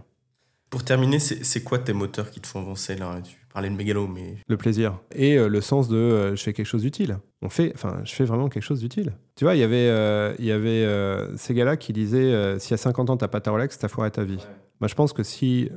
Pour 0.69 0.83
terminer, 0.83 1.19
c'est 1.19 1.63
quoi 1.63 1.79
tes 1.79 1.93
moteurs 1.93 2.29
qui 2.31 2.41
te 2.41 2.47
font 2.47 2.59
avancer 2.59 2.95
là? 2.95 3.21
Tu 3.23 3.37
parlais 3.53 3.69
de 3.69 3.75
mégalo, 3.75 4.07
mais. 4.07 4.37
Le 4.47 4.57
plaisir. 4.57 4.99
Et 5.13 5.37
euh, 5.37 5.47
le 5.47 5.61
sens 5.61 5.87
de 5.87 5.95
euh, 5.95 6.35
je 6.35 6.43
fais 6.43 6.53
quelque 6.53 6.65
chose 6.65 6.81
d'utile. 6.81 7.17
On 7.41 7.49
fait, 7.49 7.71
enfin, 7.75 8.01
je 8.03 8.13
fais 8.13 8.25
vraiment 8.25 8.49
quelque 8.49 8.63
chose 8.63 8.81
d'utile. 8.81 9.13
Tu 9.35 9.45
vois, 9.45 9.55
il 9.55 9.59
y 9.59 9.63
avait, 9.63 10.35
il 10.39 10.45
y 10.45 10.51
avait 10.51 11.37
ces 11.37 11.53
gars-là 11.53 11.77
qui 11.77 11.93
disaient 11.93 12.59
si 12.59 12.73
à 12.73 12.77
50 12.77 13.09
ans, 13.09 13.17
t'as 13.17 13.27
pas 13.27 13.41
ta 13.41 13.51
Rolex, 13.51 13.77
t'as 13.77 13.87
foiré 13.87 14.11
ta 14.11 14.23
vie. 14.23 14.43
Moi, 14.81 14.87
je 14.87 14.95
pense 14.95 15.13
que 15.13 15.23
si 15.23 15.69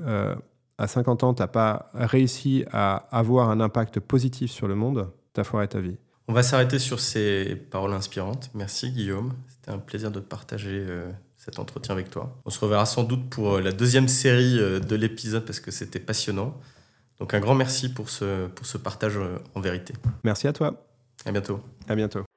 à 0.79 0.87
50 0.87 1.25
ans, 1.25 1.35
t'as 1.35 1.49
pas 1.49 1.91
réussi 1.95 2.65
à 2.73 3.09
avoir 3.11 3.51
un 3.51 3.61
impact 3.61 4.01
positif 4.01 4.51
sur 4.51 4.69
le 4.69 4.75
monde, 4.75 5.11
t'as 5.33 5.45
foiré 5.45 5.69
ta 5.69 5.81
vie. 5.81 5.97
On 6.29 6.35
va 6.35 6.43
s'arrêter 6.43 6.79
sur 6.79 7.01
ces 7.01 7.57
paroles 7.71 7.95
inspirantes. 7.95 8.51
Merci 8.55 8.91
Guillaume. 8.93 9.33
C'était 9.49 9.71
un 9.71 9.79
plaisir 9.79 10.11
de 10.11 10.21
partager 10.21 10.85
euh, 10.87 11.11
cet 11.39 11.59
entretien 11.59 11.95
avec 11.95 12.11
toi. 12.11 12.39
On 12.45 12.51
se 12.51 12.61
reverra 12.61 12.85
sans 12.85 13.03
doute 13.03 13.31
pour 13.31 13.55
euh, 13.55 13.61
la 13.63 13.73
deuxième 13.73 14.09
série 14.09 14.59
euh, 14.59 14.79
de 14.79 14.95
l'épisode 14.95 15.47
parce 15.47 15.59
que 15.59 15.71
c'était 15.71 16.01
passionnant. 16.01 16.55
Donc 17.19 17.33
un 17.33 17.41
grand 17.41 17.55
merci 17.55 17.89
pour 17.89 18.11
ce, 18.11 18.47
pour 18.49 18.67
ce 18.67 18.77
partage 18.77 19.19
en 19.55 19.61
vérité. 19.61 19.95
Merci 20.23 20.47
à 20.47 20.53
toi. 20.53 20.87
À 21.25 21.33
bientôt. 21.33 21.61
À 21.89 21.97
bientôt. 21.97 22.28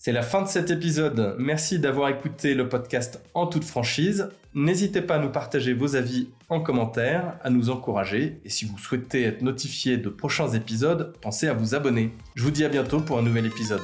C'est 0.00 0.12
la 0.12 0.22
fin 0.22 0.42
de 0.42 0.46
cet 0.46 0.70
épisode. 0.70 1.34
Merci 1.40 1.80
d'avoir 1.80 2.08
écouté 2.08 2.54
le 2.54 2.68
podcast 2.68 3.20
en 3.34 3.48
toute 3.48 3.64
franchise. 3.64 4.28
N'hésitez 4.54 5.02
pas 5.02 5.16
à 5.16 5.18
nous 5.18 5.30
partager 5.30 5.74
vos 5.74 5.96
avis 5.96 6.28
en 6.48 6.60
commentaire, 6.60 7.36
à 7.42 7.50
nous 7.50 7.68
encourager. 7.68 8.40
Et 8.44 8.48
si 8.48 8.64
vous 8.64 8.78
souhaitez 8.78 9.24
être 9.24 9.42
notifié 9.42 9.96
de 9.96 10.08
prochains 10.08 10.50
épisodes, 10.50 11.14
pensez 11.20 11.48
à 11.48 11.52
vous 11.52 11.74
abonner. 11.74 12.12
Je 12.36 12.44
vous 12.44 12.52
dis 12.52 12.64
à 12.64 12.68
bientôt 12.68 13.00
pour 13.00 13.18
un 13.18 13.22
nouvel 13.22 13.46
épisode. 13.46 13.82